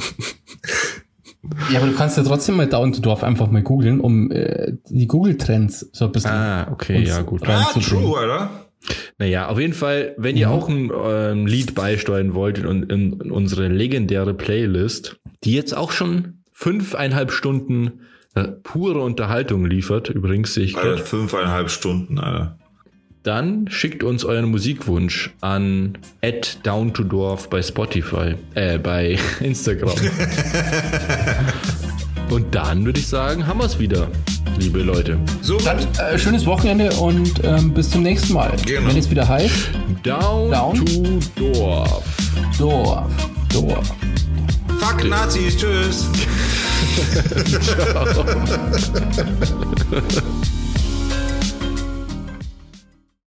[1.73, 4.73] Ja, aber du kannst ja trotzdem mal Down to Dorf einfach mal googeln, um äh,
[4.91, 7.49] die Google-Trends so ein bisschen Ah, okay, ja, gut.
[7.49, 8.68] Ah, true, Alter.
[9.19, 13.31] Naja, auf jeden Fall, wenn ihr auch ein ähm, Lied beisteuern wollt in, in, in
[13.31, 18.01] unsere legendäre Playlist, die jetzt auch schon fünfeinhalb Stunden
[18.35, 22.59] äh, pure Unterhaltung liefert, übrigens sehe ich gerade, fünfeinhalb Stunden, Alter.
[23.23, 25.99] dann schickt uns euren Musikwunsch an
[26.63, 29.95] @downtodorf bei Spotify, äh, bei Instagram.
[32.31, 34.09] Und dann würde ich sagen, haben wir es wieder,
[34.59, 35.19] liebe Leute.
[35.41, 38.53] So, Dann äh, schönes Wochenende und ähm, bis zum nächsten Mal.
[38.67, 38.89] Genau.
[38.89, 39.71] Wenn es wieder heißt,
[40.03, 40.85] Down, Down.
[40.85, 42.05] to Dorf.
[42.59, 43.11] Dorf,
[43.53, 43.95] Dorf.
[44.81, 46.07] fuck Nazis, tschüss.